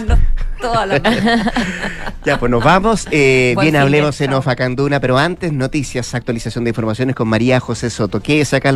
Toda 0.61 0.87
la 0.87 0.99
ya, 2.25 2.37
pues 2.39 2.51
nos 2.51 2.65
vamos. 2.65 3.07
Eh, 3.13 3.55
bien, 3.61 3.77
hablemos 3.77 4.21
en 4.21 4.33
Ofacanduna, 4.33 4.99
pero 4.99 5.17
antes, 5.17 5.53
noticias, 5.53 6.13
actualización 6.17 6.65
de 6.65 6.71
informaciones 6.71 7.15
con 7.15 7.29
María 7.29 7.61
José 7.61 7.91
Soto. 7.91 8.21
¿Qué 8.21 8.41
es 8.41 8.53
acá 8.53 8.67